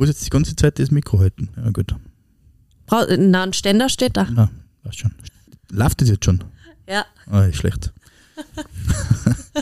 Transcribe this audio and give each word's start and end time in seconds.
Muss 0.00 0.08
jetzt 0.08 0.24
die 0.24 0.30
ganze 0.30 0.56
Zeit 0.56 0.78
das 0.78 0.90
Mikro 0.90 1.18
halten. 1.18 1.50
Ja, 1.62 1.70
gut. 1.72 1.94
Brau 2.86 3.04
Na, 3.18 3.42
ein 3.42 3.52
Ständer 3.52 3.90
steht 3.90 4.16
da. 4.16 4.26
Na, 4.30 4.50
passt 4.82 5.00
schon. 5.00 5.12
Läuft 5.70 6.00
das 6.00 6.08
jetzt 6.08 6.24
schon? 6.24 6.42
Ja. 6.88 7.04
Ah, 7.26 7.42
ist 7.44 7.56
schlecht. 7.56 7.92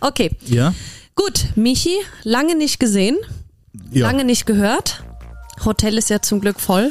Okay, 0.00 0.30
Ja? 0.46 0.74
gut. 1.14 1.46
Michi, 1.54 1.94
lange 2.24 2.56
nicht 2.56 2.80
gesehen, 2.80 3.16
Ja. 3.92 4.06
lange 4.08 4.24
nicht 4.24 4.44
gehört. 4.46 5.04
Hotel 5.64 5.98
ist 5.98 6.10
ja 6.10 6.20
zum 6.20 6.40
Glück 6.40 6.58
voll. 6.60 6.90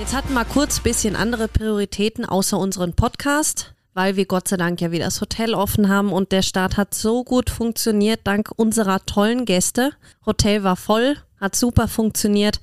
Jetzt 0.00 0.14
hatten 0.14 0.32
wir 0.32 0.46
kurz 0.46 0.78
ein 0.78 0.82
bisschen 0.82 1.14
andere 1.14 1.46
Prioritäten 1.46 2.24
außer 2.24 2.58
unseren 2.58 2.94
Podcast, 2.94 3.74
weil 3.92 4.16
wir 4.16 4.24
Gott 4.24 4.48
sei 4.48 4.56
Dank 4.56 4.80
ja 4.80 4.92
wieder 4.92 5.04
das 5.04 5.20
Hotel 5.20 5.52
offen 5.52 5.90
haben 5.90 6.10
und 6.10 6.32
der 6.32 6.40
Start 6.40 6.78
hat 6.78 6.94
so 6.94 7.22
gut 7.22 7.50
funktioniert 7.50 8.20
dank 8.24 8.50
unserer 8.56 9.04
tollen 9.04 9.44
Gäste. 9.44 9.90
Hotel 10.24 10.62
war 10.62 10.76
voll, 10.76 11.18
hat 11.38 11.54
super 11.54 11.86
funktioniert 11.86 12.62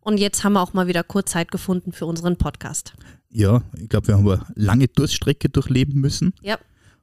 und 0.00 0.16
jetzt 0.16 0.44
haben 0.44 0.54
wir 0.54 0.62
auch 0.62 0.72
mal 0.72 0.86
wieder 0.86 1.02
kurz 1.02 1.32
Zeit 1.32 1.50
gefunden 1.50 1.92
für 1.92 2.06
unseren 2.06 2.38
Podcast. 2.38 2.94
Ja, 3.28 3.62
ich 3.78 3.90
glaube, 3.90 4.08
wir 4.08 4.16
haben 4.16 4.26
eine 4.26 4.46
lange 4.54 4.88
Durststrecke 4.88 5.50
durchleben 5.50 6.00
müssen. 6.00 6.32
Ja, 6.40 6.56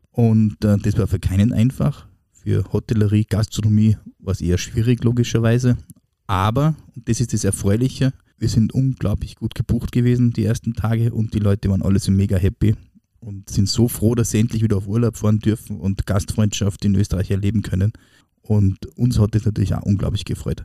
Und 0.10 0.66
äh, 0.66 0.78
das 0.80 0.98
war 0.98 1.06
für 1.06 1.20
keinen 1.20 1.54
einfach. 1.54 2.08
Für 2.32 2.74
Hotellerie, 2.74 3.26
Gastronomie 3.26 3.98
war 4.18 4.32
es 4.32 4.42
eher 4.42 4.58
schwierig, 4.58 5.04
logischerweise. 5.04 5.78
Aber, 6.26 6.74
und 6.96 7.08
das 7.08 7.20
ist 7.20 7.34
das 7.34 7.44
Erfreuliche, 7.44 8.14
wir 8.38 8.50
sind 8.50 8.74
unglaublich 8.74 9.36
gut 9.36 9.56
gebucht 9.56 9.92
gewesen 9.92 10.34
die 10.34 10.46
ersten 10.46 10.74
Tage 10.74 11.14
und 11.14 11.34
die 11.34 11.40
Leute 11.40 11.70
waren 11.70 11.82
alle 11.82 12.00
so 12.00 12.12
mega 12.12 12.38
happy 12.38 12.76
und 13.20 13.50
sind 13.50 13.70
so 13.70 13.88
froh, 13.88 14.16
dass 14.16 14.32
sie 14.32 14.40
endlich 14.40 14.62
wieder 14.62 14.78
auf 14.78 14.88
Urlaub 14.88 15.18
fahren 15.18 15.40
dürfen 15.40 15.80
und 15.80 16.06
Gastfreundschaft 16.06 16.86
in 16.86 16.96
Österreich 16.96 17.32
erleben 17.32 17.62
können. 17.62 17.94
Und 18.42 18.86
uns 18.98 19.20
hat 19.20 19.34
das 19.34 19.46
natürlich 19.46 19.74
auch 19.74 19.82
unglaublich 19.82 20.26
gefreut. 20.26 20.64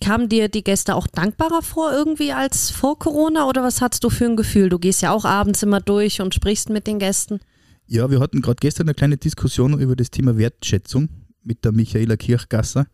Kamen 0.00 0.28
dir 0.28 0.48
die 0.48 0.64
Gäste 0.64 0.96
auch 0.96 1.06
dankbarer 1.06 1.62
vor 1.62 1.92
irgendwie 1.92 2.32
als 2.32 2.70
vor 2.70 2.98
Corona 2.98 3.48
oder 3.48 3.62
was 3.62 3.80
hattest 3.80 4.02
du 4.02 4.10
für 4.10 4.24
ein 4.24 4.36
Gefühl? 4.36 4.68
Du 4.68 4.80
gehst 4.80 5.02
ja 5.02 5.12
auch 5.12 5.24
abends 5.24 5.62
immer 5.62 5.80
durch 5.80 6.20
und 6.20 6.34
sprichst 6.34 6.70
mit 6.70 6.88
den 6.88 6.98
Gästen. 6.98 7.38
Ja, 7.86 8.10
wir 8.10 8.18
hatten 8.18 8.42
gerade 8.42 8.56
gestern 8.60 8.88
eine 8.88 8.94
kleine 8.94 9.16
Diskussion 9.16 9.78
über 9.78 9.94
das 9.94 10.10
Thema 10.10 10.36
Wertschätzung 10.36 11.08
mit 11.44 11.64
der 11.64 11.72
Michaela 11.72 12.16
Kirchgasser 12.16 12.86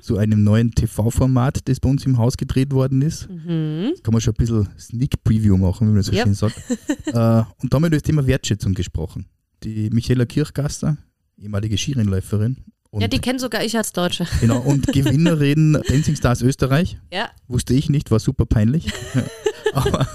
zu 0.00 0.16
einem 0.18 0.42
neuen 0.44 0.72
TV-Format, 0.72 1.68
das 1.68 1.80
bei 1.80 1.88
uns 1.88 2.04
im 2.06 2.18
Haus 2.18 2.36
gedreht 2.36 2.72
worden 2.72 3.02
ist. 3.02 3.28
Kann 3.28 4.12
man 4.12 4.20
schon 4.20 4.34
ein 4.34 4.36
bisschen 4.36 4.68
Sneak 4.78 5.22
Preview 5.24 5.56
machen, 5.56 5.88
wie 5.88 5.92
man 5.92 6.02
so 6.02 6.12
Ja. 6.12 6.24
schön 6.24 6.34
sagt. 6.34 6.56
äh, 7.06 7.12
und 7.12 7.14
da 7.14 7.76
haben 7.76 7.82
wir 7.82 7.86
über 7.86 7.90
das 7.90 8.02
Thema 8.02 8.26
Wertschätzung 8.26 8.74
gesprochen. 8.74 9.26
Die 9.62 9.88
Michaela 9.90 10.26
Kirchgasser, 10.26 10.96
ehemalige 11.38 11.78
Skirennläuferin. 11.78 12.56
Ja, 12.98 13.08
die 13.08 13.20
kenne 13.20 13.38
sogar 13.38 13.64
ich 13.64 13.74
als 13.76 13.92
Deutsche. 13.92 14.26
genau, 14.40 14.60
und 14.60 14.86
Gewinnerin 14.92 15.78
Dancing 15.88 16.14
Stars 16.16 16.42
Österreich. 16.42 16.98
Ja. 17.12 17.30
Wusste 17.48 17.72
ich 17.72 17.88
nicht, 17.88 18.10
war 18.10 18.18
super 18.20 18.44
peinlich. 18.44 18.92
Aber 19.72 20.06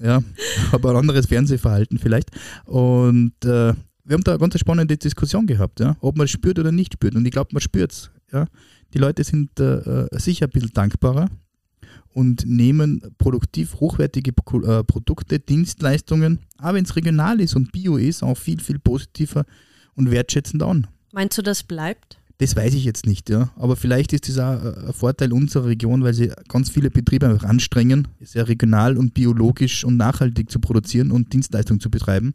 ja, 0.00 0.22
aber 0.72 0.90
ein 0.90 0.96
anderes 0.96 1.26
Fernsehverhalten 1.26 1.98
vielleicht. 1.98 2.30
Und 2.64 3.32
äh, 3.44 3.74
wir 4.08 4.14
haben 4.14 4.24
da 4.24 4.32
eine 4.32 4.38
ganz 4.38 4.58
spannende 4.58 4.96
Diskussion 4.96 5.46
gehabt, 5.46 5.80
ja, 5.80 5.96
ob 6.00 6.16
man 6.16 6.24
es 6.24 6.30
spürt 6.30 6.58
oder 6.58 6.72
nicht 6.72 6.94
spürt. 6.94 7.14
Und 7.14 7.26
ich 7.26 7.30
glaube, 7.30 7.50
man 7.52 7.60
spürt 7.60 7.92
es. 7.92 8.10
Ja. 8.32 8.46
Die 8.94 8.98
Leute 8.98 9.22
sind 9.22 9.60
äh, 9.60 9.76
äh, 9.76 10.18
sicher 10.18 10.46
ein 10.46 10.50
bisschen 10.50 10.72
dankbarer 10.72 11.28
und 12.14 12.46
nehmen 12.46 13.02
produktiv 13.18 13.74
hochwertige 13.80 14.30
äh, 14.30 14.84
Produkte, 14.84 15.38
Dienstleistungen, 15.38 16.40
auch 16.58 16.72
wenn 16.72 16.84
es 16.84 16.96
regional 16.96 17.40
ist 17.40 17.54
und 17.54 17.70
bio 17.70 17.98
ist, 17.98 18.22
auch 18.22 18.36
viel, 18.36 18.60
viel 18.60 18.78
positiver 18.78 19.44
und 19.94 20.10
wertschätzend 20.10 20.62
an. 20.62 20.86
Meinst 21.12 21.36
du, 21.36 21.42
das 21.42 21.62
bleibt? 21.62 22.18
Das 22.38 22.56
weiß 22.56 22.74
ich 22.74 22.84
jetzt 22.84 23.04
nicht, 23.04 23.28
ja. 23.28 23.50
Aber 23.56 23.76
vielleicht 23.76 24.12
ist 24.14 24.28
das 24.28 24.38
auch 24.38 24.64
äh, 24.64 24.86
ein 24.86 24.92
Vorteil 24.94 25.34
unserer 25.34 25.66
Region, 25.66 26.02
weil 26.02 26.14
sie 26.14 26.32
ganz 26.48 26.70
viele 26.70 26.90
Betriebe 26.90 27.28
einfach 27.28 27.46
anstrengen, 27.46 28.08
sehr 28.20 28.48
regional 28.48 28.96
und 28.96 29.12
biologisch 29.12 29.84
und 29.84 29.98
nachhaltig 29.98 30.50
zu 30.50 30.60
produzieren 30.60 31.10
und 31.10 31.32
Dienstleistungen 31.34 31.80
zu 31.80 31.90
betreiben. 31.90 32.32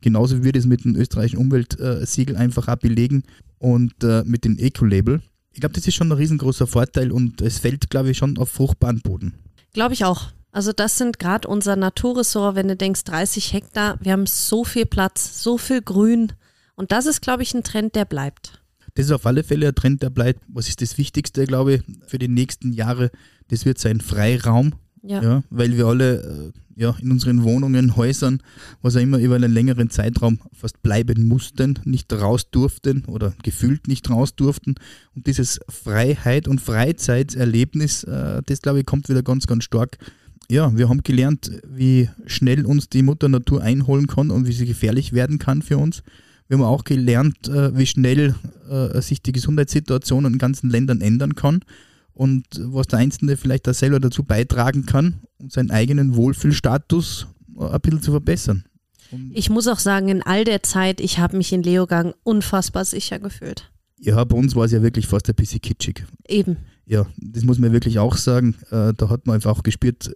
Genauso 0.00 0.38
wie 0.38 0.44
wir 0.44 0.52
das 0.52 0.66
mit 0.66 0.84
dem 0.84 0.96
österreichischen 0.96 1.38
Umweltsiegel 1.38 2.36
einfach 2.36 2.68
auch 2.68 2.76
belegen 2.76 3.24
und 3.58 3.92
äh, 4.02 4.22
mit 4.24 4.44
dem 4.44 4.58
Eco-Label. 4.58 5.20
Ich 5.52 5.60
glaube, 5.60 5.74
das 5.74 5.86
ist 5.86 5.94
schon 5.94 6.08
ein 6.08 6.18
riesengroßer 6.18 6.66
Vorteil 6.66 7.10
und 7.10 7.40
es 7.40 7.58
fällt, 7.58 7.88
glaube 7.90 8.10
ich, 8.10 8.18
schon 8.18 8.36
auf 8.38 8.50
fruchtbaren 8.50 9.00
Boden. 9.00 9.34
Glaube 9.72 9.94
ich 9.94 10.04
auch. 10.04 10.28
Also 10.52 10.72
das 10.72 10.98
sind 10.98 11.18
gerade 11.18 11.48
unser 11.48 11.76
Naturressort, 11.76 12.56
wenn 12.56 12.68
du 12.68 12.76
denkst 12.76 13.04
30 13.04 13.52
Hektar, 13.52 13.98
wir 14.00 14.12
haben 14.12 14.26
so 14.26 14.64
viel 14.64 14.86
Platz, 14.86 15.42
so 15.42 15.58
viel 15.58 15.82
Grün 15.82 16.32
und 16.76 16.92
das 16.92 17.06
ist, 17.06 17.22
glaube 17.22 17.42
ich, 17.42 17.54
ein 17.54 17.62
Trend, 17.62 17.94
der 17.94 18.04
bleibt. 18.04 18.62
Das 18.94 19.06
ist 19.06 19.12
auf 19.12 19.26
alle 19.26 19.44
Fälle 19.44 19.68
ein 19.68 19.74
Trend, 19.74 20.02
der 20.02 20.10
bleibt. 20.10 20.42
Was 20.48 20.68
ist 20.68 20.80
das 20.80 20.96
Wichtigste, 20.96 21.44
glaube 21.44 21.74
ich, 21.74 21.82
für 22.06 22.18
die 22.18 22.28
nächsten 22.28 22.72
Jahre? 22.72 23.10
Das 23.48 23.64
wird 23.64 23.78
sein 23.78 24.00
Freiraum. 24.00 24.74
Ja. 25.06 25.22
Ja, 25.22 25.42
weil 25.50 25.76
wir 25.76 25.86
alle 25.86 26.52
äh, 26.76 26.80
ja, 26.80 26.94
in 27.00 27.10
unseren 27.10 27.42
Wohnungen, 27.42 27.96
Häusern, 27.96 28.42
was 28.82 28.96
auch 28.96 29.00
immer, 29.00 29.18
über 29.18 29.36
einen 29.36 29.52
längeren 29.52 29.88
Zeitraum 29.88 30.38
fast 30.52 30.82
bleiben 30.82 31.26
mussten, 31.26 31.78
nicht 31.84 32.12
raus 32.12 32.50
durften 32.50 33.04
oder 33.06 33.34
gefühlt 33.42 33.88
nicht 33.88 34.10
raus 34.10 34.34
durften. 34.36 34.74
Und 35.14 35.26
dieses 35.26 35.60
Freiheit 35.68 36.48
und 36.48 36.60
Freizeitserlebnis, 36.60 38.04
äh, 38.04 38.42
das 38.44 38.62
glaube 38.62 38.80
ich, 38.80 38.86
kommt 38.86 39.08
wieder 39.08 39.22
ganz, 39.22 39.46
ganz 39.46 39.64
stark. 39.64 39.96
Ja, 40.50 40.76
wir 40.76 40.88
haben 40.88 41.02
gelernt, 41.02 41.50
wie 41.66 42.08
schnell 42.26 42.66
uns 42.66 42.88
die 42.88 43.02
Mutter 43.02 43.28
Natur 43.28 43.62
einholen 43.62 44.06
kann 44.06 44.30
und 44.30 44.46
wie 44.46 44.52
sie 44.52 44.66
gefährlich 44.66 45.12
werden 45.12 45.38
kann 45.38 45.62
für 45.62 45.78
uns. 45.78 46.02
Wir 46.48 46.58
haben 46.58 46.64
auch 46.64 46.84
gelernt, 46.84 47.48
äh, 47.48 47.76
wie 47.76 47.86
schnell 47.86 48.34
sich 48.94 49.22
die 49.22 49.30
Gesundheitssituation 49.30 50.24
in 50.24 50.38
ganzen 50.38 50.70
Ländern 50.70 51.00
ändern 51.00 51.36
kann 51.36 51.60
und 52.16 52.46
was 52.58 52.86
der 52.86 52.98
Einzelne 52.98 53.36
vielleicht 53.36 53.66
da 53.66 53.74
selber 53.74 54.00
dazu 54.00 54.24
beitragen 54.24 54.86
kann, 54.86 55.20
um 55.38 55.50
seinen 55.50 55.70
eigenen 55.70 56.16
Wohlfühlstatus 56.16 57.26
äh, 57.58 57.64
ein 57.64 57.80
bisschen 57.80 58.02
zu 58.02 58.10
verbessern. 58.10 58.64
Ich 59.32 59.50
muss 59.50 59.68
auch 59.68 59.78
sagen, 59.78 60.08
in 60.08 60.22
all 60.22 60.44
der 60.44 60.62
Zeit, 60.64 61.00
ich 61.00 61.18
habe 61.18 61.36
mich 61.36 61.52
in 61.52 61.62
Leogang 61.62 62.12
unfassbar 62.24 62.84
sicher 62.84 63.20
gefühlt. 63.20 63.70
Ja, 64.00 64.22
bei 64.24 64.36
uns 64.36 64.56
war 64.56 64.64
es 64.64 64.72
ja 64.72 64.82
wirklich 64.82 65.06
fast 65.06 65.28
ein 65.28 65.34
bisschen 65.34 65.60
kitschig. 65.60 66.04
Eben. 66.26 66.56
Ja, 66.86 67.06
das 67.16 67.44
muss 67.44 67.58
man 67.58 67.72
wirklich 67.72 67.98
auch 67.98 68.16
sagen. 68.16 68.56
Äh, 68.70 68.92
da 68.96 69.08
hat 69.08 69.26
man 69.26 69.36
einfach 69.36 69.56
auch 69.56 69.62
gespürt, 69.62 70.10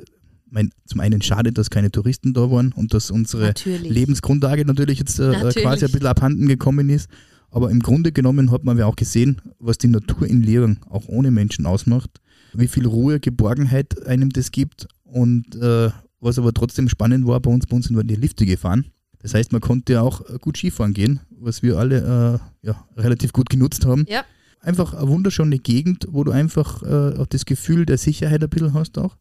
mein, 0.51 0.71
zum 0.87 1.01
einen 1.01 1.23
schade, 1.23 1.53
dass 1.53 1.71
keine 1.71 1.91
Touristen 1.91 2.33
da 2.33 2.51
waren 2.51 2.73
und 2.73 2.93
dass 2.95 3.11
unsere 3.11 3.45
Natürlich. 3.45 3.91
Lebensgrundlage 3.91 4.65
natürlich 4.65 4.99
jetzt 4.99 5.19
äh, 5.19 5.31
Natürlich. 5.31 5.57
quasi 5.57 5.85
ein 5.85 5.93
bisschen 5.93 6.07
abhanden 6.07 6.49
gekommen 6.49 6.89
ist. 6.89 7.09
Aber 7.51 7.71
im 7.71 7.81
Grunde 7.81 8.13
genommen 8.13 8.51
hat 8.51 8.65
man 8.65 8.79
ja 8.79 8.87
auch 8.87 8.97
gesehen, 8.97 9.41
was 9.59 9.79
die 9.79 9.89
Natur 9.89 10.27
in 10.27 10.43
Lehren 10.43 10.81
auch 10.89 11.09
ohne 11.09 11.31
Menschen 11.31 11.67
ausmacht, 11.67 12.21
wie 12.53 12.69
viel 12.69 12.87
Ruhe, 12.87 13.21
Geborgenheit 13.21 14.07
einem 14.07 14.31
das 14.31 14.51
gibt 14.53 14.87
und 15.05 15.57
äh, 15.57 15.91
was 16.21 16.39
aber 16.39 16.53
trotzdem 16.53 16.89
spannend 16.89 17.27
war, 17.27 17.41
bei 17.41 17.51
uns, 17.51 17.67
bei 17.67 17.77
uns 17.77 17.87
sind 17.87 17.97
wir 17.97 18.05
die 18.05 18.15
Lifte 18.15 18.47
gefahren. 18.47 18.87
Das 19.23 19.35
heißt, 19.35 19.53
man 19.53 19.61
konnte 19.61 19.95
ja 19.95 20.03
auch 20.03 20.21
äh, 20.29 20.39
gut 20.41 20.57
Skifahren 20.57 20.95
gehen, 20.95 21.21
was 21.31 21.63
wir 21.63 21.79
alle 21.79 22.41
äh, 22.63 22.67
ja, 22.67 22.87
relativ 22.97 23.33
gut 23.33 23.51
genutzt 23.51 23.85
haben. 23.85 24.05
Ja. 24.09 24.25
Einfach 24.61 24.95
eine 24.95 25.09
wunderschöne 25.09 25.59
Gegend, 25.59 26.07
wo 26.11 26.25
du 26.25 26.33
einfach 26.33 26.83
äh, 26.83 27.19
auch 27.19 27.27
das 27.27 27.47
Gefühl 27.47 27.87
der 27.87 27.99
Sicherheit 27.99 28.43
ein 28.43 28.51
bisschen 28.51 28.75
hast 28.75 28.99
auch. 28.99 29.17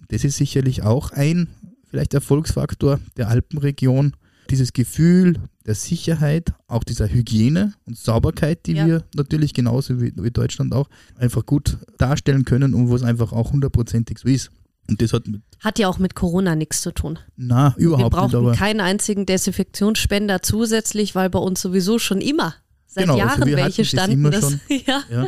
Und 0.00 0.12
das 0.12 0.24
ist 0.24 0.36
sicherlich 0.36 0.82
auch 0.82 1.12
ein 1.12 1.48
vielleicht 1.88 2.14
Erfolgsfaktor 2.14 3.00
der 3.16 3.28
Alpenregion. 3.28 4.14
Dieses 4.50 4.72
Gefühl 4.72 5.38
der 5.66 5.74
Sicherheit, 5.74 6.52
auch 6.68 6.84
dieser 6.84 7.08
Hygiene 7.08 7.74
und 7.86 7.96
Sauberkeit, 7.96 8.66
die 8.66 8.72
Ja. 8.72 8.86
wir 8.86 9.04
natürlich 9.14 9.52
genauso 9.54 10.00
wie, 10.00 10.12
wie 10.16 10.30
Deutschland 10.30 10.72
auch 10.74 10.88
einfach 11.18 11.44
gut 11.44 11.76
darstellen 11.98 12.44
können 12.44 12.74
und 12.74 12.88
wo 12.88 12.96
es 12.96 13.02
einfach 13.02 13.32
auch 13.32 13.52
hundertprozentig 13.52 14.18
so 14.18 14.28
ist. 14.28 14.50
Und 14.88 15.00
das 15.02 15.12
hat 15.12 15.28
mit, 15.28 15.42
Hat 15.60 15.78
ja 15.78 15.88
auch 15.88 15.98
mit 15.98 16.14
Corona 16.14 16.56
nichts 16.56 16.80
zu 16.80 16.92
tun. 16.92 17.18
na, 17.36 17.74
Wir 17.76 17.86
überhaupt 17.88 18.04
nicht, 18.12 18.20
brauchten 18.20 18.36
aber 18.36 18.52
keinen 18.54 18.80
einzigen 18.80 19.26
Desinfektionsspender 19.26 20.42
zusätzlich, 20.42 21.14
weil 21.14 21.30
bei 21.30 21.38
uns 21.38 21.60
sowieso 21.60 21.98
schon 21.98 22.20
immer 22.20 22.54
seit 22.86 23.04
Genau, 23.04 23.14
also 23.14 23.26
Jahren 23.28 23.46
wir 23.46 23.56
welche 23.56 23.82
das 23.82 23.88
standen. 23.90 24.12
immer 24.14 24.30
das, 24.30 24.40
schon. 24.50 24.60
ja. 24.86 25.02
ja, 25.12 25.26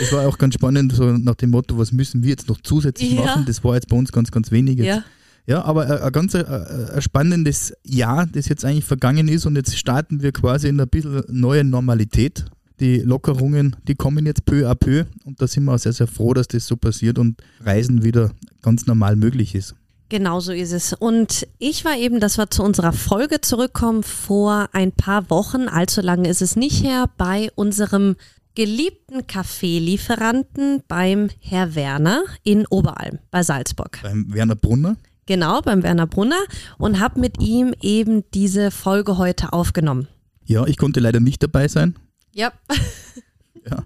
es 0.00 0.12
war 0.12 0.26
auch 0.26 0.38
ganz 0.38 0.54
spannend, 0.54 0.92
so 0.94 1.04
nach 1.12 1.36
dem 1.36 1.50
Motto, 1.50 1.78
was 1.78 1.92
müssen 1.92 2.22
wir 2.24 2.30
jetzt 2.30 2.48
noch 2.48 2.60
zusätzlich 2.62 3.12
Ja. 3.12 3.20
machen? 3.26 3.44
Das 3.46 3.62
war 3.62 3.74
jetzt 3.74 3.88
bei 3.88 3.96
uns 3.96 4.10
ganz, 4.10 4.30
ganz 4.32 4.50
wenig. 4.50 4.78
Jetzt. 4.78 4.86
ja. 4.86 5.04
Ja, 5.46 5.64
aber 5.64 5.82
ein, 5.86 5.98
ein 6.02 6.12
ganz 6.12 6.34
äh, 6.34 6.44
ein 6.94 7.02
spannendes 7.02 7.74
Jahr, 7.84 8.26
das 8.26 8.48
jetzt 8.48 8.64
eigentlich 8.64 8.84
vergangen 8.84 9.28
ist 9.28 9.46
und 9.46 9.56
jetzt 9.56 9.76
starten 9.76 10.22
wir 10.22 10.32
quasi 10.32 10.68
in 10.68 10.80
ein 10.80 10.88
bisschen 10.88 11.22
neue 11.28 11.64
Normalität. 11.64 12.46
die 12.80 12.98
Lockerungen, 12.98 13.76
die 13.86 13.94
kommen 13.94 14.26
jetzt 14.26 14.44
peu 14.44 14.68
à 14.68 14.74
peu 14.74 15.04
und 15.24 15.40
da 15.40 15.46
sind 15.46 15.64
wir 15.64 15.74
auch 15.74 15.78
sehr, 15.78 15.92
sehr 15.92 16.06
froh, 16.06 16.34
dass 16.34 16.48
das 16.48 16.66
so 16.66 16.76
passiert 16.76 17.18
und 17.18 17.40
Reisen 17.60 18.02
wieder 18.02 18.32
ganz 18.62 18.86
normal 18.86 19.16
möglich 19.16 19.54
ist. 19.54 19.74
Genau 20.08 20.40
so 20.40 20.52
ist 20.52 20.72
es. 20.72 20.92
Und 20.92 21.46
ich 21.58 21.84
war 21.84 21.96
eben, 21.96 22.20
dass 22.20 22.36
wir 22.36 22.50
zu 22.50 22.62
unserer 22.62 22.92
Folge 22.92 23.40
zurückkommen, 23.40 24.02
vor 24.02 24.68
ein 24.72 24.92
paar 24.92 25.30
Wochen, 25.30 25.68
allzu 25.68 26.02
lange 26.02 26.28
ist 26.28 26.42
es 26.42 26.56
nicht 26.56 26.84
her, 26.84 27.06
bei 27.16 27.50
unserem 27.54 28.16
geliebten 28.54 29.26
Kaffeelieferanten 29.26 30.82
beim 30.86 31.28
Herr 31.40 31.74
Werner 31.74 32.22
in 32.44 32.66
Oberalm 32.66 33.18
bei 33.30 33.42
Salzburg. 33.42 33.98
Beim 34.02 34.32
Werner 34.32 34.54
Brunner? 34.54 34.96
Genau, 35.26 35.62
beim 35.62 35.82
Werner 35.82 36.06
Brunner 36.06 36.42
und 36.78 37.00
habe 37.00 37.20
mit 37.20 37.40
ihm 37.40 37.74
eben 37.80 38.24
diese 38.34 38.70
Folge 38.70 39.16
heute 39.18 39.52
aufgenommen. 39.52 40.08
Ja, 40.44 40.66
ich 40.66 40.76
konnte 40.76 41.00
leider 41.00 41.20
nicht 41.20 41.42
dabei 41.42 41.68
sein. 41.68 41.96
Ja. 42.32 42.52
ja. 43.70 43.84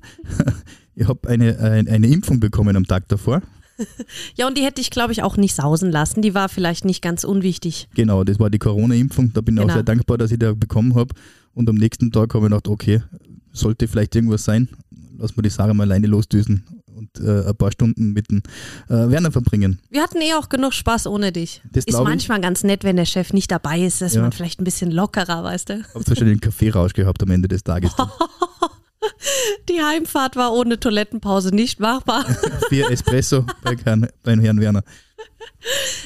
Ich 0.94 1.06
habe 1.06 1.29
eine, 1.29 1.58
eine, 1.61 1.90
eine 1.90 2.06
Impfung 2.08 2.40
bekommen 2.40 2.76
am 2.76 2.87
Tag 2.87 3.08
davor. 3.08 3.43
Ja, 4.35 4.49
und 4.49 4.58
die 4.58 4.62
hätte 4.64 4.81
ich, 4.81 4.90
glaube 4.90 5.12
ich, 5.12 5.23
auch 5.23 5.37
nicht 5.37 5.55
sausen 5.55 5.93
lassen. 5.93 6.20
Die 6.20 6.35
war 6.35 6.49
vielleicht 6.49 6.85
nicht 6.85 7.00
ganz 7.00 7.23
unwichtig. 7.23 7.88
Genau, 7.94 8.25
das 8.25 8.41
war 8.41 8.50
die 8.50 8.58
Corona-Impfung. 8.58 9.32
Da 9.32 9.41
bin 9.41 9.55
ich 9.55 9.61
Genau. 9.61 9.73
auch 9.73 9.76
sehr 9.76 9.84
dankbar, 9.84 10.19
dass 10.19 10.32
ich 10.32 10.38
die 10.41 10.52
bekommen 10.52 10.96
habe. 10.96 11.14
Und 11.55 11.69
am 11.69 11.76
nächsten 11.76 12.11
Tag 12.11 12.34
habe 12.34 12.46
ich 12.46 12.50
gedacht, 12.50 12.67
okay, 12.67 13.02
sollte 13.52 13.87
vielleicht 13.87 14.17
irgendwas 14.17 14.43
sein, 14.43 14.69
lass 15.17 15.37
mal 15.37 15.43
die 15.43 15.50
Sarah 15.50 15.75
mal 15.75 15.84
alleine 15.84 16.08
losdüsen 16.08 16.64
und 17.16 17.26
äh, 17.26 17.49
ein 17.49 17.56
paar 17.56 17.72
Stunden 17.72 18.12
mit 18.12 18.31
dem 18.31 18.43
äh, 18.88 19.08
Werner 19.10 19.31
verbringen. 19.32 19.81
Wir 19.90 20.02
hatten 20.02 20.20
eh 20.20 20.34
auch 20.34 20.49
genug 20.49 20.72
Spaß 20.75 21.06
ohne 21.06 21.32
dich. 21.32 21.62
Das 21.72 21.84
ist 21.84 21.88
glaub 21.94 22.02
ich. 22.02 22.08
manchmal 22.08 22.40
ganz 22.40 22.64
nett, 22.64 22.84
wenn 22.84 22.96
der 22.96 23.05
Chef 23.06 23.32
nicht 23.32 23.50
dabei 23.50 23.81
ist, 23.81 24.00
dass 24.00 24.14
Ja. 24.14 24.22
man 24.22 24.32
vielleicht 24.32 24.60
ein 24.60 24.64
bisschen 24.64 24.90
lockerer, 24.90 25.44
weißt 25.44 25.69
du. 25.70 25.75
Habe 25.94 26.06
wahrscheinlich 26.06 26.32
einen 26.32 26.40
Kaffeerausch 26.40 26.93
gehabt 26.93 27.22
am 27.22 27.31
Ende 27.31 27.49
des 27.49 27.62
Tages. 27.64 27.93
Die 29.69 29.81
Heimfahrt 29.82 30.37
war 30.37 30.52
ohne 30.52 30.81
Toilettenpause 30.81 31.55
nicht 31.55 31.78
machbar. 31.81 32.25
Vier 32.69 32.90
Espresso 32.90 33.44
bei 33.62 33.76
Herrn, 33.84 34.08
beim 34.22 34.40
Herrn 34.40 34.60
Werner. 34.60 34.82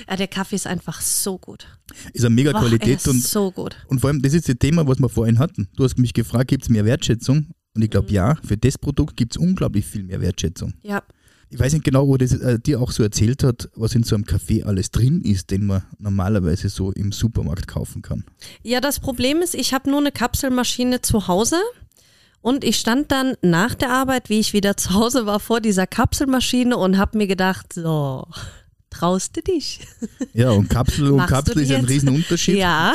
ja, 0.08 0.16
der 0.16 0.28
Kaffee 0.28 0.56
ist 0.56 0.66
einfach 0.66 1.00
so 1.00 1.38
gut. 1.38 1.66
Ist 2.12 2.24
eine 2.24 2.34
mega 2.34 2.52
Boah, 2.52 2.60
Qualität 2.60 2.98
ist 2.98 3.08
und, 3.08 3.22
so 3.22 3.50
gut. 3.50 3.76
und 3.88 4.00
vor 4.00 4.08
allem, 4.10 4.20
das 4.22 4.34
ist 4.34 4.48
das 4.48 4.56
Thema, 4.58 4.86
was 4.86 4.98
wir 4.98 5.08
vorhin 5.08 5.38
hatten. 5.38 5.68
Du 5.76 5.84
hast 5.84 5.98
mich 5.98 6.12
gefragt, 6.14 6.48
gibt 6.48 6.64
es 6.64 6.68
mehr 6.68 6.84
Wertschätzung? 6.84 7.46
Und 7.74 7.82
ich 7.82 7.90
glaube, 7.90 8.08
Mhm. 8.08 8.14
ja, 8.14 8.34
für 8.44 8.56
das 8.56 8.76
Produkt 8.78 9.16
gibt 9.16 9.32
es 9.34 9.36
unglaublich 9.36 9.86
viel 9.86 10.02
mehr 10.02 10.20
Wertschätzung. 10.20 10.74
Ja. 10.82 11.02
Ich 11.50 11.58
weiß 11.58 11.74
nicht 11.74 11.84
genau, 11.84 12.08
wo 12.08 12.16
das 12.16 12.32
äh, 12.32 12.58
dir 12.58 12.80
auch 12.80 12.90
so 12.92 13.02
erzählt 13.02 13.42
hat, 13.44 13.68
was 13.74 13.94
in 13.94 14.04
so 14.04 14.14
einem 14.14 14.24
Kaffee 14.24 14.62
alles 14.62 14.90
drin 14.90 15.20
ist, 15.20 15.50
den 15.50 15.66
man 15.66 15.82
normalerweise 15.98 16.70
so 16.70 16.92
im 16.92 17.12
Supermarkt 17.12 17.68
kaufen 17.68 18.00
kann. 18.00 18.24
Ja, 18.62 18.80
das 18.80 19.00
Problem 19.00 19.42
ist, 19.42 19.54
ich 19.54 19.74
habe 19.74 19.90
nur 19.90 20.00
eine 20.00 20.12
Kapselmaschine 20.12 21.02
zu 21.02 21.28
Hause 21.28 21.56
und 22.40 22.64
ich 22.64 22.76
stand 22.76 23.12
dann 23.12 23.34
nach 23.42 23.74
der 23.74 23.90
Arbeit, 23.90 24.30
wie 24.30 24.40
ich 24.40 24.54
wieder 24.54 24.78
zu 24.78 24.94
Hause 24.94 25.26
war, 25.26 25.40
vor 25.40 25.60
dieser 25.60 25.86
Kapselmaschine 25.86 26.74
und 26.78 26.96
habe 26.96 27.18
mir 27.18 27.26
gedacht, 27.26 27.74
so, 27.74 28.26
traust 28.92 29.36
du 29.36 29.42
dich? 29.42 29.80
Ja, 30.34 30.50
und 30.50 30.68
Kapsel 30.68 31.10
und 31.10 31.16
Machst 31.18 31.32
Kapsel 31.34 31.62
ist 31.62 31.70
ja 31.70 31.76
ein 31.76 31.82
jetzt? 31.82 31.90
Riesenunterschied. 31.90 32.56
Ja. 32.56 32.94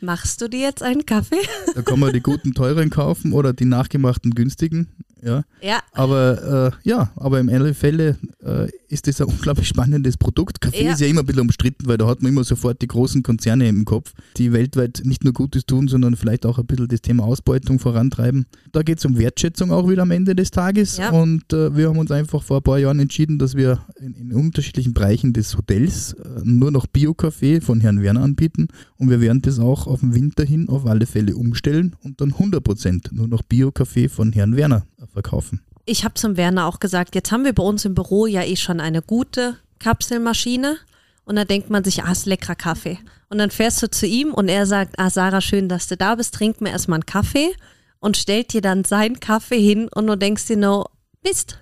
Machst 0.00 0.40
du 0.40 0.48
dir 0.48 0.60
jetzt 0.60 0.82
einen 0.82 1.06
Kaffee? 1.06 1.36
Da 1.74 1.82
kann 1.82 1.98
man 1.98 2.12
die 2.12 2.20
guten 2.20 2.54
teuren 2.54 2.90
kaufen 2.90 3.32
oder 3.32 3.52
die 3.52 3.64
nachgemachten 3.64 4.34
günstigen. 4.34 4.88
Ja. 5.24 5.42
Ja. 5.62 5.80
Aber 5.92 6.72
äh, 6.84 6.88
ja, 6.88 7.10
aber 7.16 7.40
im 7.40 7.74
Fälle 7.74 8.18
äh, 8.44 8.68
ist 8.88 9.06
das 9.06 9.20
ein 9.20 9.26
unglaublich 9.28 9.66
spannendes 9.66 10.18
Produkt. 10.18 10.60
Kaffee 10.60 10.84
Ja. 10.84 10.92
ist 10.92 11.00
ja 11.00 11.06
immer 11.06 11.20
ein 11.22 11.26
bisschen 11.26 11.40
umstritten, 11.40 11.86
weil 11.86 11.96
da 11.96 12.06
hat 12.06 12.22
man 12.22 12.32
immer 12.32 12.44
sofort 12.44 12.82
die 12.82 12.86
großen 12.86 13.22
Konzerne 13.22 13.66
im 13.68 13.86
Kopf, 13.86 14.12
die 14.36 14.52
weltweit 14.52 15.00
nicht 15.04 15.24
nur 15.24 15.32
Gutes 15.32 15.64
tun, 15.64 15.88
sondern 15.88 16.16
vielleicht 16.16 16.44
auch 16.44 16.58
ein 16.58 16.66
bisschen 16.66 16.88
das 16.88 17.00
Thema 17.00 17.24
Ausbeutung 17.24 17.78
vorantreiben. 17.78 18.44
Da 18.72 18.82
geht 18.82 18.98
es 18.98 19.04
um 19.06 19.16
Wertschätzung 19.18 19.72
auch 19.72 19.88
wieder 19.88 20.02
am 20.02 20.10
Ende 20.10 20.36
des 20.36 20.50
Tages. 20.50 20.98
Ja. 20.98 21.10
Und 21.10 21.50
äh, 21.54 21.74
wir 21.74 21.88
haben 21.88 21.98
uns 21.98 22.10
einfach 22.10 22.42
vor 22.42 22.58
ein 22.58 22.62
paar 22.62 22.78
Jahren 22.78 23.00
entschieden, 23.00 23.38
dass 23.38 23.56
wir 23.56 23.80
in, 23.98 24.14
in 24.14 24.32
unterschiedlichen 24.34 24.92
Bereichen 25.14 25.32
des 25.32 25.56
Hotels 25.56 26.14
äh, 26.14 26.40
nur 26.42 26.72
noch 26.72 26.86
Bio-Kaffee 26.88 27.60
von 27.60 27.80
Herrn 27.80 28.02
Werner 28.02 28.22
anbieten. 28.22 28.66
Und 28.98 29.10
wir 29.10 29.20
werden 29.20 29.42
das 29.42 29.60
auch 29.60 29.86
auf 29.86 30.00
den 30.00 30.12
Winter 30.12 30.44
hin 30.44 30.68
auf 30.68 30.86
alle 30.86 31.06
Fälle 31.06 31.36
umstellen 31.36 31.94
und 32.02 32.20
dann 32.20 32.32
100% 32.32 33.14
nur 33.14 33.28
noch 33.28 33.42
Bio-Kaffee 33.42 34.08
von 34.08 34.32
Herrn 34.32 34.56
Werner 34.56 34.84
verkaufen. 35.12 35.60
Ich 35.86 36.04
habe 36.04 36.14
zum 36.14 36.36
Werner 36.36 36.66
auch 36.66 36.80
gesagt, 36.80 37.14
jetzt 37.14 37.30
haben 37.30 37.44
wir 37.44 37.52
bei 37.52 37.62
uns 37.62 37.84
im 37.84 37.94
Büro 37.94 38.26
ja 38.26 38.42
eh 38.42 38.56
schon 38.56 38.80
eine 38.80 39.02
gute 39.02 39.56
Kapselmaschine. 39.78 40.78
Und 41.24 41.36
dann 41.36 41.46
denkt 41.46 41.70
man 41.70 41.84
sich, 41.84 42.02
ah, 42.02 42.10
ist 42.10 42.26
leckerer 42.26 42.56
Kaffee. 42.56 42.98
Und 43.28 43.38
dann 43.38 43.50
fährst 43.50 43.80
du 43.82 43.88
zu 43.88 44.06
ihm 44.06 44.34
und 44.34 44.48
er 44.48 44.66
sagt, 44.66 44.98
ah, 44.98 45.10
Sarah, 45.10 45.40
schön, 45.40 45.68
dass 45.68 45.86
du 45.86 45.96
da 45.96 46.16
bist, 46.16 46.34
trink 46.34 46.60
mir 46.60 46.70
erstmal 46.70 46.96
einen 46.96 47.06
Kaffee 47.06 47.54
und 48.00 48.16
stellt 48.16 48.52
dir 48.52 48.60
dann 48.62 48.82
seinen 48.82 49.20
Kaffee 49.20 49.60
hin 49.60 49.88
und 49.94 50.08
du 50.08 50.16
denkst 50.16 50.46
dir 50.46 50.56
nur, 50.56 50.90
Mist, 51.22 51.60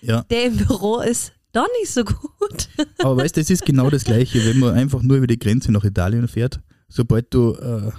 Ja. 0.00 0.22
der 0.30 0.46
im 0.46 0.56
Büro 0.58 1.00
ist 1.00 1.32
doch 1.52 1.66
nicht 1.80 1.90
so 1.92 2.04
gut. 2.04 2.68
Aber 2.98 3.16
weißt 3.16 3.36
du, 3.36 3.40
das 3.40 3.50
ist 3.50 3.64
genau 3.64 3.90
das 3.90 4.04
Gleiche, 4.04 4.44
wenn 4.44 4.58
man 4.58 4.74
einfach 4.74 5.02
nur 5.02 5.16
über 5.16 5.26
die 5.26 5.38
Grenze 5.38 5.72
nach 5.72 5.84
Italien 5.84 6.28
fährt. 6.28 6.60
Sobald 6.88 7.32
du 7.34 7.54
äh, 7.54 7.90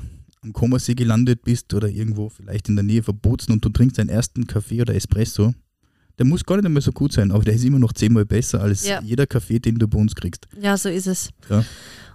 am 0.42 0.54
Comersee 0.54 0.96
gelandet 0.96 1.44
bist 1.44 1.74
oder 1.74 1.88
irgendwo 1.88 2.30
vielleicht 2.30 2.70
in 2.70 2.76
der 2.76 2.84
Nähe 2.84 3.04
von 3.04 3.18
Bozen 3.20 3.52
und 3.54 3.64
du 3.66 3.70
trinkst 3.70 3.98
deinen 3.98 4.10
ersten 4.10 4.48
Kaffee 4.48 4.82
oder 4.82 4.96
Espresso, 4.96 5.54
der 6.18 6.26
muss 6.26 6.44
gar 6.46 6.58
nicht 6.58 6.66
einmal 6.66 6.82
so 6.82 6.92
gut 6.92 7.14
sein, 7.14 7.32
aber 7.32 7.44
der 7.44 7.54
ist 7.54 7.64
immer 7.64 7.80
noch 7.80 7.94
zehnmal 7.94 8.26
besser 8.26 8.62
als 8.62 8.86
Ja. 8.86 9.02
jeder 9.02 9.26
Kaffee, 9.28 9.60
den 9.60 9.76
du 9.80 9.88
bei 9.88 9.98
uns 10.00 10.16
kriegst. 10.16 10.48
Ja, 10.60 10.76
so 10.78 10.90
ist 10.90 11.08
es. 11.08 11.30
Ja. 11.50 11.64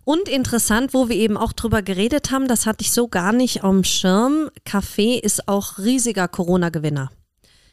Und 0.04 0.28
interessant, 0.28 0.92
wo 0.92 1.08
wir 1.08 1.16
eben 1.16 1.38
auch 1.38 1.54
drüber 1.54 1.80
geredet 1.80 2.30
haben, 2.30 2.46
das 2.46 2.66
hatte 2.66 2.82
ich 2.82 2.90
so 2.92 3.08
gar 3.08 3.32
nicht 3.32 3.64
am 3.64 3.82
Schirm. 3.84 4.50
Kaffee 4.66 5.18
ist 5.18 5.48
auch 5.48 5.78
riesiger 5.78 6.28
Corona-Gewinner. 6.28 7.10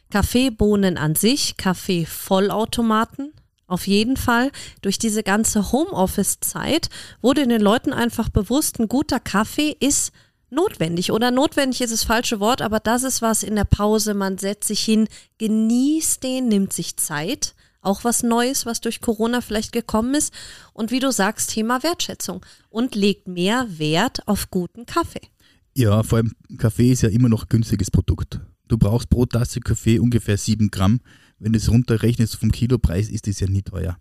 Kaffeebohnen 0.09 0.97
an 0.97 1.15
sich, 1.15 1.57
Kaffee-Vollautomaten, 1.57 3.33
auf 3.71 3.87
jeden 3.87 4.17
Fall. 4.17 4.51
Durch 4.81 4.99
diese 4.99 5.23
ganze 5.23 5.71
Homeoffice-Zeit 5.71 6.89
wurde 7.21 7.47
den 7.47 7.61
Leuten 7.61 7.93
einfach 7.93 8.29
bewusst, 8.29 8.79
ein 8.79 8.87
guter 8.87 9.19
Kaffee 9.19 9.75
ist 9.79 10.11
notwendig. 10.49 11.11
Oder 11.11 11.31
notwendig 11.31 11.81
ist 11.81 11.93
das 11.93 12.03
falsche 12.03 12.39
Wort, 12.39 12.61
aber 12.61 12.79
das 12.79 13.03
ist 13.03 13.21
was 13.21 13.43
in 13.43 13.55
der 13.55 13.65
Pause. 13.65 14.13
Man 14.13 14.37
setzt 14.37 14.67
sich 14.67 14.81
hin, 14.81 15.07
genießt 15.37 16.21
den, 16.23 16.47
nimmt 16.47 16.73
sich 16.73 16.97
Zeit. 16.97 17.55
Auch 17.81 18.03
was 18.03 18.21
Neues, 18.21 18.67
was 18.67 18.79
durch 18.79 19.01
Corona 19.01 19.41
vielleicht 19.41 19.71
gekommen 19.71 20.13
ist. 20.13 20.31
Und 20.73 20.91
wie 20.91 20.99
du 20.99 21.11
sagst, 21.11 21.51
Thema 21.51 21.81
Wertschätzung. 21.81 22.45
Und 22.69 22.93
legt 22.93 23.27
mehr 23.27 23.79
Wert 23.79 24.27
auf 24.27 24.51
guten 24.51 24.85
Kaffee. 24.85 25.29
Ja, 25.73 26.03
vor 26.03 26.17
allem 26.17 26.33
Kaffee 26.57 26.91
ist 26.91 27.01
ja 27.01 27.09
immer 27.09 27.29
noch 27.29 27.43
ein 27.43 27.49
günstiges 27.49 27.89
Produkt. 27.89 28.39
Du 28.67 28.77
brauchst 28.77 29.09
pro 29.09 29.25
Tasse 29.25 29.61
Kaffee 29.61 29.99
ungefähr 29.99 30.37
7 30.37 30.69
Gramm. 30.69 30.99
Wenn 31.41 31.53
du 31.53 31.57
es 31.57 31.71
runterrechnest 31.71 32.35
vom 32.35 32.51
Kilopreis, 32.51 33.09
ist 33.09 33.25
das 33.25 33.39
ja 33.39 33.47
nicht 33.47 33.67
teuer. 33.67 33.97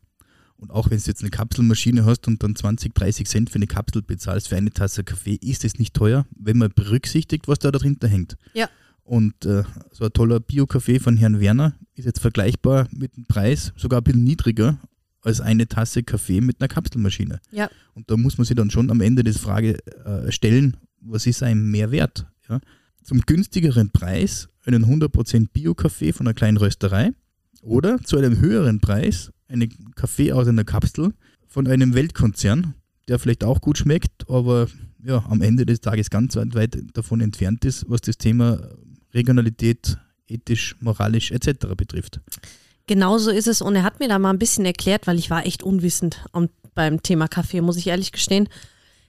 Und 0.58 0.70
auch 0.70 0.90
wenn 0.90 0.98
du 0.98 1.04
jetzt 1.06 1.22
eine 1.22 1.30
Kapselmaschine 1.30 2.04
hast 2.04 2.28
und 2.28 2.42
dann 2.42 2.54
20, 2.54 2.94
30 2.94 3.26
Cent 3.26 3.48
für 3.48 3.56
eine 3.56 3.66
Kapsel 3.66 4.02
bezahlst 4.02 4.48
für 4.48 4.56
eine 4.56 4.70
Tasse 4.70 5.04
Kaffee, 5.04 5.38
ist 5.40 5.64
es 5.64 5.78
nicht 5.78 5.94
teuer, 5.94 6.26
wenn 6.38 6.58
man 6.58 6.70
berücksichtigt, 6.70 7.48
was 7.48 7.58
da 7.58 7.70
dahinter 7.70 8.08
hängt. 8.08 8.36
Ja. 8.52 8.68
Und 9.04 9.46
äh, 9.46 9.64
so 9.90 10.04
ein 10.04 10.12
toller 10.12 10.38
Bio-Kaffee 10.38 11.00
von 11.00 11.16
Herrn 11.16 11.40
Werner 11.40 11.78
ist 11.94 12.04
jetzt 12.04 12.20
vergleichbar 12.20 12.88
mit 12.92 13.16
dem 13.16 13.24
Preis, 13.24 13.72
sogar 13.74 14.02
ein 14.02 14.04
bisschen 14.04 14.22
niedriger 14.24 14.78
als 15.22 15.40
eine 15.40 15.66
Tasse 15.66 16.02
Kaffee 16.02 16.42
mit 16.42 16.60
einer 16.60 16.68
Kapselmaschine. 16.68 17.40
Ja. 17.52 17.70
Und 17.94 18.10
da 18.10 18.18
muss 18.18 18.36
man 18.36 18.44
sich 18.44 18.54
dann 18.54 18.70
schon 18.70 18.90
am 18.90 19.00
Ende 19.00 19.24
des 19.24 19.38
Frage 19.38 19.78
äh, 20.04 20.30
stellen, 20.30 20.76
was 21.00 21.26
ist 21.26 21.42
ein 21.42 21.70
Mehrwert? 21.70 22.26
Ja? 22.50 22.60
Zum 23.02 23.22
günstigeren 23.22 23.90
Preis 23.90 24.50
einen 24.66 24.84
100% 24.84 25.48
Bio-Kaffee 25.54 26.12
von 26.12 26.26
einer 26.26 26.34
kleinen 26.34 26.58
Rösterei 26.58 27.12
oder 27.60 27.98
zu 28.00 28.16
einem 28.16 28.38
höheren 28.40 28.80
Preis 28.80 29.30
einen 29.48 29.94
Kaffee 29.94 30.32
aus 30.32 30.48
einer 30.48 30.64
Kapsel 30.64 31.12
von 31.46 31.66
einem 31.66 31.94
Weltkonzern, 31.94 32.74
der 33.08 33.18
vielleicht 33.18 33.44
auch 33.44 33.60
gut 33.60 33.78
schmeckt, 33.78 34.28
aber 34.28 34.68
ja, 35.02 35.24
am 35.28 35.42
Ende 35.42 35.66
des 35.66 35.80
Tages 35.80 36.10
ganz 36.10 36.36
weit, 36.36 36.78
davon 36.94 37.20
entfernt 37.20 37.64
ist, 37.64 37.84
was 37.88 38.02
das 38.02 38.18
Thema 38.18 38.68
Regionalität, 39.12 39.98
ethisch, 40.28 40.76
moralisch 40.80 41.32
etc. 41.32 41.66
betrifft. 41.76 42.20
Genauso 42.86 43.30
ist 43.30 43.48
es. 43.48 43.62
Und 43.62 43.76
er 43.76 43.82
hat 43.82 44.00
mir 44.00 44.08
da 44.08 44.18
mal 44.18 44.30
ein 44.30 44.38
bisschen 44.38 44.64
erklärt, 44.64 45.06
weil 45.06 45.18
ich 45.18 45.30
war 45.30 45.46
echt 45.46 45.62
unwissend 45.62 46.24
beim 46.74 47.02
Thema 47.02 47.28
Kaffee, 47.28 47.60
muss 47.60 47.76
ich 47.76 47.88
ehrlich 47.88 48.12
gestehen, 48.12 48.48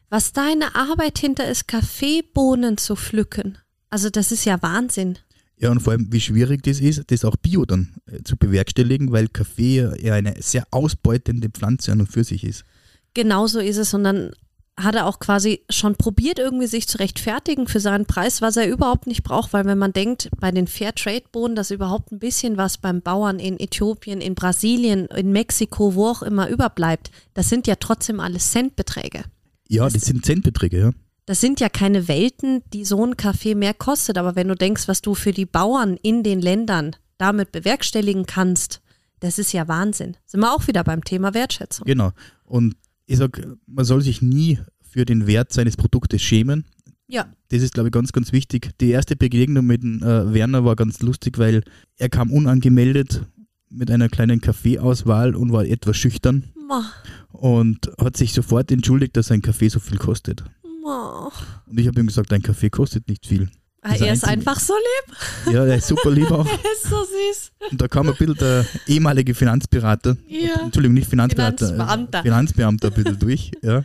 was 0.10 0.34
deine 0.34 0.76
Arbeit 0.76 1.20
hinter 1.20 1.48
ist, 1.48 1.68
Kaffeebohnen 1.68 2.78
zu 2.78 2.96
pflücken. 2.96 3.58
Also 3.90 4.10
das 4.10 4.32
ist 4.32 4.46
ja 4.46 4.62
Wahnsinn. 4.62 5.18
Ja, 5.62 5.70
und 5.70 5.80
vor 5.80 5.94
allem, 5.94 6.12
wie 6.12 6.20
schwierig 6.20 6.64
das 6.64 6.80
ist, 6.80 7.04
das 7.12 7.24
auch 7.24 7.36
bio 7.36 7.66
dann 7.66 7.94
äh, 8.08 8.24
zu 8.24 8.36
bewerkstelligen, 8.36 9.12
weil 9.12 9.28
Kaffee 9.28 9.88
ja 10.02 10.16
eine 10.16 10.34
sehr 10.40 10.66
ausbeutende 10.72 11.50
Pflanze 11.50 11.92
an 11.92 12.02
und 12.02 12.08
für 12.08 12.24
sich 12.24 12.44
ist. 12.44 12.66
Genauso 13.14 13.60
ist 13.60 13.78
es. 13.78 13.94
Und 13.94 14.04
dann 14.04 14.32
hat 14.76 14.96
er 14.96 15.06
auch 15.06 15.20
quasi 15.20 15.64
schon 15.70 15.96
probiert, 15.96 16.40
irgendwie 16.40 16.66
sich 16.66 16.88
zu 16.88 16.98
rechtfertigen 16.98 17.68
für 17.68 17.80
seinen 17.80 18.06
Preis, 18.06 18.42
was 18.42 18.58
er 18.58 18.68
überhaupt 18.68 19.06
nicht 19.06 19.24
braucht, 19.24 19.54
weil 19.54 19.66
wenn 19.66 19.78
man 19.78 19.94
denkt, 19.94 20.30
bei 20.40 20.52
den 20.52 20.66
Fairtrade-Bohnen, 20.66 21.56
dass 21.56 21.70
überhaupt 21.70 22.12
ein 22.12 22.20
bisschen 22.20 22.58
was 22.58 22.80
beim 22.80 23.02
Bauern 23.02 23.38
in 23.40 23.60
Äthiopien, 23.60 24.22
in 24.22 24.34
Brasilien, 24.34 25.06
in 25.08 25.32
Mexiko, 25.32 25.94
wo 25.94 26.08
auch 26.08 26.24
immer 26.24 26.50
überbleibt, 26.50 27.12
das 27.34 27.50
sind 27.50 27.68
ja 27.68 27.76
trotzdem 27.76 28.20
alles 28.20 28.52
Centbeträge. 28.52 29.24
Ja, 29.68 29.88
das 29.88 30.06
sind 30.06 30.26
Centbeträge, 30.26 30.80
ja. 30.80 30.92
Das 31.26 31.42
sind 31.42 31.60
ja 31.60 31.70
keine 31.70 32.08
Welten, 32.08 32.64
die 32.74 32.86
so 32.86 33.06
ein 33.06 33.18
Kaffee 33.18 33.56
mehr 33.56 33.74
kostet. 33.74 34.18
Aber 34.18 34.36
wenn 34.36 34.48
du 34.48 34.56
denkst, 34.56 34.88
was 34.88 35.02
du 35.02 35.16
für 35.16 35.32
die 35.32 35.46
Bauern 35.46 35.98
in 36.02 36.24
den 36.24 36.42
Ländern 36.42 36.96
damit 37.18 37.52
bewerkstelligen 37.52 38.26
kannst, 38.26 38.82
das 39.20 39.38
ist 39.38 39.54
ja 39.54 39.68
Wahnsinn. 39.68 40.18
Sind 40.26 40.42
wir 40.42 40.54
auch 40.54 40.68
wieder 40.68 40.84
beim 40.84 41.04
Thema 41.04 41.34
Wertschätzung. 41.34 41.86
Genau. 41.86 42.12
Und 42.44 42.76
ich 43.06 43.18
sage, 43.18 43.58
man 43.68 43.86
soll 43.86 44.02
sich 44.02 44.22
nie 44.22 44.60
für 44.82 45.06
den 45.06 45.28
Wert 45.28 45.54
seines 45.54 45.78
Produktes 45.78 46.22
schämen. 46.22 46.66
Ja. 47.08 47.28
Das 47.50 47.62
ist, 47.62 47.74
glaube 47.74 47.90
ich, 47.90 47.94
ganz, 47.94 48.12
ganz 48.14 48.32
wichtig. 48.32 48.72
Die 48.80 48.90
erste 48.90 49.16
Begegnung 49.16 49.66
mit 49.66 49.84
äh, 49.84 50.34
Werner 50.34 50.66
war 50.66 50.76
ganz 50.76 51.02
lustig, 51.02 51.38
weil 51.38 51.64
er 51.98 52.10
kam 52.10 52.32
unangemeldet 52.32 53.22
mit 53.70 53.92
einer 53.92 54.10
kleinen 54.10 54.42
Kaffeeauswahl 54.42 55.36
und 55.36 55.52
war 55.52 55.66
etwas 55.66 55.98
schüchtern 55.98 56.52
Ma, 56.68 56.92
und 57.32 57.92
hat 58.00 58.18
sich 58.18 58.34
sofort 58.34 58.72
entschuldigt, 58.72 59.16
dass 59.18 59.28
sein 59.28 59.42
Kaffee 59.42 59.70
so 59.70 59.80
viel 59.80 59.98
kostet. 59.98 60.44
Und 60.84 61.80
ich 61.80 61.88
habe 61.88 62.00
ihm 62.00 62.08
gesagt, 62.08 62.32
dein 62.32 62.42
Kaffee 62.42 62.70
kostet 62.70 63.08
nicht 63.08 63.26
viel. 63.26 63.50
Ah, 63.84 63.96
er 63.96 64.14
ist 64.14 64.26
einfach 64.28 64.60
so 64.60 64.74
lieb. 64.76 65.54
Ja, 65.56 65.66
er 65.66 65.78
ist 65.78 65.88
super 65.88 66.12
lieb 66.12 66.30
auch. 66.32 66.46
Er 66.64 66.72
ist 66.72 66.84
so 66.84 66.98
süß. 67.04 67.52
Und 67.72 67.82
da 67.82 67.88
kam 67.88 68.08
ein 68.10 68.16
bisschen 68.16 68.36
der 68.36 68.66
ehemalige 68.86 69.34
Finanzberater, 69.34 70.16
Ja. 70.28 70.62
Entschuldigung, 70.62 70.94
nicht 70.94 71.10
Finanzberater, 71.10 71.68
Finanzbeamter. 71.70 72.20
äh, 72.20 72.22
Finanzbeamter 72.24 72.88
ein 72.90 72.94
bisschen 72.94 73.20
durch. 73.20 73.52
Ja. 73.64 73.84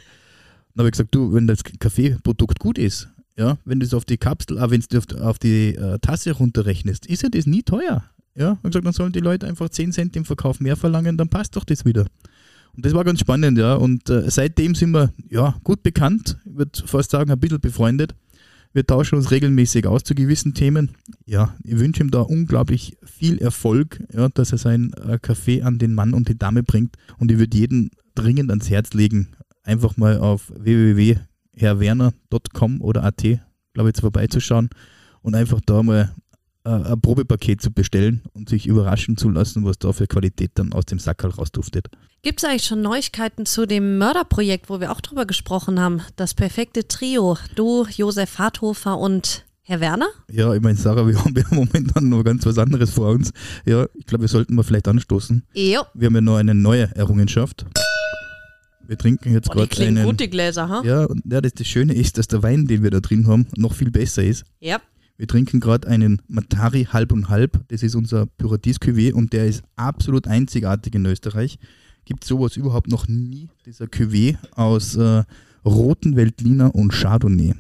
Dann 0.74 0.82
habe 0.82 0.88
ich 0.88 0.92
gesagt, 0.92 1.14
du, 1.14 1.32
wenn 1.32 1.46
das 1.46 1.60
Kaffeeprodukt 1.64 2.58
gut 2.58 2.76
ist, 2.76 3.08
ja, 3.38 3.56
wenn 3.64 3.80
du 3.80 3.86
es 3.86 3.94
auf 3.94 4.04
die 4.04 4.18
Kapsel, 4.18 4.58
äh, 4.58 4.70
wenn 4.70 4.82
du 4.86 4.98
auf, 4.98 5.04
auf 5.22 5.38
die 5.38 5.74
äh, 5.74 5.98
Tasse 6.00 6.32
runterrechnest, 6.32 7.06
ist 7.06 7.22
ja 7.22 7.30
das 7.30 7.46
nie 7.46 7.62
teuer. 7.62 8.04
Ja, 8.34 8.58
und 8.62 8.70
gesagt, 8.70 8.84
dann 8.84 8.92
sollen 8.92 9.12
die 9.12 9.20
Leute 9.20 9.46
einfach 9.46 9.70
10 9.70 9.92
Cent 9.92 10.14
im 10.16 10.26
Verkauf 10.26 10.60
mehr 10.60 10.76
verlangen, 10.76 11.16
dann 11.16 11.30
passt 11.30 11.56
doch 11.56 11.64
das 11.64 11.86
wieder. 11.86 12.04
Und 12.76 12.84
das 12.84 12.92
war 12.94 13.04
ganz 13.04 13.20
spannend, 13.20 13.56
ja. 13.58 13.74
Und 13.74 14.10
äh, 14.10 14.28
seitdem 14.30 14.74
sind 14.74 14.90
wir 14.92 15.12
ja 15.28 15.54
gut 15.64 15.82
bekannt, 15.82 16.38
ich 16.44 16.56
würde 16.56 16.86
fast 16.86 17.10
sagen, 17.10 17.30
ein 17.30 17.40
bisschen 17.40 17.60
befreundet. 17.60 18.14
Wir 18.72 18.84
tauschen 18.86 19.16
uns 19.16 19.30
regelmäßig 19.30 19.86
aus 19.86 20.02
zu 20.04 20.14
gewissen 20.14 20.52
Themen. 20.52 20.90
Ja, 21.24 21.56
ich 21.62 21.78
wünsche 21.78 22.02
ihm 22.02 22.10
da 22.10 22.20
unglaublich 22.20 22.98
viel 23.02 23.38
Erfolg, 23.38 24.02
ja, 24.12 24.28
dass 24.28 24.52
er 24.52 24.58
sein 24.58 24.92
äh, 24.92 25.18
Kaffee 25.18 25.62
an 25.62 25.78
den 25.78 25.94
Mann 25.94 26.12
und 26.12 26.28
die 26.28 26.38
Dame 26.38 26.62
bringt. 26.62 26.96
Und 27.16 27.32
ich 27.32 27.38
würde 27.38 27.56
jeden 27.56 27.92
dringend 28.14 28.50
ans 28.50 28.68
Herz 28.68 28.92
legen, 28.92 29.28
einfach 29.62 29.96
mal 29.96 30.18
auf 30.18 30.52
www.herrwerner.com 30.54 32.82
oder 32.82 33.04
at, 33.04 33.22
glaube 33.72 33.90
ich, 33.90 33.96
vorbeizuschauen 33.98 34.68
und 35.22 35.34
einfach 35.34 35.62
da 35.64 35.82
mal 35.82 36.14
äh, 36.64 36.68
ein 36.68 37.00
Probepaket 37.00 37.62
zu 37.62 37.70
bestellen 37.70 38.20
und 38.34 38.50
sich 38.50 38.66
überraschen 38.66 39.16
zu 39.16 39.30
lassen, 39.30 39.64
was 39.64 39.78
da 39.78 39.94
für 39.94 40.06
Qualität 40.06 40.50
dann 40.54 40.74
aus 40.74 40.84
dem 40.84 40.98
Sackerl 40.98 41.30
rausduftet. 41.30 41.88
Gibt 42.26 42.42
es 42.42 42.44
eigentlich 42.44 42.64
schon 42.64 42.82
Neuigkeiten 42.82 43.46
zu 43.46 43.66
dem 43.66 43.98
Mörderprojekt, 43.98 44.68
wo 44.68 44.80
wir 44.80 44.90
auch 44.90 45.00
drüber 45.00 45.26
gesprochen 45.26 45.78
haben? 45.78 46.02
Das 46.16 46.34
perfekte 46.34 46.88
Trio. 46.88 47.38
Du, 47.54 47.86
Josef 47.88 48.40
Harthofer 48.40 48.98
und 48.98 49.44
Herr 49.62 49.78
Werner? 49.78 50.08
Ja, 50.28 50.52
ich 50.52 50.60
meine, 50.60 50.76
Sarah, 50.76 51.06
wir 51.06 51.16
haben 51.24 51.36
ja 51.36 51.44
momentan 51.52 52.08
noch 52.08 52.24
ganz 52.24 52.44
was 52.44 52.58
anderes 52.58 52.90
vor 52.90 53.10
uns. 53.10 53.32
Ja, 53.64 53.86
ich 53.94 54.06
glaube, 54.06 54.22
wir 54.22 54.28
sollten 54.28 54.56
mal 54.56 54.64
vielleicht 54.64 54.88
anstoßen. 54.88 55.44
Jo. 55.54 55.82
Wir 55.94 56.06
haben 56.06 56.16
ja 56.16 56.20
noch 56.20 56.34
eine 56.34 56.56
neue 56.56 56.92
Errungenschaft. 56.96 57.64
Wir 58.88 58.98
trinken 58.98 59.32
jetzt 59.32 59.48
gerade 59.48 59.68
klingen 59.68 59.98
einen. 59.98 60.06
gut, 60.06 60.18
die 60.18 60.28
Gläser, 60.28 60.68
ha? 60.68 60.82
Ja, 60.84 61.04
und 61.04 61.22
ja, 61.30 61.40
das, 61.40 61.54
das 61.54 61.68
Schöne 61.68 61.94
ist, 61.94 62.18
dass 62.18 62.26
der 62.26 62.42
Wein, 62.42 62.66
den 62.66 62.82
wir 62.82 62.90
da 62.90 62.98
drin 62.98 63.28
haben, 63.28 63.46
noch 63.56 63.72
viel 63.72 63.92
besser 63.92 64.24
ist. 64.24 64.44
Ja. 64.58 64.80
Wir 65.16 65.28
trinken 65.28 65.60
gerade 65.60 65.86
einen 65.86 66.20
Matari 66.26 66.88
halb 66.92 67.12
und 67.12 67.28
halb. 67.28 67.60
Das 67.68 67.84
ist 67.84 67.94
unser 67.94 68.26
Pyradis 68.26 68.80
Cuvée 68.80 69.12
und 69.12 69.32
der 69.32 69.46
ist 69.46 69.62
absolut 69.76 70.26
einzigartig 70.26 70.92
in 70.96 71.06
Österreich. 71.06 71.60
Gibt 72.06 72.24
sowas 72.24 72.56
überhaupt 72.56 72.88
noch 72.88 73.08
nie, 73.08 73.48
dieser 73.66 73.86
Cuvée 73.86 74.36
aus 74.52 74.94
äh, 74.94 75.24
roten 75.64 76.14
Veltliner 76.14 76.72
und 76.72 76.92
Chardonnay. 76.92 77.54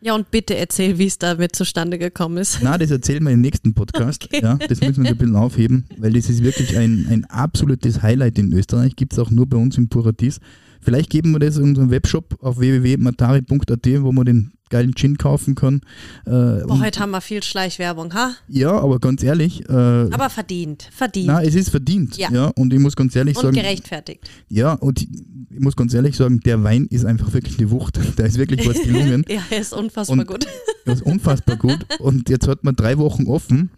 Ja, 0.00 0.14
und 0.14 0.30
bitte 0.30 0.56
erzähl, 0.56 0.96
wie 0.98 1.06
es 1.06 1.18
damit 1.18 1.54
zustande 1.54 1.98
gekommen 1.98 2.38
ist. 2.38 2.60
Na, 2.62 2.78
das 2.78 2.92
erzählen 2.92 3.22
wir 3.22 3.32
im 3.32 3.40
nächsten 3.40 3.74
Podcast. 3.74 4.28
Ja, 4.40 4.54
das 4.54 4.80
müssen 4.80 5.02
wir 5.02 5.10
ein 5.10 5.18
bisschen 5.18 5.36
aufheben, 5.36 5.86
weil 5.98 6.12
das 6.12 6.30
ist 6.30 6.42
wirklich 6.42 6.78
ein, 6.78 7.06
ein 7.10 7.24
absolutes 7.26 8.00
Highlight 8.00 8.38
in 8.38 8.52
Österreich. 8.52 8.94
Gibt 8.94 9.12
es 9.12 9.18
auch 9.18 9.30
nur 9.30 9.46
bei 9.46 9.58
uns 9.58 9.76
im 9.76 9.88
Paradies. 9.88 10.38
Vielleicht 10.80 11.10
geben 11.10 11.32
wir 11.32 11.38
das 11.38 11.56
in 11.56 11.64
unserem 11.64 11.90
Webshop 11.90 12.36
auf 12.42 12.58
www.matari.at, 12.58 14.02
wo 14.02 14.12
man 14.12 14.24
den 14.24 14.52
geilen 14.70 14.94
Gin 14.94 15.18
kaufen 15.18 15.54
kann. 15.56 15.80
Äh, 16.26 16.30
Boah, 16.30 16.64
und, 16.68 16.80
heute 16.82 17.00
haben 17.00 17.10
wir 17.10 17.20
viel 17.20 17.42
Schleichwerbung, 17.42 18.14
ha? 18.14 18.34
ja, 18.48 18.70
aber 18.70 19.00
ganz 19.00 19.22
ehrlich, 19.22 19.68
äh, 19.68 19.72
Aber 19.72 20.30
verdient, 20.30 20.88
verdient. 20.92 21.26
na, 21.26 21.42
es 21.42 21.56
ist 21.56 21.70
verdient. 21.70 22.16
Ja. 22.16 22.30
Ja. 22.32 22.46
und 22.56 22.72
ich 22.72 22.78
muss 22.78 22.94
ganz 22.94 23.14
ehrlich 23.16 23.36
und 23.36 23.42
sagen, 23.42 23.56
gerechtfertigt. 23.56 24.30
ja, 24.48 24.74
und 24.74 25.02
ich, 25.02 25.08
ich 25.50 25.58
muss 25.60 25.74
ganz 25.74 25.92
ehrlich 25.92 26.16
sagen, 26.16 26.38
der 26.40 26.62
Wein 26.62 26.86
ist 26.86 27.04
einfach 27.04 27.32
wirklich 27.32 27.58
eine 27.58 27.70
Wucht. 27.70 27.98
Da 28.16 28.24
ist 28.24 28.38
wirklich 28.38 28.66
was 28.68 28.80
gelungen. 28.80 29.24
ja, 29.28 29.42
er 29.50 29.60
ist 29.60 29.72
unfassbar 29.72 30.18
Und- 30.18 30.26
gut. 30.28 30.46
Das 30.84 30.96
ist 31.00 31.02
unfassbar 31.06 31.56
gut. 31.56 31.84
Und 31.98 32.28
jetzt 32.28 32.46
hat 32.46 32.62
man 32.64 32.76
drei 32.76 32.96
Wochen 32.98 33.26
offen. 33.26 33.70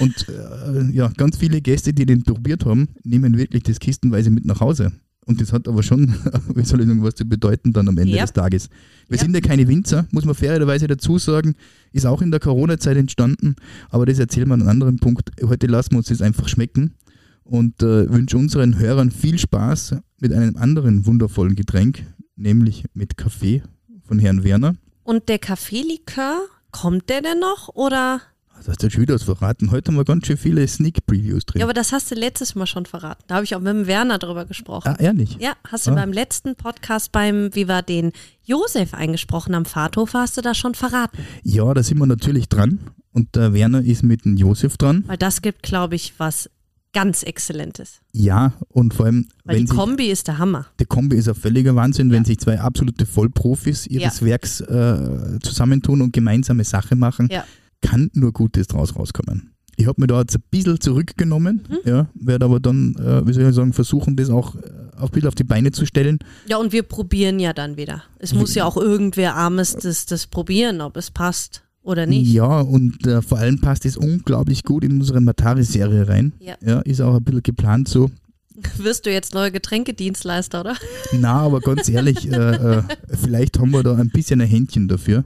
Und 0.00 0.26
äh, 0.28 0.90
ja, 0.92 1.08
ganz 1.16 1.36
viele 1.36 1.60
Gäste, 1.60 1.92
die 1.92 2.06
den 2.06 2.22
probiert 2.24 2.64
haben, 2.64 2.88
nehmen 3.04 3.36
wirklich 3.38 3.62
das 3.64 3.78
kistenweise 3.78 4.30
mit 4.30 4.46
nach 4.46 4.60
Hause. 4.60 4.92
Und 5.26 5.40
das 5.40 5.52
hat 5.52 5.66
aber 5.68 5.82
schon, 5.82 6.08
wie 6.54 6.64
soll 6.64 6.80
ich 6.80 6.86
sagen, 6.86 7.02
was 7.02 7.14
zu 7.14 7.24
bedeuten 7.24 7.72
dann 7.72 7.88
am 7.88 7.96
Ende 7.98 8.14
Ja. 8.14 8.22
des 8.22 8.32
Tages. 8.32 8.68
Wir 9.08 9.16
Ja. 9.16 9.24
sind 9.24 9.34
ja 9.34 9.40
keine 9.40 9.66
Winzer, 9.68 10.06
muss 10.10 10.24
man 10.24 10.34
fairerweise 10.34 10.86
dazu 10.86 11.18
sagen. 11.18 11.54
Ist 11.92 12.06
auch 12.06 12.20
in 12.22 12.30
der 12.30 12.40
Corona-Zeit 12.40 12.96
entstanden. 12.96 13.56
Aber 13.90 14.04
das 14.06 14.18
erzählen 14.18 14.48
wir 14.48 14.54
an 14.54 14.60
einem 14.60 14.68
anderen 14.70 14.98
Punkt. 14.98 15.30
Heute 15.42 15.66
lassen 15.66 15.92
wir 15.92 15.98
uns 15.98 16.08
das 16.08 16.20
einfach 16.22 16.48
schmecken. 16.48 16.94
Und 17.42 17.82
äh, 17.82 18.10
wünsche 18.10 18.38
unseren 18.38 18.78
Hörern 18.78 19.10
viel 19.10 19.38
Spaß 19.38 19.96
mit 20.20 20.32
einem 20.32 20.56
anderen 20.56 21.04
wundervollen 21.06 21.54
Getränk, 21.56 22.02
nämlich 22.36 22.84
mit 22.94 23.18
Kaffee 23.18 23.62
von 24.02 24.18
Herrn 24.18 24.44
Werner. 24.44 24.76
Und 25.02 25.28
der 25.28 25.38
Kaffeelikör, 25.38 26.38
kommt 26.70 27.10
der 27.10 27.20
denn 27.20 27.38
noch? 27.40 27.68
Oder? 27.74 28.22
Das 28.64 28.72
hast 28.72 28.82
du 28.82 28.90
schon 28.90 29.02
wieder 29.02 29.14
was 29.14 29.24
verraten. 29.24 29.70
Heute 29.70 29.88
haben 29.90 29.96
wir 29.96 30.04
ganz 30.04 30.26
schön 30.26 30.38
viele 30.38 30.66
Sneak 30.66 31.04
Previews 31.06 31.44
drin. 31.44 31.60
Ja, 31.60 31.66
aber 31.66 31.74
das 31.74 31.92
hast 31.92 32.10
du 32.10 32.14
letztes 32.14 32.54
Mal 32.54 32.66
schon 32.66 32.86
verraten. 32.86 33.22
Da 33.26 33.34
habe 33.34 33.44
ich 33.44 33.54
auch 33.54 33.60
mit 33.60 33.68
dem 33.74 33.86
Werner 33.86 34.18
drüber 34.18 34.46
gesprochen. 34.46 34.88
ah, 34.88 34.96
ehrlich? 34.98 35.36
Ja, 35.38 35.52
hast 35.68 35.86
du 35.86 35.90
Ah. 35.90 35.94
beim 35.96 36.12
letzten 36.12 36.54
Podcast 36.56 37.12
beim, 37.12 37.50
wie 37.54 37.68
wir 37.68 37.82
den 37.82 38.12
Josef 38.44 38.94
eingesprochen 38.94 39.54
haben, 39.54 39.66
Fahrthof, 39.66 40.14
hast 40.14 40.38
du 40.38 40.40
da 40.40 40.54
schon 40.54 40.74
verraten. 40.74 41.18
Ja, 41.42 41.74
da 41.74 41.82
sind 41.82 41.98
wir 41.98 42.06
natürlich 42.06 42.48
dran. 42.48 42.78
Und 43.12 43.36
der 43.36 43.52
Werner 43.52 43.82
ist 43.84 44.02
mit 44.02 44.24
dem 44.24 44.36
Josef 44.38 44.78
dran. 44.78 45.04
Weil 45.06 45.18
das 45.18 45.42
gibt, 45.42 45.62
glaube 45.62 45.94
ich, 45.96 46.14
was 46.18 46.48
ganz 46.94 47.22
Exzellentes. 47.22 48.00
Ja, 48.12 48.54
und 48.68 48.94
vor 48.94 49.06
allem, 49.06 49.28
Weil 49.44 49.56
wenn 49.56 49.64
die 49.64 49.68
sich, 49.70 49.76
Kombi 49.78 50.06
ist 50.06 50.26
der 50.28 50.38
Hammer. 50.38 50.66
der 50.78 50.86
Kombi 50.86 51.16
ist 51.16 51.28
ein 51.28 51.34
völliger 51.34 51.74
Wahnsinn, 51.76 52.10
wenn 52.10 52.24
sich 52.24 52.38
zwei 52.38 52.58
absolute 52.60 53.04
Vollprofis 53.04 53.86
ihres 53.88 54.20
Ja. 54.20 54.26
Werks 54.26 54.60
äh, 54.62 55.38
zusammentun 55.42 56.00
und 56.00 56.12
gemeinsame 56.12 56.64
Sache 56.64 56.96
machen, 56.96 57.28
Ja. 57.30 57.44
Kann 57.84 58.10
nur 58.14 58.32
Gutes 58.32 58.66
draus 58.66 58.96
rauskommen. 58.96 59.50
Ich 59.76 59.86
habe 59.86 60.00
mir 60.00 60.06
da 60.06 60.20
jetzt 60.20 60.36
ein 60.36 60.42
bisschen 60.50 60.80
zurückgenommen, 60.80 61.66
Mhm. 61.68 61.78
ja, 61.84 62.08
werde 62.14 62.44
aber 62.44 62.60
dann, 62.60 62.94
äh, 62.96 63.26
wie 63.26 63.32
soll 63.32 63.48
ich 63.48 63.54
sagen, 63.54 63.72
versuchen, 63.72 64.14
das 64.16 64.30
auch 64.30 64.54
äh, 64.54 64.58
ein 64.98 65.08
bisschen 65.10 65.28
auf 65.28 65.34
die 65.34 65.42
Beine 65.44 65.72
zu 65.72 65.84
stellen. 65.84 66.18
Ja, 66.48 66.58
und 66.58 66.72
wir 66.72 66.84
probieren 66.84 67.40
ja 67.40 67.52
dann 67.52 67.76
wieder. 67.76 68.04
Es 68.18 68.34
muss 68.34 68.54
ja 68.54 68.64
auch 68.66 68.76
irgendwer 68.76 69.34
Armes 69.34 69.74
das, 69.74 70.06
das 70.06 70.26
probieren, 70.28 70.80
ob 70.80 70.96
es 70.96 71.10
passt 71.10 71.62
oder 71.82 72.06
nicht. 72.06 72.32
Ja, 72.32 72.60
und 72.60 73.04
äh, 73.06 73.20
vor 73.20 73.38
allem 73.38 73.60
passt 73.60 73.84
es 73.84 73.96
unglaublich 73.96 74.62
gut 74.62 74.84
in 74.84 74.92
unsere 75.00 75.20
Matari-Serie 75.20 76.06
rein. 76.08 76.32
Ja. 76.38 76.54
ist 76.82 77.00
auch 77.00 77.16
ein 77.16 77.24
bisschen 77.24 77.42
geplant 77.42 77.88
so. 77.88 78.10
Wirst 78.78 79.04
du 79.06 79.10
jetzt 79.10 79.34
neuer 79.34 79.50
Getränkedienstleister, 79.50 80.60
oder? 80.60 80.76
Na, 81.12 81.40
aber 81.40 81.60
ganz 81.60 81.88
ehrlich, 81.88 82.30
äh, 82.30 82.36
äh, 82.78 82.82
vielleicht 83.08 83.58
haben 83.58 83.72
wir 83.72 83.82
da 83.82 83.96
ein 83.96 84.10
bisschen 84.10 84.40
ein 84.40 84.46
Händchen 84.48 84.86
dafür. 84.86 85.24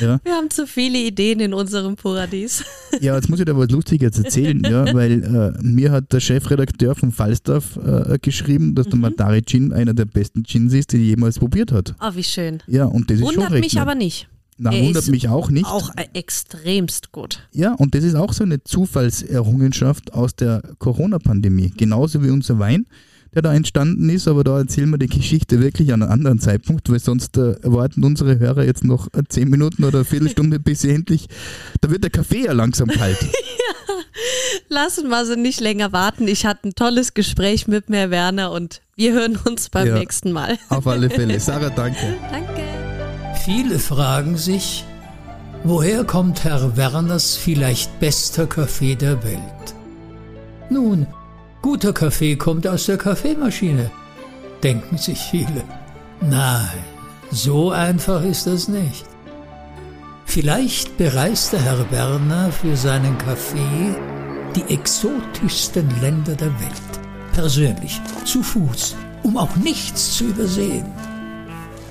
Ja, 0.00 0.18
Wir 0.24 0.32
haben 0.32 0.50
zu 0.50 0.66
viele 0.66 0.98
Ideen 0.98 1.40
in 1.40 1.52
unserem 1.54 1.96
Paradies. 1.96 2.64
ja 3.00 3.14
jetzt 3.14 3.28
muss 3.28 3.38
ich 3.40 3.44
dir 3.44 3.56
was 3.56 3.70
Lustiges 3.70 4.18
erzählen, 4.18 4.62
ja, 4.64 4.92
weil 4.94 5.22
äh, 5.22 5.62
mir 5.62 5.90
hat 5.92 6.12
der 6.12 6.20
Chefredakteur 6.20 6.94
von 6.94 7.12
Falstaff 7.12 7.76
äh, 7.76 8.18
geschrieben, 8.20 8.74
dass 8.74 8.86
Mhm. 8.86 8.90
der 8.90 8.98
Matari 9.00 9.42
Gin 9.42 9.72
einer 9.72 9.94
der 9.94 10.04
besten 10.06 10.42
Gins 10.44 10.72
ist, 10.72 10.92
die 10.92 10.98
jemals 10.98 11.38
probiert 11.38 11.72
hat. 11.72 11.94
Oh, 12.00 12.10
wie 12.14 12.24
schön. 12.24 12.62
Ja, 12.66 12.84
und 12.86 13.10
das 13.10 13.18
ist 13.18 13.26
schon 13.26 13.36
Wundert 13.36 13.52
recht. 13.52 13.64
mich 13.64 13.74
nett. 13.74 13.82
aber 13.82 13.94
nicht. 13.94 14.28
Na, 14.58 14.72
er 14.72 14.82
wundert 14.86 15.06
mich 15.08 15.28
auch 15.28 15.50
nicht. 15.50 15.66
Auch 15.66 15.90
äh, 15.96 16.06
extremst 16.14 17.12
gut. 17.12 17.46
Ja, 17.52 17.74
und 17.74 17.94
das 17.94 18.04
ist 18.04 18.14
auch 18.14 18.32
so 18.32 18.42
eine 18.44 18.62
Zufallserrungenschaft 18.64 20.12
aus 20.14 20.34
der 20.36 20.62
Corona-Pandemie. 20.78 21.72
Genauso 21.76 22.22
wie 22.22 22.30
unser 22.30 22.58
Wein, 22.58 22.86
der 23.36 23.42
da 23.42 23.52
entstanden 23.54 24.08
ist, 24.08 24.26
aber 24.28 24.44
da 24.44 24.58
erzählen 24.58 24.88
wir 24.90 24.96
die 24.98 25.08
Geschichte 25.08 25.60
wirklich 25.60 25.92
an 25.92 26.02
einem 26.02 26.10
anderen 26.10 26.40
Zeitpunkt, 26.40 26.90
weil 26.90 26.98
sonst 26.98 27.36
äh, 27.36 27.52
erwarten 27.62 28.02
unsere 28.02 28.38
Hörer 28.38 28.64
jetzt 28.64 28.82
noch 28.82 29.08
äh, 29.12 29.22
zehn 29.28 29.50
Minuten 29.50 29.84
oder 29.84 29.98
eine 29.98 30.04
Viertelstunde, 30.06 30.58
bis 30.58 30.80
sie 30.80 30.90
endlich, 30.90 31.28
da 31.82 31.90
wird 31.90 32.02
der 32.02 32.10
Kaffee 32.10 32.46
ja 32.46 32.52
langsam 32.52 32.88
kalt. 32.88 33.18
Lassen 34.68 35.08
wir 35.08 35.24
sie 35.26 35.36
nicht 35.36 35.60
länger 35.60 35.92
warten. 35.92 36.26
Ich 36.26 36.46
hatte 36.46 36.68
ein 36.68 36.74
tolles 36.74 37.12
Gespräch 37.12 37.68
mit 37.68 37.90
mir, 37.90 38.10
Werner, 38.10 38.52
und 38.52 38.80
wir 38.96 39.12
hören 39.12 39.38
uns 39.44 39.68
beim 39.68 39.86
Ja. 39.86 39.98
nächsten 39.98 40.32
Mal. 40.32 40.58
Auf 40.70 40.86
alle 40.86 41.10
Fälle. 41.10 41.38
Sarah, 41.40 41.68
danke. 41.70 42.16
Danke. 42.30 42.62
Viele 43.44 43.78
fragen 43.78 44.38
sich, 44.38 44.84
woher 45.62 46.04
kommt 46.04 46.42
Herr 46.44 46.74
Werners 46.76 47.36
vielleicht 47.36 48.00
bester 48.00 48.46
Kaffee 48.46 48.94
der 48.96 49.22
Welt? 49.22 49.74
Nun, 50.70 51.06
guter 51.66 51.92
Kaffee 51.92 52.36
kommt 52.36 52.64
aus 52.68 52.86
der 52.86 52.96
Kaffeemaschine, 52.96 53.90
denken 54.62 54.98
sich 54.98 55.18
viele. 55.18 55.64
Nein, 56.20 56.84
So 57.32 57.72
einfach 57.72 58.22
ist 58.22 58.46
das 58.46 58.68
nicht. 58.68 59.04
Vielleicht 60.26 60.96
bereist 60.96 61.52
der 61.52 61.62
Herr 61.62 61.90
Werner 61.90 62.52
für 62.52 62.76
seinen 62.76 63.18
Kaffee 63.18 63.96
die 64.54 64.72
exotischsten 64.72 65.90
Länder 66.00 66.36
der 66.36 66.52
Welt. 66.60 66.92
Persönlich, 67.32 68.00
zu 68.24 68.44
Fuß, 68.44 68.94
um 69.24 69.36
auch 69.36 69.56
nichts 69.56 70.18
zu 70.18 70.26
übersehen. 70.26 70.86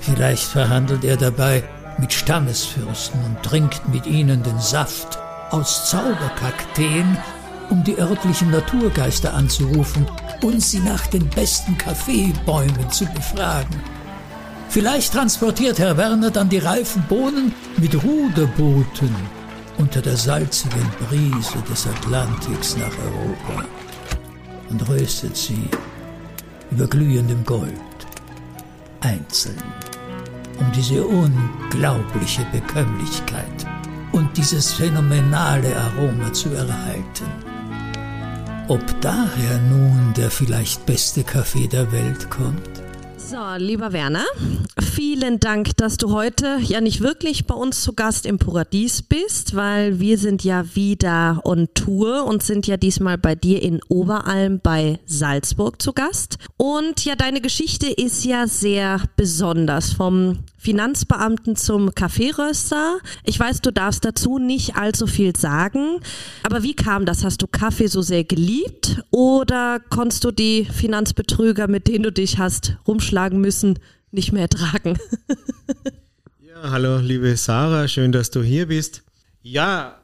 Vielleicht 0.00 0.44
verhandelt 0.44 1.04
er 1.04 1.18
dabei 1.18 1.62
mit 1.98 2.14
Stammesfürsten 2.14 3.22
und 3.26 3.42
trinkt 3.42 3.86
mit 3.90 4.06
ihnen 4.06 4.42
den 4.42 4.58
Saft 4.58 5.18
aus 5.50 5.90
Zauberkakteen, 5.90 7.18
um 7.70 7.82
die 7.84 7.98
örtlichen 7.98 8.50
Naturgeister 8.50 9.34
anzurufen 9.34 10.06
und 10.42 10.62
sie 10.62 10.80
nach 10.80 11.06
den 11.06 11.28
besten 11.30 11.76
Kaffeebäumen 11.78 12.90
zu 12.90 13.06
befragen. 13.06 13.80
Vielleicht 14.68 15.12
transportiert 15.12 15.78
Herr 15.78 15.96
Werner 15.96 16.30
dann 16.30 16.48
die 16.48 16.58
reifen 16.58 17.02
Bohnen 17.08 17.54
mit 17.76 17.94
Ruderbooten 18.02 19.14
unter 19.78 20.00
der 20.00 20.16
salzigen 20.16 20.86
Brise 21.08 21.58
des 21.70 21.86
Atlantiks 21.86 22.76
nach 22.76 22.92
Europa 22.98 23.64
und 24.70 24.88
röstet 24.88 25.36
sie 25.36 25.68
über 26.70 26.86
glühendem 26.86 27.44
Gold 27.44 27.72
einzeln, 29.00 29.62
um 30.58 30.70
diese 30.72 31.04
unglaubliche 31.04 32.44
Bekömmlichkeit 32.52 33.66
und 34.12 34.36
dieses 34.36 34.72
phänomenale 34.72 35.76
Aroma 35.76 36.32
zu 36.32 36.50
erhalten. 36.50 37.45
Ob 38.68 38.82
daher 39.00 39.60
nun 39.60 40.12
der 40.16 40.28
vielleicht 40.28 40.86
beste 40.86 41.22
Kaffee 41.22 41.68
der 41.68 41.92
Welt 41.92 42.28
kommt? 42.30 42.68
So, 43.16 43.36
lieber 43.58 43.92
Werner, 43.92 44.24
vielen 44.80 45.38
Dank, 45.38 45.76
dass 45.76 45.98
du 45.98 46.10
heute 46.10 46.58
ja 46.62 46.80
nicht 46.80 47.00
wirklich 47.00 47.46
bei 47.46 47.54
uns 47.54 47.82
zu 47.82 47.92
Gast 47.92 48.26
im 48.26 48.38
Paradies 48.38 49.02
bist, 49.02 49.54
weil 49.54 50.00
wir 50.00 50.18
sind 50.18 50.42
ja 50.42 50.74
wieder 50.74 51.42
on 51.44 51.68
Tour 51.74 52.24
und 52.24 52.42
sind 52.42 52.66
ja 52.66 52.76
diesmal 52.76 53.18
bei 53.18 53.36
dir 53.36 53.62
in 53.62 53.80
Oberalm 53.88 54.58
bei 54.60 54.98
Salzburg 55.06 55.80
zu 55.80 55.92
Gast. 55.92 56.38
Und 56.56 57.04
ja, 57.04 57.14
deine 57.14 57.40
Geschichte 57.40 57.86
ist 57.86 58.24
ja 58.24 58.48
sehr 58.48 59.00
besonders 59.16 59.92
vom 59.92 60.40
Finanzbeamten 60.66 61.54
zum 61.54 61.94
Kaffeeröster. 61.94 62.98
Ich 63.22 63.38
weiß, 63.38 63.60
du 63.60 63.70
darfst 63.70 64.04
dazu 64.04 64.40
nicht 64.40 64.74
allzu 64.74 65.06
viel 65.06 65.36
sagen, 65.36 66.00
aber 66.42 66.64
wie 66.64 66.74
kam 66.74 67.06
das? 67.06 67.22
Hast 67.22 67.40
du 67.40 67.46
Kaffee 67.46 67.86
so 67.86 68.02
sehr 68.02 68.24
geliebt 68.24 69.00
oder 69.12 69.78
konntest 69.90 70.24
du 70.24 70.32
die 70.32 70.64
Finanzbetrüger, 70.64 71.68
mit 71.68 71.86
denen 71.86 72.02
du 72.02 72.10
dich 72.10 72.38
hast 72.38 72.78
rumschlagen 72.84 73.40
müssen, 73.40 73.78
nicht 74.10 74.32
mehr 74.32 74.42
ertragen? 74.42 74.98
ja, 76.44 76.68
hallo 76.68 76.98
liebe 76.98 77.36
Sarah, 77.36 77.86
schön, 77.86 78.10
dass 78.10 78.32
du 78.32 78.42
hier 78.42 78.66
bist. 78.66 79.04
Ja, 79.42 80.00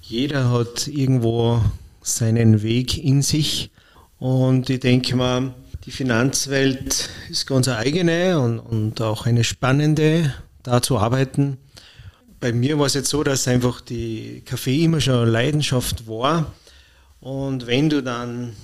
jeder 0.00 0.48
hat 0.52 0.86
irgendwo 0.86 1.60
seinen 2.02 2.62
Weg 2.62 3.02
in 3.02 3.20
sich 3.20 3.72
und 4.20 4.70
ich 4.70 4.78
denke 4.78 5.16
mal, 5.16 5.54
die 5.86 5.90
Finanzwelt 5.90 7.10
ist 7.28 7.46
ganz 7.46 7.68
eigene 7.68 8.40
und, 8.40 8.58
und 8.58 9.00
auch 9.02 9.26
eine 9.26 9.44
spannende, 9.44 10.34
da 10.62 10.80
zu 10.80 10.98
arbeiten. 10.98 11.58
Bei 12.40 12.52
mir 12.52 12.78
war 12.78 12.86
es 12.86 12.94
jetzt 12.94 13.10
so, 13.10 13.22
dass 13.22 13.48
einfach 13.48 13.80
die 13.80 14.42
Kaffee 14.46 14.84
immer 14.84 15.00
schon 15.00 15.28
Leidenschaft 15.28 16.08
war. 16.08 16.52
Und 17.20 17.66
wenn 17.66 17.90
du 17.90 18.02
dann 18.02 18.54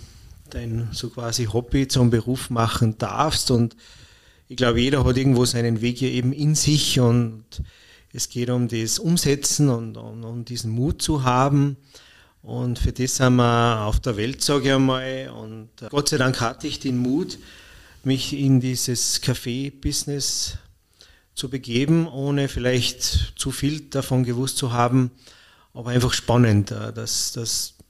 dein 0.51 0.89
so 0.93 1.11
quasi 1.11 1.45
Hobby 1.45 1.89
zum 1.89 2.11
Beruf 2.11 2.51
machen 2.51 2.97
darfst 2.99 3.51
und 3.51 3.77
ich 4.49 4.57
glaube, 4.57 4.81
jeder 4.81 5.05
hat 5.05 5.17
irgendwo 5.17 5.45
seinen 5.45 5.81
Weg 5.81 5.99
hier 5.99 6.11
eben 6.11 6.33
in 6.33 6.55
sich 6.55 6.99
und 6.99 7.45
es 8.13 8.29
geht 8.29 8.51
um 8.51 8.67
das 8.67 8.99
Umsetzen 8.99 9.69
und 9.69 9.97
um, 9.97 10.25
um 10.25 10.45
diesen 10.45 10.73
Mut 10.73 11.01
zu 11.01 11.23
haben 11.23 11.77
und 12.43 12.79
für 12.79 12.93
das 12.93 13.17
sind 13.17 13.37
wir 13.37 13.83
auf 13.85 14.01
der 14.01 14.17
Welt, 14.17 14.43
sage 14.43 14.69
ich 14.69 14.75
einmal. 14.75 15.31
Und 15.31 15.69
äh, 15.83 15.89
Gott 15.91 16.09
sei 16.09 16.17
Dank 16.17 16.41
hatte 16.41 16.67
ich 16.67 16.81
den 16.81 16.99
Mut, 16.99 17.39
mich 18.03 18.33
in 18.33 18.61
dieses 18.61 19.21
Kaffee-Business 19.21 20.57
zu 21.35 21.51
begeben, 21.51 22.07
ohne 22.09 22.49
vielleicht 22.49 23.35
zu 23.39 23.51
viel 23.51 23.81
davon 23.81 24.25
gewusst 24.25 24.57
zu 24.57 24.73
haben. 24.73 25.11
Aber 25.75 25.91
einfach 25.91 26.13
spannend, 26.13 26.71
äh, 26.71 26.93
dass 26.93 27.33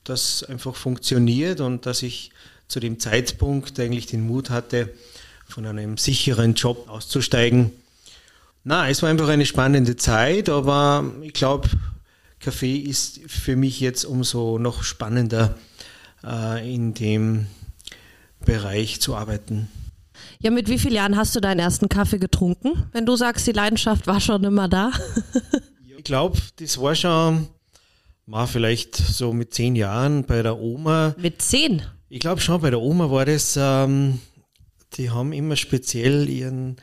das 0.04 0.42
einfach 0.44 0.74
funktioniert 0.74 1.60
und 1.60 1.86
dass 1.86 2.02
ich 2.02 2.30
zu 2.66 2.80
dem 2.80 2.98
Zeitpunkt 2.98 3.78
eigentlich 3.78 4.06
den 4.06 4.26
Mut 4.26 4.50
hatte, 4.50 4.92
von 5.48 5.66
einem 5.66 5.96
sicheren 5.96 6.54
Job 6.54 6.88
auszusteigen. 6.88 7.72
Na, 8.62 8.88
es 8.88 9.02
war 9.02 9.08
einfach 9.08 9.28
eine 9.28 9.46
spannende 9.46 9.96
Zeit, 9.96 10.48
aber 10.48 11.12
ich 11.22 11.32
glaube, 11.32 11.68
Kaffee 12.40 12.76
ist 12.76 13.20
für 13.26 13.55
mich 13.55 13.81
jetzt 13.81 14.05
umso 14.05 14.59
noch 14.59 14.83
spannender 14.83 15.59
äh, 16.24 16.74
in 16.74 16.94
dem 16.94 17.46
Bereich 18.44 19.00
zu 19.00 19.14
arbeiten. 19.14 19.68
Ja, 20.40 20.50
mit 20.50 20.68
wie 20.68 20.79
vielen 20.79 20.94
Jahren 20.94 21.16
hast 21.16 21.37
du 21.37 21.40
deinen 21.40 21.61
ersten 21.61 21.88
Kaffee 21.88 22.18
getrunken? 22.18 22.85
Wenn 22.92 23.05
du 23.05 23.14
sagst, 23.14 23.46
die 23.46 23.53
Leidenschaft 23.53 24.07
war 24.07 24.20
schon 24.20 24.42
immer 24.44 24.68
da. 24.68 24.90
ich 25.96 26.05
glaube, 26.05 26.38
das 26.57 26.81
war 26.81 26.94
schon 26.94 27.48
mal 28.24 28.46
vielleicht 28.46 28.96
so 28.96 29.33
mit 29.35 29.53
zehn 29.53 29.76
Jahren 29.76 30.24
bei 30.24 30.42
der 30.42 30.59
Oma. 30.59 31.14
Mit 31.18 31.42
zehn? 31.42 31.83
Ich 32.09 32.20
glaube 32.20 32.40
schon, 32.40 32.61
bei 32.61 32.70
der 32.70 32.81
Oma 32.81 33.11
war 33.11 33.26
das, 33.26 33.59
ähm, 33.61 34.18
die 34.94 35.11
haben 35.11 35.33
immer 35.33 35.57
speziell 35.57 36.29
ihren 36.29 36.76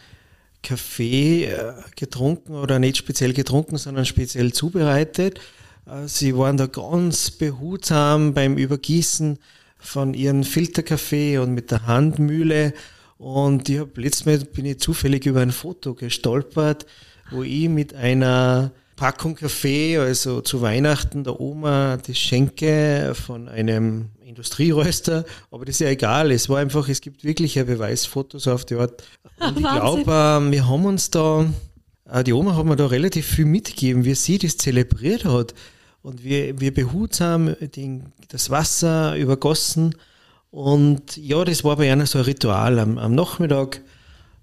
Kaffee 0.64 1.46
äh, 1.46 1.74
getrunken 1.96 2.56
oder 2.56 2.80
nicht 2.80 2.98
speziell 2.98 3.34
getrunken, 3.34 3.78
sondern 3.78 4.06
speziell 4.06 4.52
zubereitet. 4.54 5.40
Äh, 5.86 6.08
sie 6.08 6.36
waren 6.36 6.58
da 6.58 6.68
ganz 6.68 7.32
behutsam 7.32 8.34
beim 8.34 8.58
Übergießen 8.58 9.40
von 9.80 10.14
ihren 10.14 10.44
Filterkaffee 10.44 11.38
und 11.38 11.54
mit 11.54 11.72
der 11.72 11.86
Handmühle. 11.88 12.74
Und 13.18 13.70
ich 13.70 13.80
habe 13.80 14.02
letztes 14.02 14.26
Mal 14.26 14.40
bin 14.40 14.66
ich 14.66 14.80
zufällig 14.80 15.26
über 15.26 15.42
ein 15.42 15.52
Foto 15.52 15.94
gestolpert, 15.94 16.86
wo 17.32 17.44
ich 17.44 17.70
mit 17.70 17.94
einer 17.94 18.72
Packung 18.98 19.36
Kaffee, 19.36 19.98
also 19.98 20.42
zu 20.42 20.62
Weihnachten 20.62 21.24
der 21.24 21.40
Oma, 21.40 21.98
das 21.98 22.18
schenke 22.18 23.14
von 23.14 23.48
einem 23.48 24.10
Industrieröster, 24.26 25.24
aber 25.52 25.66
das 25.66 25.76
ist 25.76 25.82
ja 25.82 25.90
egal. 25.90 26.32
Es 26.32 26.50
war 26.50 26.58
einfach, 26.58 26.90
es 26.90 27.00
gibt 27.00 27.24
wirklich 27.24 27.54
Beweisfotos 27.54 28.48
auf 28.48 28.66
die 28.66 28.76
Art. 28.76 29.04
Und 29.40 29.60
ich 29.60 29.64
glaube, 29.72 30.12
äh, 30.12 30.52
wir 30.52 30.68
haben 30.68 30.86
uns 30.86 31.12
da, 31.12 31.46
äh, 32.12 32.24
die 32.24 32.34
Oma 32.34 32.56
hat 32.56 32.66
mir 32.66 32.76
da 32.76 32.88
relativ 32.88 33.28
viel 33.28 33.46
mitgegeben, 33.46 34.04
wie 34.04 34.16
sie 34.16 34.40
das 34.40 34.58
zelebriert 34.58 35.26
hat. 35.26 35.54
Und 36.02 36.24
wir, 36.24 36.60
wir 36.60 36.74
behutsam 36.74 37.56
den, 37.76 38.12
das 38.30 38.50
Wasser 38.50 39.16
übergossen. 39.16 39.96
Und 40.50 41.18
ja, 41.18 41.46
das 41.46 41.64
war 41.64 41.76
bei 41.76 41.92
einer 41.92 42.08
so 42.08 42.18
ein 42.18 42.26
Ritual 42.26 42.80
am, 42.80 42.98
am 42.98 43.14
Nachmittag 43.14 43.82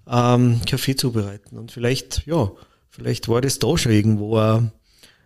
ähm, 0.07 0.61
Kaffee 0.65 0.95
zubereiten. 0.95 1.57
Und 1.57 1.73
vielleicht, 1.73 2.25
ja, 2.25 2.51
Vielleicht 2.95 3.27
war 3.27 3.41
das 3.41 3.59
da 3.59 3.77
schon 3.77 3.91
irgendwo 3.91 4.37
ein, 4.37 4.71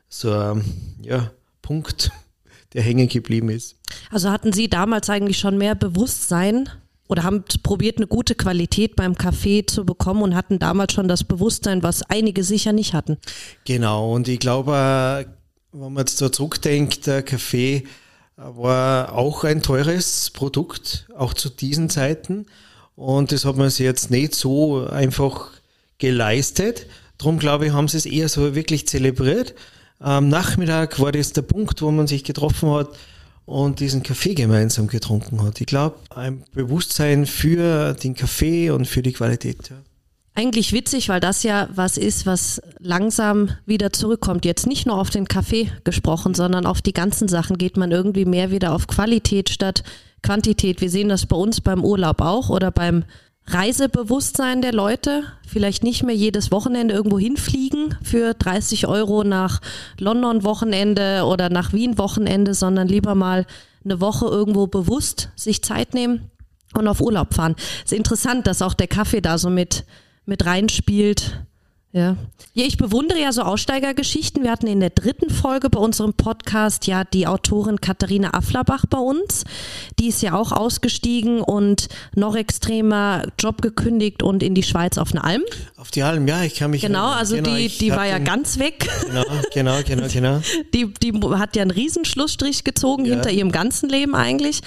so 0.08 0.32
ein 0.34 0.64
ja, 1.04 1.30
Punkt, 1.62 2.12
der 2.74 2.82
hängen 2.82 3.08
geblieben 3.08 3.50
ist. 3.50 3.76
Also 4.10 4.32
hatten 4.32 4.54
Sie 4.54 4.70
damals 4.70 5.08
eigentlich 5.08 5.38
schon 5.38 5.60
mehr 5.60 5.76
Bewusstsein 5.76 6.68
oder 7.08 7.24
haben 7.24 7.44
probiert, 7.62 7.98
eine 7.98 8.08
gute 8.08 8.34
Qualität 8.34 8.96
beim 8.96 9.16
Kaffee 9.16 9.68
zu 9.68 9.86
bekommen 9.86 10.24
und 10.24 10.36
hatten 10.36 10.58
damals 10.58 10.94
schon 10.94 11.08
das 11.08 11.24
Bewusstsein, 11.24 11.84
was 11.84 12.02
einige 12.02 12.44
sicher 12.44 12.74
nicht 12.74 12.94
hatten? 12.94 13.18
Genau, 13.66 14.16
und 14.16 14.28
ich 14.28 14.40
glaube, 14.40 15.28
wenn 15.72 15.94
man 15.94 16.02
jetzt 16.02 16.18
so 16.18 16.28
zurückdenkt, 16.28 17.06
der 17.06 17.22
Kaffee 17.22 17.84
war 18.36 19.14
auch 19.14 19.44
ein 19.44 19.62
teures 19.62 20.32
Produkt, 20.32 21.08
auch 21.16 21.36
zu 21.36 21.50
diesen 21.50 21.92
Zeiten. 21.92 22.48
Und 22.96 23.32
das 23.32 23.46
hat 23.46 23.58
man 23.58 23.70
sich 23.70 23.86
jetzt 23.86 24.10
nicht 24.10 24.34
so 24.34 24.88
einfach 24.88 25.52
geleistet. 26.00 26.88
Darum 27.20 27.38
glaube 27.38 27.68
ich, 27.68 27.74
haben 27.74 27.88
sie 27.88 27.98
es 27.98 28.06
eher 28.06 28.30
so 28.30 28.56
wirklich 28.56 28.88
zelebriert. 28.88 29.54
Am 30.00 30.30
Nachmittag 30.30 31.00
war 31.00 31.12
das 31.12 31.34
der 31.34 31.42
Punkt, 31.44 31.82
wo 31.82 31.92
man 31.92 32.08
sich 32.08 32.24
getroffen 32.24 32.72
hat 32.72 32.90
und 33.46 33.82
diesen 33.82 34.04
Kaffee 34.04 34.34
gemeinsam 34.34 34.88
getrunken 34.88 35.44
hat. 35.44 35.60
Ich 35.60 35.68
glaube, 35.68 35.98
ein 36.10 36.44
Bewusstsein 36.54 37.26
für 37.26 37.94
den 37.94 38.16
Kaffee 38.16 38.70
und 38.72 38.88
für 38.88 39.02
die 39.02 39.12
Qualität. 39.12 39.70
Ja. 39.70 39.76
Eigentlich 40.36 40.72
witzig, 40.72 41.10
weil 41.10 41.20
das 41.20 41.44
ja 41.44 41.68
was 41.76 41.98
ist, 41.98 42.26
was 42.26 42.62
langsam 42.80 43.50
wieder 43.66 43.92
zurückkommt. 43.92 44.46
Jetzt 44.46 44.68
nicht 44.68 44.86
nur 44.86 44.98
auf 44.98 45.10
den 45.10 45.28
Kaffee 45.28 45.70
gesprochen, 45.84 46.34
sondern 46.34 46.66
auf 46.66 46.82
die 46.82 46.94
ganzen 46.94 47.28
Sachen 47.28 47.58
geht 47.58 47.76
man 47.76 47.92
irgendwie 47.92 48.24
mehr 48.24 48.50
wieder 48.50 48.74
auf 48.74 48.88
Qualität 48.88 49.50
statt 49.50 49.84
Quantität. 50.22 50.80
Wir 50.80 50.90
sehen 50.90 51.10
das 51.10 51.26
bei 51.26 51.36
uns 51.36 51.60
beim 51.60 51.84
Urlaub 51.84 52.22
auch 52.22 52.50
oder 52.50 52.72
beim 52.72 53.04
Reisebewusstsein 53.52 54.62
der 54.62 54.74
Leute, 54.74 55.24
vielleicht 55.48 55.84
nicht 55.84 56.04
mehr 56.04 56.16
jedes 56.16 56.52
Wochenende 56.52 56.94
irgendwo 56.94 57.18
hinfliegen 57.18 57.96
für 58.04 58.36
30 58.36 58.86
Euro 58.88 59.24
nach 59.24 59.60
London 60.00 60.44
Wochenende 60.44 61.24
oder 61.26 61.50
nach 61.50 61.74
Wien 61.74 61.98
Wochenende, 61.98 62.54
sondern 62.54 62.88
lieber 62.88 63.16
mal 63.16 63.48
eine 63.84 64.00
Woche 64.02 64.28
irgendwo 64.28 64.68
bewusst 64.68 65.30
sich 65.36 65.64
Zeit 65.64 65.96
nehmen 65.96 66.30
und 66.76 66.88
auf 66.88 67.02
Urlaub 67.02 67.34
fahren. 67.34 67.56
Es 67.84 67.92
ist 67.92 67.98
interessant, 67.98 68.46
dass 68.46 68.62
auch 68.62 68.76
der 68.76 68.88
Kaffee 68.88 69.22
da 69.22 69.40
so 69.40 69.50
mit, 69.50 69.84
mit 70.26 70.46
reinspielt. 70.46 71.44
Ja. 71.92 72.18
ja, 72.54 72.66
ich 72.66 72.78
bewundere 72.78 73.20
ja 73.20 73.32
so 73.32 73.42
Aussteigergeschichten. 73.42 74.44
Wir 74.44 74.52
hatten 74.52 74.68
in 74.68 74.80
der 74.80 74.92
dritten 74.92 75.32
Folge 75.32 75.72
bei 75.72 75.80
unserem 75.80 76.14
Podcast 76.14 76.86
ja 76.86 77.04
die 77.04 77.26
Autorin 77.26 77.82
Katharina 77.82 78.36
Afflerbach 78.36 78.86
bei 78.88 79.00
uns. 79.00 79.44
Die 79.98 80.10
ist 80.10 80.22
ja 80.22 80.36
auch 80.36 80.52
ausgestiegen 80.52 81.42
und 81.42 81.88
noch 82.14 82.36
extremer 82.36 83.24
Job 83.40 83.64
gekündigt 83.64 84.22
und 84.22 84.44
in 84.44 84.54
die 84.54 84.62
Schweiz 84.62 85.00
auf 85.00 85.12
eine 85.14 85.24
Alm. 85.24 85.42
Auf 85.78 85.90
die 85.90 86.04
Alm, 86.04 86.28
ja, 86.28 86.44
ich 86.44 86.54
kann 86.56 86.70
mich 86.70 86.84
Genau, 86.84 87.08
also 87.08 87.36
genau, 87.36 87.56
die, 87.56 87.70
die 87.70 87.90
war 87.90 88.06
ja 88.06 88.20
ganz 88.20 88.60
weg. 88.60 88.88
Genau, 89.08 89.24
genau, 89.52 89.78
genau, 89.84 90.08
genau. 90.14 90.42
Die, 90.76 90.94
die 90.94 91.12
hat 91.40 91.56
ja 91.56 91.64
einen 91.64 91.72
Riesenschlussstrich 91.72 92.64
gezogen 92.64 93.06
Ja. 93.06 93.16
hinter 93.16 93.32
ihrem 93.32 93.52
ganzen 93.52 93.90
Leben 93.90 94.14
eigentlich. 94.14 94.62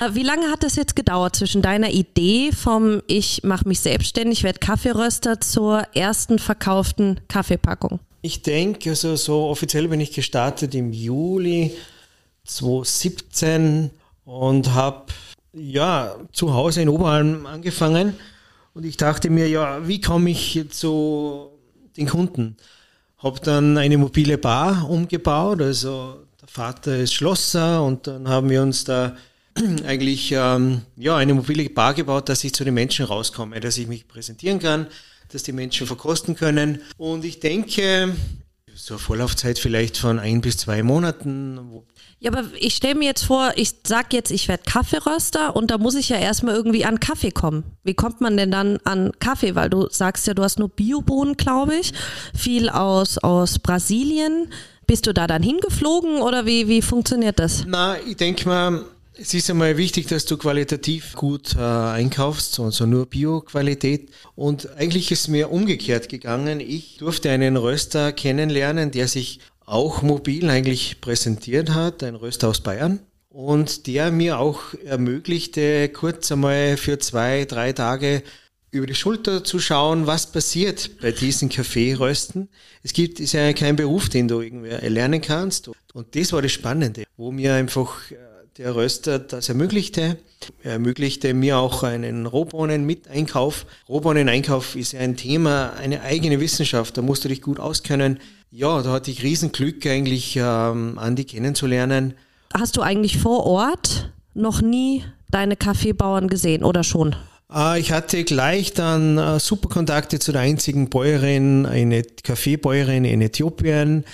Äh, 0.00 0.14
Wie 0.14 0.24
lange 0.24 0.50
hat 0.50 0.64
das 0.64 0.74
jetzt 0.74 0.96
gedauert 0.96 1.36
zwischen 1.36 1.62
deiner 1.62 1.90
Idee 1.90 2.50
vom 2.50 3.02
Ich 3.06 3.44
mache 3.44 3.68
mich 3.68 3.78
selbstständig, 3.78 4.42
werde 4.42 4.58
Kaffeeröster 4.58 5.40
zur 5.40 5.84
ersten 5.94 6.40
verkauften 6.56 7.20
Kaffeepackung? 7.28 8.00
Ich 8.22 8.42
denke, 8.42 8.90
also 8.90 9.16
so 9.16 9.44
offiziell 9.44 9.88
bin 9.88 10.00
ich 10.00 10.12
gestartet 10.12 10.74
im 10.74 10.92
Juli 10.92 11.72
2017 12.44 13.90
und 14.24 14.74
habe 14.74 15.06
ja 15.52 16.16
zu 16.32 16.54
Hause 16.54 16.82
in 16.82 16.88
Oberalm 16.88 17.46
angefangen. 17.46 18.14
Und 18.74 18.84
ich 18.84 18.96
dachte 18.96 19.30
mir, 19.30 19.48
ja, 19.48 19.86
wie 19.86 20.00
komme 20.00 20.30
ich 20.30 20.66
zu 20.70 21.50
den 21.96 22.08
Kunden? 22.08 22.56
Habe 23.18 23.40
dann 23.40 23.78
eine 23.78 23.96
mobile 23.96 24.38
Bar 24.38 24.88
umgebaut, 24.88 25.62
also 25.62 26.16
der 26.40 26.48
Vater 26.48 26.96
ist 26.98 27.14
Schlosser 27.14 27.82
und 27.82 28.06
dann 28.06 28.28
haben 28.28 28.50
wir 28.50 28.62
uns 28.62 28.84
da 28.84 29.16
eigentlich 29.86 30.32
ähm, 30.32 30.82
ja, 30.96 31.16
eine 31.16 31.32
mobile 31.32 31.68
Bar 31.70 31.94
gebaut, 31.94 32.28
dass 32.28 32.44
ich 32.44 32.52
zu 32.52 32.64
den 32.64 32.74
Menschen 32.74 33.06
rauskomme, 33.06 33.60
dass 33.60 33.78
ich 33.78 33.86
mich 33.86 34.06
präsentieren 34.06 34.58
kann, 34.58 34.88
dass 35.32 35.42
die 35.42 35.52
Menschen 35.52 35.86
verkosten 35.86 36.36
können. 36.36 36.82
Und 36.96 37.24
ich 37.24 37.40
denke, 37.40 38.14
so 38.76 38.94
eine 38.94 38.98
Vorlaufzeit 38.98 39.58
vielleicht 39.58 39.96
von 39.96 40.18
ein 40.18 40.40
bis 40.42 40.58
zwei 40.58 40.82
Monaten. 40.82 41.58
Ja, 42.18 42.30
aber 42.30 42.44
ich 42.58 42.74
stelle 42.74 42.94
mir 42.94 43.06
jetzt 43.06 43.24
vor, 43.24 43.52
ich 43.56 43.72
sag 43.84 44.12
jetzt, 44.12 44.30
ich 44.30 44.48
werde 44.48 44.64
Kaffeeröster 44.64 45.56
und 45.56 45.70
da 45.70 45.78
muss 45.78 45.94
ich 45.94 46.10
ja 46.10 46.18
erstmal 46.18 46.54
irgendwie 46.54 46.84
an 46.84 47.00
Kaffee 47.00 47.30
kommen. 47.30 47.64
Wie 47.84 47.94
kommt 47.94 48.20
man 48.20 48.36
denn 48.36 48.50
dann 48.50 48.78
an 48.84 49.12
Kaffee? 49.18 49.54
Weil 49.54 49.70
du 49.70 49.88
sagst 49.90 50.26
ja, 50.26 50.34
du 50.34 50.42
hast 50.42 50.58
nur 50.58 50.68
Biobohnen, 50.68 51.36
glaube 51.36 51.74
ich, 51.76 51.92
viel 52.34 52.68
aus, 52.68 53.18
aus 53.18 53.58
Brasilien. 53.58 54.52
Bist 54.86 55.06
du 55.06 55.14
da 55.14 55.26
dann 55.26 55.42
hingeflogen 55.42 56.20
oder 56.20 56.46
wie, 56.46 56.68
wie 56.68 56.80
funktioniert 56.80 57.38
das? 57.38 57.64
Na, 57.66 57.96
ich 58.06 58.16
denke 58.16 58.46
mal, 58.46 58.84
es 59.18 59.34
ist 59.34 59.50
einmal 59.50 59.76
wichtig, 59.76 60.06
dass 60.06 60.26
du 60.26 60.36
qualitativ 60.36 61.14
gut 61.14 61.56
äh, 61.56 61.60
einkaufst, 61.60 62.60
also 62.60 62.86
nur 62.86 63.06
Bio-Qualität. 63.06 64.10
Und 64.34 64.68
eigentlich 64.76 65.10
ist 65.10 65.28
mir 65.28 65.50
umgekehrt 65.50 66.08
gegangen. 66.08 66.60
Ich 66.60 66.98
durfte 66.98 67.30
einen 67.30 67.56
Röster 67.56 68.12
kennenlernen, 68.12 68.90
der 68.90 69.08
sich 69.08 69.40
auch 69.64 70.02
mobil 70.02 70.48
eigentlich 70.50 71.00
präsentiert 71.00 71.70
hat, 71.70 72.02
ein 72.02 72.14
Röster 72.14 72.48
aus 72.48 72.60
Bayern. 72.60 73.00
Und 73.28 73.86
der 73.86 74.10
mir 74.10 74.38
auch 74.38 74.74
ermöglichte, 74.84 75.88
kurz 75.90 76.30
einmal 76.32 76.76
für 76.76 76.98
zwei, 76.98 77.44
drei 77.44 77.72
Tage 77.72 78.22
über 78.70 78.86
die 78.86 78.94
Schulter 78.94 79.44
zu 79.44 79.58
schauen, 79.58 80.06
was 80.06 80.32
passiert 80.32 81.00
bei 81.00 81.12
diesen 81.12 81.48
Kaffeerösten. 81.48 82.48
Es 82.82 82.92
gibt, 82.92 83.20
ist 83.20 83.32
ja 83.32 83.52
kein 83.52 83.76
Beruf, 83.76 84.08
den 84.08 84.28
du 84.28 84.40
irgendwie 84.40 84.70
erlernen 84.70 85.20
kannst. 85.20 85.70
Und 85.92 86.14
das 86.14 86.32
war 86.32 86.42
das 86.42 86.52
Spannende, 86.52 87.04
wo 87.16 87.30
mir 87.30 87.54
einfach 87.54 88.10
äh, 88.10 88.16
der 88.58 88.74
Röster 88.74 89.18
das 89.18 89.48
ermöglichte. 89.48 90.16
Er 90.62 90.72
ermöglichte 90.72 91.34
mir 91.34 91.58
auch 91.58 91.82
einen 91.82 92.26
Rohbohnen-Miteinkauf. 92.26 93.66
Rohbohnen-Einkauf 93.88 94.76
ist 94.76 94.92
ja 94.92 95.00
ein 95.00 95.16
Thema, 95.16 95.72
eine 95.74 96.02
eigene 96.02 96.40
Wissenschaft, 96.40 96.96
da 96.96 97.02
musst 97.02 97.24
du 97.24 97.28
dich 97.28 97.42
gut 97.42 97.60
auskennen. 97.60 98.18
Ja, 98.50 98.82
da 98.82 98.92
hatte 98.92 99.10
ich 99.10 99.22
Riesenglück 99.22 99.84
eigentlich, 99.86 100.36
ähm, 100.36 100.98
Andi 100.98 101.24
kennenzulernen. 101.24 102.14
Hast 102.54 102.76
du 102.76 102.80
eigentlich 102.82 103.18
vor 103.18 103.44
Ort 103.44 104.12
noch 104.34 104.62
nie 104.62 105.04
deine 105.30 105.56
Kaffeebauern 105.56 106.28
gesehen 106.28 106.64
oder 106.64 106.84
schon? 106.84 107.16
Äh, 107.52 107.80
Ich 107.80 107.92
hatte 107.92 108.24
gleich 108.24 108.72
dann 108.72 109.18
äh, 109.18 109.38
super 109.40 109.68
Kontakte 109.68 110.18
zu 110.18 110.32
der 110.32 110.42
einzigen 110.42 110.88
Bäuerin, 110.88 111.66
eine 111.66 112.02
Kaffeebäuerin 112.02 113.04
in 113.04 113.20
Äthiopien. 113.20 114.04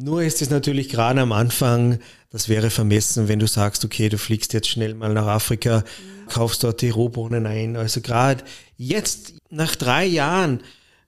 Nur 0.00 0.22
ist 0.22 0.40
es 0.42 0.48
natürlich 0.48 0.88
gerade 0.90 1.20
am 1.20 1.32
Anfang, 1.32 1.98
das 2.30 2.48
wäre 2.48 2.70
vermessen, 2.70 3.26
wenn 3.26 3.40
du 3.40 3.48
sagst, 3.48 3.84
okay, 3.84 4.08
du 4.08 4.16
fliegst 4.16 4.52
jetzt 4.52 4.68
schnell 4.68 4.94
mal 4.94 5.12
nach 5.12 5.26
Afrika, 5.26 5.82
kaufst 6.28 6.62
dort 6.62 6.82
die 6.82 6.90
Rohbohnen 6.90 7.46
ein. 7.46 7.74
Also 7.74 8.00
gerade 8.00 8.44
jetzt, 8.76 9.34
nach 9.50 9.74
drei 9.74 10.06
Jahren, 10.06 10.60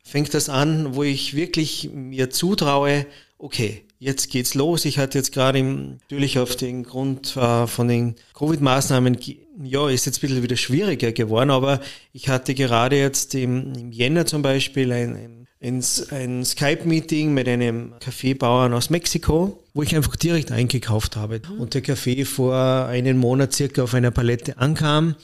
fängt 0.02 0.34
das 0.34 0.48
an, 0.48 0.96
wo 0.96 1.04
ich 1.04 1.36
wirklich 1.36 1.90
mir 1.94 2.30
zutraue, 2.30 3.06
okay, 3.38 3.84
jetzt 4.00 4.28
geht's 4.28 4.54
los. 4.54 4.84
Ich 4.84 4.98
hatte 4.98 5.18
jetzt 5.18 5.32
gerade 5.32 5.62
natürlich 5.62 6.40
auf 6.40 6.56
den 6.56 6.82
Grund 6.82 7.36
äh, 7.36 7.68
von 7.68 7.86
den 7.86 8.16
Covid-Maßnahmen, 8.34 9.18
ja, 9.62 9.88
ist 9.88 10.06
jetzt 10.06 10.18
ein 10.18 10.22
bisschen 10.22 10.42
wieder 10.42 10.56
schwieriger 10.56 11.12
geworden, 11.12 11.50
aber 11.50 11.80
ich 12.12 12.28
hatte 12.28 12.54
gerade 12.54 12.96
jetzt 12.96 13.36
im, 13.36 13.72
im 13.74 13.92
Jänner 13.92 14.26
zum 14.26 14.42
Beispiel 14.42 14.90
ein, 14.90 15.14
ein, 15.14 15.39
ein, 15.62 15.84
ein 16.10 16.44
Skype-Meeting 16.44 17.34
mit 17.34 17.46
einem 17.46 17.92
Kaffeebauern 18.00 18.72
aus 18.72 18.90
Mexiko, 18.90 19.62
wo 19.74 19.82
ich 19.82 19.94
einfach 19.94 20.16
direkt 20.16 20.52
eingekauft 20.52 21.16
habe 21.16 21.42
und 21.58 21.74
der 21.74 21.82
Kaffee 21.82 22.24
vor 22.24 22.54
einem 22.56 23.18
Monat 23.18 23.52
circa 23.52 23.82
auf 23.82 23.94
einer 23.94 24.10
Palette 24.10 24.56
ankam. 24.58 25.16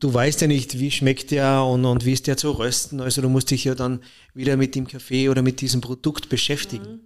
Du 0.00 0.12
weißt 0.12 0.42
ja 0.42 0.46
nicht, 0.46 0.78
wie 0.78 0.90
schmeckt 0.90 1.30
der 1.30 1.62
und, 1.62 1.84
und 1.84 2.04
wie 2.04 2.12
ist 2.12 2.26
der 2.26 2.36
zu 2.36 2.50
rösten. 2.50 3.00
Also 3.00 3.22
du 3.22 3.28
musst 3.28 3.50
dich 3.50 3.64
ja 3.64 3.74
dann 3.74 4.00
wieder 4.34 4.56
mit 4.56 4.74
dem 4.74 4.86
Kaffee 4.86 5.28
oder 5.28 5.40
mit 5.40 5.60
diesem 5.60 5.80
Produkt 5.80 6.28
beschäftigen. 6.28 7.00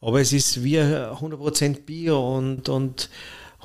Aber 0.00 0.20
es 0.20 0.32
ist 0.32 0.64
wie 0.64 0.78
100% 0.78 1.82
Bio 1.84 2.38
und, 2.38 2.70
und 2.70 3.10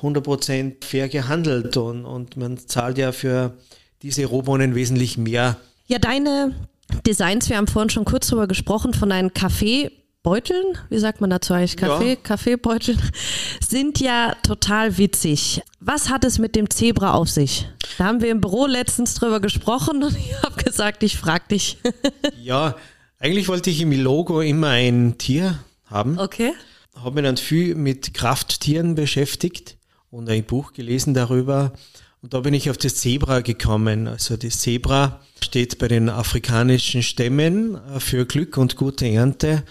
100% 0.00 0.84
fair 0.84 1.08
gehandelt 1.08 1.76
und, 1.78 2.04
und 2.04 2.36
man 2.36 2.58
zahlt 2.58 2.98
ja 2.98 3.12
für 3.12 3.56
diese 4.02 4.26
Rohbohnen 4.26 4.74
wesentlich 4.74 5.16
mehr. 5.16 5.56
Ja, 5.86 5.98
deine 5.98 6.54
Designs, 7.06 7.48
wir 7.48 7.56
haben 7.56 7.66
vorhin 7.66 7.90
schon 7.90 8.04
kurz 8.04 8.28
drüber 8.28 8.46
gesprochen, 8.46 8.94
von 8.94 9.10
deinen 9.10 9.32
Kaffeebeuteln, 9.34 10.64
wie 10.88 10.98
sagt 10.98 11.20
man 11.20 11.30
dazu 11.30 11.52
eigentlich? 11.54 11.76
Kaffee, 11.76 12.10
Ja. 12.10 12.16
Kaffeebeuteln, 12.16 13.00
sind 13.66 14.00
ja 14.00 14.34
total 14.42 14.96
witzig. 14.98 15.62
Was 15.80 16.08
hat 16.10 16.24
es 16.24 16.38
mit 16.38 16.56
dem 16.56 16.70
Zebra 16.70 17.14
auf 17.14 17.28
sich? 17.28 17.68
Da 17.98 18.04
haben 18.04 18.20
wir 18.20 18.30
im 18.30 18.40
Büro 18.40 18.66
letztens 18.66 19.14
drüber 19.14 19.40
gesprochen 19.40 20.02
und 20.02 20.16
ich 20.16 20.42
habe 20.42 20.62
gesagt, 20.62 21.02
ich 21.02 21.16
frag 21.16 21.48
dich. 21.48 21.78
Ja, 22.42 22.76
eigentlich 23.18 23.48
wollte 23.48 23.70
ich 23.70 23.80
im 23.80 23.90
Logo 23.92 24.40
immer 24.40 24.68
ein 24.68 25.16
Tier 25.18 25.58
haben. 25.86 26.18
Okay. 26.18 26.52
habe 26.94 27.16
mich 27.16 27.24
dann 27.24 27.36
viel 27.36 27.74
mit 27.74 28.14
Krafttieren 28.14 28.94
beschäftigt 28.94 29.76
und 30.10 30.28
ein 30.30 30.44
Buch 30.44 30.72
gelesen 30.72 31.12
darüber. 31.14 31.72
Und 32.22 32.34
da 32.34 32.40
bin 32.40 32.54
ich 32.54 32.70
auf 32.70 32.78
das 32.78 32.96
Zebra 32.96 33.40
gekommen. 33.40 34.08
Also 34.08 34.36
das 34.36 34.60
Zebra 34.60 35.20
steht 35.40 35.78
bei 35.78 35.88
den 35.88 36.08
afrikanischen 36.08 37.02
Stämmen 37.02 37.74
äh, 37.74 38.00
für 38.00 38.26
Glück 38.26 38.56
und 38.56 38.76
gute 38.76 39.06
Ernte. 39.06 39.62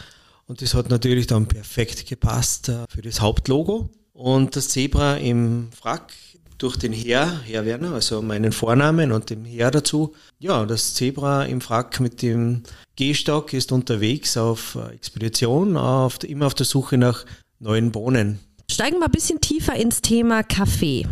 Und 0.47 0.61
das 0.61 0.73
hat 0.73 0.89
natürlich 0.89 1.27
dann 1.27 1.47
perfekt 1.47 2.07
gepasst 2.07 2.69
äh, 2.69 2.85
für 2.89 3.01
das 3.01 3.19
Hauptlogo. 3.21 3.89
Und 4.13 4.55
das 4.55 4.69
Zebra 4.69 5.17
im 5.17 5.69
Frack 5.77 6.13
durch 6.57 6.77
den 6.77 6.93
Herr, 6.93 7.41
Herr 7.41 7.65
Werner, 7.65 7.93
also 7.93 8.21
meinen 8.21 8.51
Vornamen 8.51 9.11
und 9.11 9.29
dem 9.29 9.43
Herr 9.43 9.71
dazu. 9.71 10.13
Ja, 10.39 10.65
das 10.65 10.93
Zebra 10.93 11.43
im 11.43 11.59
Frack 11.59 11.99
mit 11.99 12.21
dem 12.21 12.63
Gehstock 12.95 13.53
ist 13.53 13.71
unterwegs 13.71 14.37
auf 14.37 14.75
äh, 14.75 14.93
Expedition, 14.93 15.75
auf, 15.77 16.23
immer 16.23 16.47
auf 16.47 16.53
der 16.53 16.65
Suche 16.65 16.97
nach 16.97 17.25
neuen 17.59 17.91
Bohnen. 17.91 18.39
Steigen 18.71 18.99
wir 18.99 19.05
ein 19.05 19.11
bisschen 19.11 19.41
tiefer 19.41 19.75
ins 19.75 20.01
Thema 20.01 20.43
Kaffee. 20.43 21.05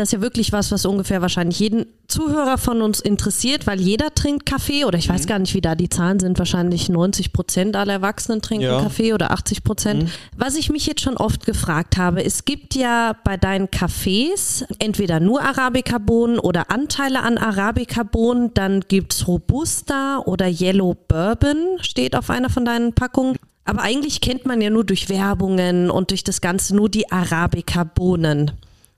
Das 0.00 0.08
ist 0.08 0.12
ja 0.12 0.22
wirklich 0.22 0.50
was, 0.50 0.72
was 0.72 0.86
ungefähr 0.86 1.20
wahrscheinlich 1.20 1.60
jeden 1.60 1.84
Zuhörer 2.08 2.56
von 2.56 2.80
uns 2.80 3.00
interessiert, 3.00 3.66
weil 3.66 3.78
jeder 3.78 4.14
trinkt 4.14 4.46
Kaffee 4.46 4.86
oder 4.86 4.96
ich 4.96 5.10
weiß 5.10 5.26
gar 5.26 5.38
nicht, 5.38 5.52
wie 5.52 5.60
da 5.60 5.74
die 5.74 5.90
Zahlen 5.90 6.18
sind. 6.18 6.38
Wahrscheinlich 6.38 6.88
90 6.88 7.34
Prozent 7.34 7.76
aller 7.76 7.92
Erwachsenen 7.92 8.40
trinken 8.40 8.64
Ja. 8.64 8.80
Kaffee 8.80 9.12
oder 9.12 9.30
80 9.30 9.62
Prozent. 9.62 10.10
Was 10.34 10.56
ich 10.56 10.70
mich 10.70 10.86
jetzt 10.86 11.02
schon 11.02 11.18
oft 11.18 11.44
gefragt 11.44 11.98
habe, 11.98 12.24
es 12.24 12.46
gibt 12.46 12.76
ja 12.76 13.14
bei 13.24 13.36
deinen 13.36 13.70
Kaffees 13.70 14.64
entweder 14.78 15.20
nur 15.20 15.42
Arabica-Bohnen 15.42 16.38
oder 16.38 16.70
Anteile 16.70 17.20
an 17.20 17.36
Arabica-Bohnen. 17.36 18.54
Dann 18.54 18.80
gibt's 18.88 19.28
Robusta 19.28 20.22
oder 20.24 20.48
Yellow 20.48 20.96
Bourbon, 21.08 21.76
steht 21.82 22.16
auf 22.16 22.30
einer 22.30 22.48
von 22.48 22.64
deinen 22.64 22.94
Packungen. 22.94 23.36
Aber 23.66 23.82
eigentlich 23.82 24.22
kennt 24.22 24.46
man 24.46 24.62
ja 24.62 24.70
nur 24.70 24.84
durch 24.84 25.10
Werbungen 25.10 25.90
und 25.90 26.08
durch 26.08 26.24
das 26.24 26.40
Ganze 26.40 26.74
nur 26.74 26.88
die 26.88 27.12
Arabica-Bohnen. 27.12 28.52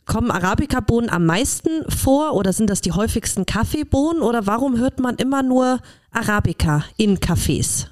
Kommen 0.05 0.31
Arabica-Bohnen 0.31 1.11
am 1.11 1.27
meisten 1.27 1.71
vor 1.89 2.35
oder 2.35 2.53
sind 2.53 2.69
das 2.69 2.81
die 2.81 2.93
häufigsten 2.93 3.47
Kaffeebohnen 3.47 4.23
oder 4.23 4.47
warum 4.47 4.79
hört 4.79 4.99
man 4.99 5.17
immer 5.17 5.43
nur 5.43 5.81
Arabica 6.11 6.85
in 6.97 7.19
Cafés? 7.19 7.87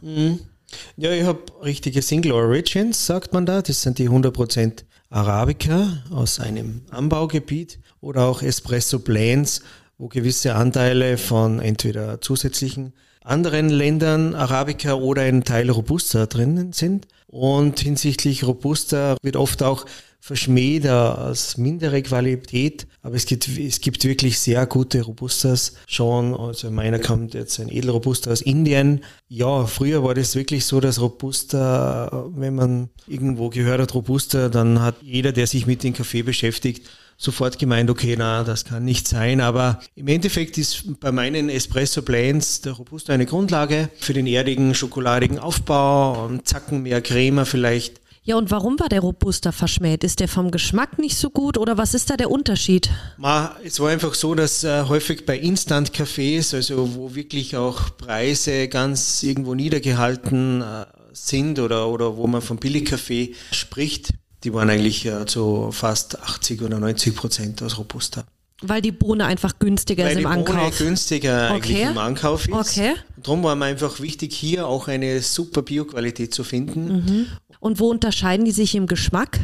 Ja, 0.96 1.12
ich 1.12 1.25
habe 1.25 1.40
richtige 1.62 2.03
Single 2.03 2.33
Origins, 2.33 3.07
sagt 3.07 3.33
man 3.33 3.46
da. 3.46 3.62
Das 3.62 3.83
sind 3.83 3.99
die 3.99 4.09
100% 4.09 4.85
Arabica 5.09 6.03
aus 6.11 6.40
einem 6.40 6.83
Anbaugebiet 6.90 7.79
oder 8.01 8.25
auch 8.25 8.42
Espresso 8.42 8.99
Blends, 8.99 9.62
wo 9.99 10.09
gewisse 10.09 10.55
Anteile 10.55 11.18
von 11.18 11.61
entweder 11.61 12.20
zusätzlichen 12.20 12.92
anderen 13.23 13.68
Ländern 13.68 14.35
Arabica 14.35 14.94
oder 14.94 15.23
ein 15.23 15.44
Teil 15.44 15.70
Robusta 15.70 16.27
drinnen 16.27 16.73
sind. 16.73 17.07
Und 17.27 17.81
hinsichtlich 17.81 18.44
Robusta 18.44 19.16
wird 19.23 19.37
oft 19.37 19.62
auch 19.62 19.87
verschmäht 20.20 20.87
als 20.87 21.56
mindere 21.56 22.02
Qualität, 22.02 22.87
aber 23.02 23.16
es 23.16 23.24
gibt, 23.24 23.48
es 23.48 23.80
gibt 23.80 24.04
wirklich 24.04 24.38
sehr 24.38 24.66
gute 24.66 25.00
Robustas 25.00 25.72
schon. 25.87 26.35
Also 26.35 26.70
meiner 26.70 26.98
kommt 26.98 27.33
jetzt 27.33 27.59
ein 27.59 27.70
Edelrobusta 27.70 28.30
aus 28.30 28.42
Indien. 28.42 29.02
Ja, 29.28 29.64
früher 29.66 30.04
war 30.04 30.14
das 30.14 30.37
wirklich 30.37 30.66
so, 30.66 30.78
dass 30.80 31.00
Robusta, 31.00 32.28
wenn 32.35 32.54
man 32.54 32.90
irgendwo 33.06 33.48
gehört 33.48 33.80
hat 33.80 33.94
Robusta, 33.94 34.50
dann 34.50 34.83
hat 34.83 34.96
jeder, 35.02 35.33
der 35.33 35.46
sich 35.46 35.66
mit 35.66 35.83
dem 35.83 35.94
Kaffee 35.94 36.22
beschäftigt, 36.22 36.87
sofort 37.16 37.59
gemeint, 37.59 37.88
okay, 37.88 38.14
na, 38.18 38.44
das 38.44 38.66
kann 38.66 38.85
nicht 38.85 39.09
sein. 39.09 39.40
Aber 39.40 39.80
im 39.94 40.09
Endeffekt 40.09 40.59
ist 40.59 41.00
bei 41.00 41.12
meinen 41.12 41.48
Espresso 41.48 42.02
Blends 42.02 42.61
der 42.61 42.74
Robusta 42.74 43.14
eine 43.14 43.26
Grundlage 43.26 43.88
für 43.98 44.12
den 44.12 44.26
erdigen, 44.26 44.74
schokoladigen 44.74 45.38
Aufbau 45.38 46.26
und 46.26 46.46
Zacken 46.46 46.83
mehr 46.83 47.00
Creme 47.00 47.46
vielleicht 47.46 48.00
ja, 48.31 48.37
und 48.37 48.51
warum 48.53 48.79
war 48.79 48.88
der 48.88 49.01
Robusta 49.01 49.51
verschmäht? 49.51 50.05
Ist 50.05 50.21
der 50.21 50.29
vom 50.29 50.53
Geschmack 50.53 50.99
nicht 50.99 51.16
so 51.16 51.31
gut 51.31 51.59
oder 51.59 51.77
was 51.79 51.95
ist 51.95 52.11
da 52.11 52.16
der 52.16 52.31
Unterschied? 52.31 52.88
Ma, 53.16 53.57
es 53.64 53.81
war 53.81 53.90
einfach 53.90 54.14
so, 54.14 54.37
dass 54.37 54.62
äh, 54.62 54.85
häufig 54.85 55.27
bei 55.27 55.37
Instant-Cafés, 55.37 56.55
also 56.55 56.95
wo 56.95 57.14
wirklich 57.16 57.57
auch 57.57 57.97
Preise 57.99 58.69
ganz 58.69 59.23
irgendwo 59.25 59.55
niedergehalten 59.55 60.62
äh, 60.62 60.87
sind 61.12 61.59
oder, 61.59 61.88
oder 61.88 62.16
wo 62.16 62.29
man 62.29 62.40
vom 62.40 62.59
Billigkaffee 62.59 63.35
spricht, 63.51 64.14
die 64.45 64.55
waren 64.55 64.71
eigentlich 64.71 65.05
äh, 65.07 65.27
zu 65.27 65.71
fast 65.73 66.21
80 66.23 66.62
oder 66.62 66.79
90 66.79 67.16
Prozent 67.16 67.62
aus 67.62 67.79
Robusta. 67.79 68.25
Weil 68.62 68.83
die 68.83 68.93
Bohne 68.93 69.25
einfach 69.25 69.59
günstiger 69.59 70.05
Weil 70.05 70.12
ist 70.19 70.25
im 70.25 70.31
die 70.31 70.37
Bohne 70.45 70.61
Ankauf. 70.61 70.79
günstiger 70.79 71.51
eigentlich 71.51 71.79
Okay. 71.79 71.90
im 71.90 71.99
Ankauf 71.99 72.47
ist. 72.47 72.53
Okay. 72.55 72.93
Und 73.16 73.27
darum 73.27 73.43
war 73.43 73.57
mir 73.57 73.64
einfach 73.64 74.01
wichtig, 74.01 74.35
hier 74.35 74.66
auch 74.69 74.87
eine 74.87 75.21
super 75.23 75.62
Bioqualität 75.62 76.33
zu 76.33 76.45
finden. 76.45 76.87
Mhm. 76.87 77.27
Und 77.61 77.79
wo 77.79 77.90
unterscheiden 77.90 78.44
die 78.44 78.53
sich 78.53 78.75
im 78.75 78.87
Geschmack? 78.87 79.38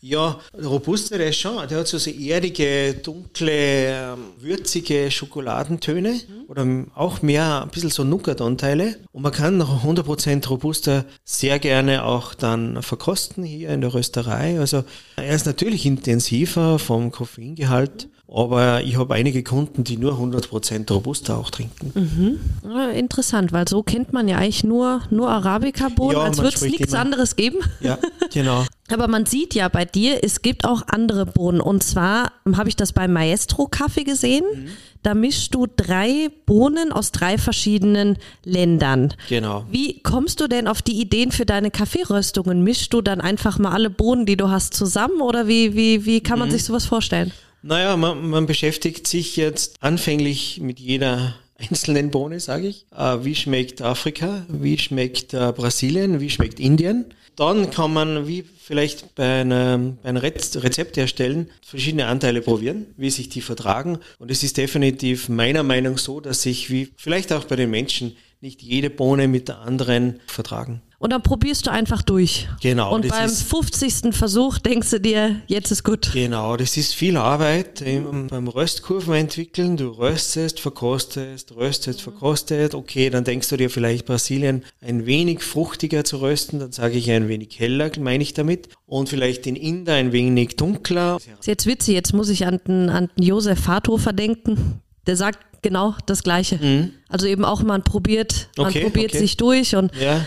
Ja, 0.00 0.38
ist 0.54 1.36
schon, 1.36 1.68
der 1.68 1.78
hat 1.80 1.88
so 1.88 1.98
sehr 1.98 2.18
erdige, 2.18 2.94
dunkle, 2.94 3.52
ähm, 3.52 4.18
würzige 4.38 5.10
Schokoladentöne 5.10 6.20
oder 6.48 6.66
auch 6.94 7.22
mehr, 7.22 7.62
ein 7.62 7.68
bisschen 7.68 7.90
so 7.90 8.04
Nougat-Anteile. 8.04 8.96
Und 9.12 9.22
man 9.22 9.32
kann 9.32 9.56
noch 9.56 9.84
100% 9.84 10.48
Robusta 10.48 11.04
sehr 11.24 11.58
gerne 11.58 12.04
auch 12.04 12.34
dann 12.34 12.82
verkosten 12.82 13.44
hier 13.44 13.70
in 13.70 13.80
der 13.80 13.94
Rösterei. 13.94 14.58
Also 14.58 14.84
er 15.16 15.34
ist 15.34 15.46
natürlich 15.46 15.86
intensiver 15.86 16.78
vom 16.78 17.10
Koffeingehalt, 17.10 18.08
aber 18.32 18.82
ich 18.82 18.96
habe 18.96 19.14
einige 19.14 19.42
Kunden, 19.42 19.82
die 19.84 19.96
nur 19.96 20.14
100% 20.14 20.90
Robusta 20.92 21.36
auch 21.36 21.50
trinken. 21.50 22.38
Ja, 22.64 22.90
interessant, 22.90 23.52
weil 23.52 23.66
so 23.68 23.82
kennt 23.82 24.12
man 24.12 24.28
ja 24.28 24.38
eigentlich 24.38 24.64
nur, 24.64 25.02
nur 25.10 25.30
Arabica-Bohnen, 25.30 26.16
Ja, 26.16 26.22
als 26.24 26.38
würde 26.38 26.54
es 26.54 26.62
nichts 26.62 26.94
anderes 26.94 27.36
geben. 27.36 27.58
Ja, 27.80 27.98
genau. 28.32 28.64
Aber 28.92 29.08
man 29.08 29.26
sieht 29.26 29.54
ja 29.54 29.68
bei 29.68 29.84
dir, 29.84 30.20
es 30.22 30.42
gibt 30.42 30.64
auch 30.64 30.82
andere 30.88 31.26
Bohnen. 31.26 31.60
Und 31.60 31.82
zwar 31.82 32.32
habe 32.56 32.68
ich 32.68 32.76
das 32.76 32.92
beim 32.92 33.12
Maestro 33.12 33.66
Kaffee 33.66 34.04
gesehen. 34.04 34.44
Mhm. 34.54 34.68
Da 35.02 35.14
mischst 35.14 35.54
du 35.54 35.66
drei 35.66 36.28
Bohnen 36.44 36.92
aus 36.92 37.10
drei 37.10 37.38
verschiedenen 37.38 38.18
Ländern. 38.44 39.14
Genau. 39.30 39.64
Wie 39.70 40.00
kommst 40.02 40.40
du 40.40 40.46
denn 40.46 40.68
auf 40.68 40.82
die 40.82 41.00
Ideen 41.00 41.32
für 41.32 41.46
deine 41.46 41.70
Kaffeeröstungen? 41.70 42.62
Mischst 42.62 42.92
du 42.92 43.00
dann 43.00 43.20
einfach 43.22 43.58
mal 43.58 43.72
alle 43.72 43.88
Bohnen, 43.88 44.26
die 44.26 44.36
du 44.36 44.50
hast, 44.50 44.74
zusammen 44.74 45.20
oder 45.22 45.48
wie, 45.48 45.74
wie, 45.74 46.04
wie 46.04 46.20
kann 46.20 46.38
man 46.38 46.48
Mhm. 46.48 46.52
sich 46.52 46.64
sowas 46.64 46.84
vorstellen? 46.84 47.32
Naja, 47.62 47.96
man, 47.96 48.28
man 48.28 48.46
beschäftigt 48.46 49.06
sich 49.06 49.36
jetzt 49.36 49.76
anfänglich 49.80 50.60
mit 50.60 50.80
jeder 50.80 51.34
einzelnen 51.60 52.10
Bohne, 52.10 52.40
sage 52.40 52.68
ich. 52.68 52.86
Äh, 52.96 53.18
wie 53.24 53.34
schmeckt 53.34 53.82
Afrika? 53.82 54.44
Wie 54.48 54.78
schmeckt 54.78 55.34
äh, 55.34 55.52
Brasilien? 55.54 56.20
Wie 56.20 56.30
schmeckt 56.30 56.58
Indien? 56.60 57.06
Dann 57.36 57.70
kann 57.70 57.92
man, 57.92 58.26
wie 58.26 58.44
vielleicht 58.60 59.14
bei 59.14 59.40
einem, 59.40 59.96
bei 60.02 60.08
einem 60.10 60.22
Rez- 60.22 60.62
Rezept 60.62 60.96
herstellen, 60.96 61.48
verschiedene 61.64 62.06
Anteile 62.06 62.42
probieren, 62.42 62.86
wie 62.96 63.10
sich 63.10 63.28
die 63.28 63.40
vertragen. 63.40 63.98
Und 64.18 64.30
es 64.30 64.42
ist 64.42 64.56
definitiv 64.56 65.28
meiner 65.28 65.62
Meinung 65.62 65.96
so, 65.96 66.20
dass 66.20 66.42
sich, 66.42 66.70
wie 66.70 66.90
vielleicht 66.96 67.32
auch 67.32 67.44
bei 67.44 67.56
den 67.56 67.70
Menschen, 67.70 68.16
nicht 68.42 68.62
jede 68.62 68.90
Bohne 68.90 69.28
mit 69.28 69.48
der 69.48 69.60
anderen 69.60 70.20
vertragen. 70.26 70.82
Und 71.02 71.14
dann 71.14 71.22
probierst 71.22 71.66
du 71.66 71.70
einfach 71.70 72.02
durch. 72.02 72.46
Genau, 72.60 72.94
Und 72.94 73.08
beim 73.08 73.24
ist- 73.24 73.42
50. 73.44 74.12
Versuch 74.14 74.58
denkst 74.58 74.90
du 74.90 75.00
dir, 75.00 75.40
jetzt 75.46 75.70
ist 75.72 75.82
gut. 75.82 76.10
Genau, 76.12 76.58
das 76.58 76.76
ist 76.76 76.94
viel 76.94 77.16
Arbeit 77.16 77.80
im, 77.80 78.26
beim 78.26 78.46
Röstkurven 78.48 79.14
entwickeln. 79.14 79.78
Du 79.78 79.88
röstest, 79.88 80.60
verkostest, 80.60 81.56
röstest, 81.56 82.02
verkostet. 82.02 82.74
Okay, 82.74 83.08
dann 83.08 83.24
denkst 83.24 83.48
du 83.48 83.56
dir 83.56 83.70
vielleicht 83.70 84.04
Brasilien 84.04 84.62
ein 84.82 85.06
wenig 85.06 85.42
fruchtiger 85.42 86.04
zu 86.04 86.18
rösten. 86.18 86.58
Dann 86.60 86.72
sage 86.72 86.98
ich 86.98 87.10
ein 87.10 87.28
wenig 87.28 87.58
heller, 87.58 87.90
meine 87.98 88.22
ich 88.22 88.34
damit. 88.34 88.68
Und 88.84 89.08
vielleicht 89.08 89.46
den 89.46 89.56
Inder 89.56 89.94
ein 89.94 90.12
wenig 90.12 90.56
dunkler. 90.56 91.16
Ist 91.38 91.46
jetzt 91.46 91.64
witzig, 91.64 91.94
jetzt 91.94 92.12
muss 92.12 92.28
ich 92.28 92.44
an 92.46 92.60
den, 92.68 92.90
an 92.90 93.08
den 93.16 93.24
Josef 93.24 93.58
Fathofer 93.58 94.12
denken. 94.12 94.82
Der 95.06 95.16
sagt 95.16 95.62
genau 95.62 95.94
das 96.04 96.22
Gleiche. 96.22 96.90
Also 97.08 97.26
eben 97.26 97.46
auch, 97.46 97.62
man 97.62 97.84
probiert, 97.84 98.50
man 98.58 98.66
Mhm. 98.66 98.70
Okay, 98.70 98.82
probiert 98.84 99.10
okay. 99.12 99.18
sich 99.18 99.38
durch 99.38 99.74
und 99.76 99.92
Ja, 99.98 100.20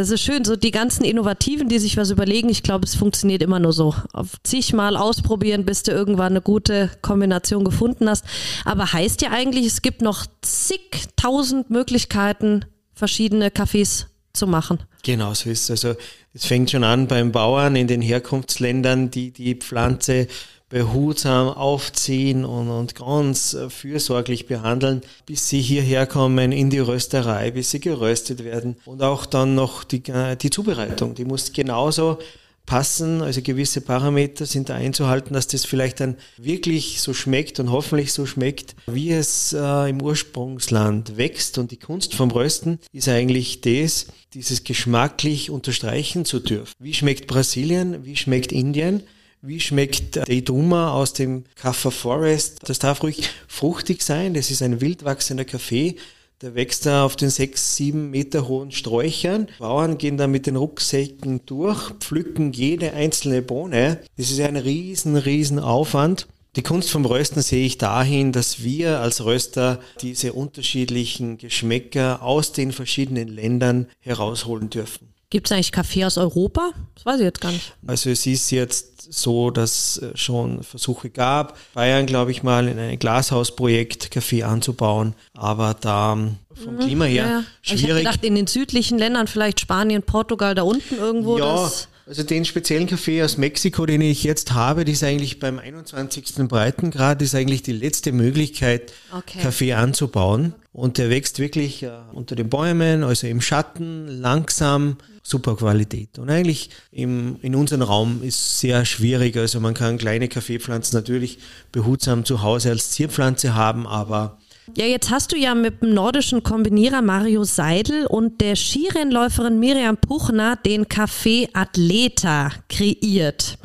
das 0.00 0.08
ist 0.08 0.22
schön. 0.22 0.46
So 0.46 0.56
die 0.56 0.70
ganzen 0.70 1.04
Innovativen, 1.04 1.68
die 1.68 1.78
sich 1.78 1.98
was 1.98 2.10
überlegen, 2.10 2.48
ich 2.48 2.62
glaube, 2.62 2.86
es 2.86 2.94
funktioniert 2.94 3.42
immer 3.42 3.58
nur 3.58 3.74
so. 3.74 3.94
Auf 4.14 4.42
zigmal 4.42 4.96
ausprobieren, 4.96 5.66
bis 5.66 5.82
du 5.82 5.92
irgendwann 5.92 6.32
eine 6.32 6.40
gute 6.40 6.90
Kombination 7.02 7.64
gefunden 7.64 8.08
hast. 8.08 8.24
Aber 8.64 8.94
heißt 8.94 9.20
ja 9.20 9.30
eigentlich, 9.30 9.66
es 9.66 9.82
gibt 9.82 10.00
noch 10.00 10.24
zigtausend 10.40 11.68
Möglichkeiten, 11.68 12.64
verschiedene 12.94 13.50
Kaffees 13.50 14.06
zu 14.32 14.46
machen. 14.46 14.78
genau 15.02 15.34
so 15.34 15.50
ist 15.50 15.68
es. 15.68 15.84
Also 15.84 15.98
es 16.32 16.46
fängt 16.46 16.70
schon 16.70 16.84
an 16.84 17.06
beim 17.06 17.30
Bauern 17.30 17.76
in 17.76 17.86
den 17.86 18.00
Herkunftsländern, 18.00 19.10
die 19.10 19.32
die 19.32 19.56
Pflanze 19.56 20.28
behutsam 20.70 21.48
aufziehen 21.48 22.44
und, 22.44 22.70
und 22.70 22.94
ganz 22.94 23.54
äh, 23.54 23.68
fürsorglich 23.68 24.46
behandeln, 24.46 25.02
bis 25.26 25.48
sie 25.48 25.60
hierher 25.60 26.06
kommen 26.06 26.52
in 26.52 26.70
die 26.70 26.78
Rösterei, 26.78 27.50
bis 27.50 27.72
sie 27.72 27.80
geröstet 27.80 28.44
werden. 28.44 28.76
Und 28.86 29.02
auch 29.02 29.26
dann 29.26 29.54
noch 29.54 29.84
die, 29.84 30.02
äh, 30.08 30.36
die 30.36 30.50
Zubereitung, 30.50 31.14
die 31.14 31.24
muss 31.24 31.52
genauso 31.52 32.18
passen, 32.66 33.20
also 33.20 33.42
gewisse 33.42 33.80
Parameter 33.80 34.46
sind 34.46 34.68
da 34.68 34.76
einzuhalten, 34.76 35.34
dass 35.34 35.48
das 35.48 35.64
vielleicht 35.64 35.98
dann 35.98 36.16
wirklich 36.36 37.00
so 37.00 37.12
schmeckt 37.12 37.58
und 37.58 37.72
hoffentlich 37.72 38.12
so 38.12 38.26
schmeckt, 38.26 38.76
wie 38.86 39.10
es 39.10 39.52
äh, 39.52 39.90
im 39.90 40.00
Ursprungsland 40.00 41.16
wächst. 41.16 41.58
Und 41.58 41.72
die 41.72 41.78
Kunst 41.78 42.14
vom 42.14 42.30
Rösten 42.30 42.78
ist 42.92 43.08
eigentlich 43.08 43.60
das, 43.60 44.06
dieses 44.34 44.62
geschmacklich 44.62 45.50
unterstreichen 45.50 46.24
zu 46.24 46.38
dürfen. 46.38 46.72
Wie 46.78 46.94
schmeckt 46.94 47.26
Brasilien? 47.26 48.04
Wie 48.04 48.16
schmeckt 48.16 48.52
Indien? 48.52 49.02
Wie 49.42 49.58
schmeckt 49.58 50.16
der 50.16 50.28
Iduma 50.28 50.92
aus 50.92 51.14
dem 51.14 51.44
Kaffa 51.54 51.90
Forest? 51.90 52.58
Das 52.68 52.78
darf 52.78 53.02
ruhig 53.02 53.30
fruchtig 53.48 54.02
sein. 54.02 54.34
Das 54.34 54.50
ist 54.50 54.60
ein 54.60 54.82
wild 54.82 55.02
wachsender 55.06 55.46
Kaffee. 55.46 55.96
Der 56.42 56.54
wächst 56.54 56.84
da 56.84 57.06
auf 57.06 57.16
den 57.16 57.30
sechs, 57.30 57.74
sieben 57.74 58.10
Meter 58.10 58.48
hohen 58.48 58.70
Sträuchern. 58.70 59.48
Bauern 59.58 59.96
gehen 59.96 60.18
da 60.18 60.26
mit 60.26 60.46
den 60.46 60.56
Rucksäcken 60.56 61.40
durch, 61.46 61.90
pflücken 62.00 62.52
jede 62.52 62.92
einzelne 62.92 63.40
Bohne. 63.40 64.00
Das 64.18 64.30
ist 64.30 64.40
ein 64.40 64.56
riesen, 64.56 65.16
riesen 65.16 65.58
Aufwand. 65.58 66.26
Die 66.56 66.62
Kunst 66.62 66.90
vom 66.90 67.06
Rösten 67.06 67.40
sehe 67.40 67.64
ich 67.64 67.78
dahin, 67.78 68.32
dass 68.32 68.62
wir 68.62 69.00
als 69.00 69.24
Röster 69.24 69.80
diese 70.02 70.34
unterschiedlichen 70.34 71.38
Geschmäcker 71.38 72.22
aus 72.22 72.52
den 72.52 72.72
verschiedenen 72.72 73.28
Ländern 73.28 73.86
herausholen 74.00 74.68
dürfen. 74.68 75.09
Gibt 75.30 75.46
es 75.46 75.52
eigentlich 75.52 75.70
Kaffee 75.72 76.04
aus 76.04 76.18
Europa? 76.18 76.70
Das 76.96 77.06
weiß 77.06 77.20
ich 77.20 77.24
jetzt 77.24 77.40
gar 77.40 77.52
nicht. 77.52 77.72
Also 77.86 78.10
es 78.10 78.26
ist 78.26 78.50
jetzt 78.50 79.12
so, 79.12 79.50
dass 79.50 79.98
äh, 79.98 80.16
schon 80.16 80.62
Versuche 80.62 81.08
gab, 81.10 81.56
Bayern, 81.72 82.06
glaube 82.06 82.30
ich 82.32 82.42
mal, 82.42 82.68
in 82.68 82.78
ein 82.78 82.98
Glashausprojekt 82.98 84.10
Kaffee 84.10 84.42
anzubauen, 84.42 85.14
aber 85.32 85.74
da 85.80 86.12
ähm, 86.12 86.36
vom 86.54 86.78
Klima 86.78 87.04
her 87.04 87.24
Ja, 87.24 87.30
ja. 87.30 87.44
Ich 87.62 87.70
hätte 87.70 87.80
schwierig. 87.82 88.04
gedacht, 88.04 88.24
in 88.24 88.34
den 88.34 88.46
südlichen 88.46 88.98
Ländern, 88.98 89.26
vielleicht 89.26 89.60
Spanien, 89.60 90.02
Portugal, 90.02 90.54
da 90.54 90.62
unten 90.62 90.96
irgendwo. 90.96 91.38
ja, 91.38 91.44
das, 91.62 91.88
also 92.10 92.24
den 92.24 92.44
speziellen 92.44 92.88
Kaffee 92.88 93.22
aus 93.22 93.36
Mexiko, 93.36 93.86
den 93.86 94.00
ich 94.00 94.24
jetzt 94.24 94.52
habe, 94.52 94.84
das 94.84 94.94
ist 94.94 95.04
eigentlich 95.04 95.38
beim 95.38 95.60
21. 95.60 96.48
Breitengrad, 96.48 97.22
ist 97.22 97.36
eigentlich 97.36 97.62
die 97.62 97.70
letzte 97.70 98.10
Möglichkeit, 98.10 98.92
Okay. 99.16 99.38
Kaffee 99.40 99.74
anzubauen. 99.74 100.54
Und 100.72 100.98
der 100.98 101.08
wächst 101.08 101.38
wirklich 101.38 101.84
äh, 101.84 101.90
unter 102.12 102.34
den 102.34 102.48
Bäumen, 102.48 103.04
also 103.04 103.28
im 103.28 103.40
Schatten, 103.40 104.08
langsam, 104.08 104.96
super 105.22 105.54
Qualität. 105.54 106.18
Und 106.18 106.30
eigentlich 106.30 106.70
im, 106.90 107.36
in 107.42 107.54
unserem 107.54 107.82
Raum 107.82 108.24
ist 108.24 108.58
sehr 108.58 108.84
schwierig. 108.84 109.36
Also 109.36 109.60
man 109.60 109.74
kann 109.74 109.96
kleine 109.96 110.26
Kaffeepflanzen 110.26 110.96
natürlich 110.96 111.38
behutsam 111.70 112.24
zu 112.24 112.42
Hause 112.42 112.70
als 112.70 112.90
Zierpflanze 112.90 113.54
haben, 113.54 113.86
aber 113.86 114.39
Ja, 114.76 114.86
jetzt 114.86 115.10
hast 115.10 115.32
du 115.32 115.36
ja 115.36 115.54
mit 115.54 115.82
dem 115.82 115.94
nordischen 115.94 116.42
Kombinierer 116.42 117.02
Mario 117.02 117.44
Seidel 117.44 118.06
und 118.06 118.40
der 118.40 118.54
Skirennläuferin 118.54 119.58
Miriam 119.58 119.96
Puchner 119.96 120.56
den 120.56 120.86
Café 120.86 121.48
Athleta 121.52 122.52
kreiert. 122.68 123.58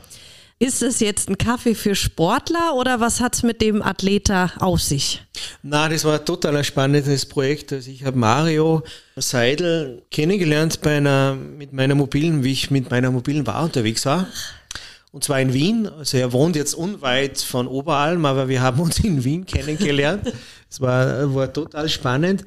Ist 0.58 0.82
es 0.82 1.02
jetzt 1.02 1.30
ein 1.30 1.38
Kaffee 1.38 1.76
für 1.76 1.96
Sportler 1.96 2.74
oder 2.76 3.02
was 3.02 3.20
hat 3.20 3.36
es 3.36 3.44
mit 3.44 3.62
dem 3.62 3.82
Athleta 3.82 4.52
auf 4.60 4.82
sich? 4.82 5.22
Na, 5.62 5.90
das 5.90 6.06
war 6.06 6.20
ein 6.20 6.26
total 6.26 6.64
spannendes 6.64 7.26
Projekt. 7.26 7.72
Also 7.74 7.92
ich 7.92 8.04
habe 8.04 8.18
Mario 8.18 8.82
Seidel 9.16 10.02
kennengelernt 10.10 10.82
bei 10.82 10.98
einer, 10.98 11.36
mit 11.36 11.72
meiner 11.72 11.94
mobilen, 11.94 12.44
wie 12.44 12.54
ich 12.54 12.72
mit 12.72 12.90
meiner 12.90 13.12
mobilen 13.12 13.46
War 13.46 13.64
unterwegs 13.64 14.06
war. 14.06 14.28
Und 15.12 15.24
zwar 15.24 15.40
in 15.40 15.54
Wien. 15.54 15.88
Also 15.88 16.18
er 16.18 16.34
wohnt 16.34 16.56
jetzt 16.56 16.74
unweit 16.74 17.40
von 17.40 17.68
Oberalm, 17.68 18.26
aber 18.26 18.50
wir 18.50 18.62
haben 18.62 18.82
uns 18.82 19.00
in 19.00 19.24
Wien 19.24 19.46
kennengelernt. 19.46 20.34
Es 20.76 20.82
war, 20.82 21.34
war 21.34 21.54
total 21.54 21.88
spannend. 21.88 22.46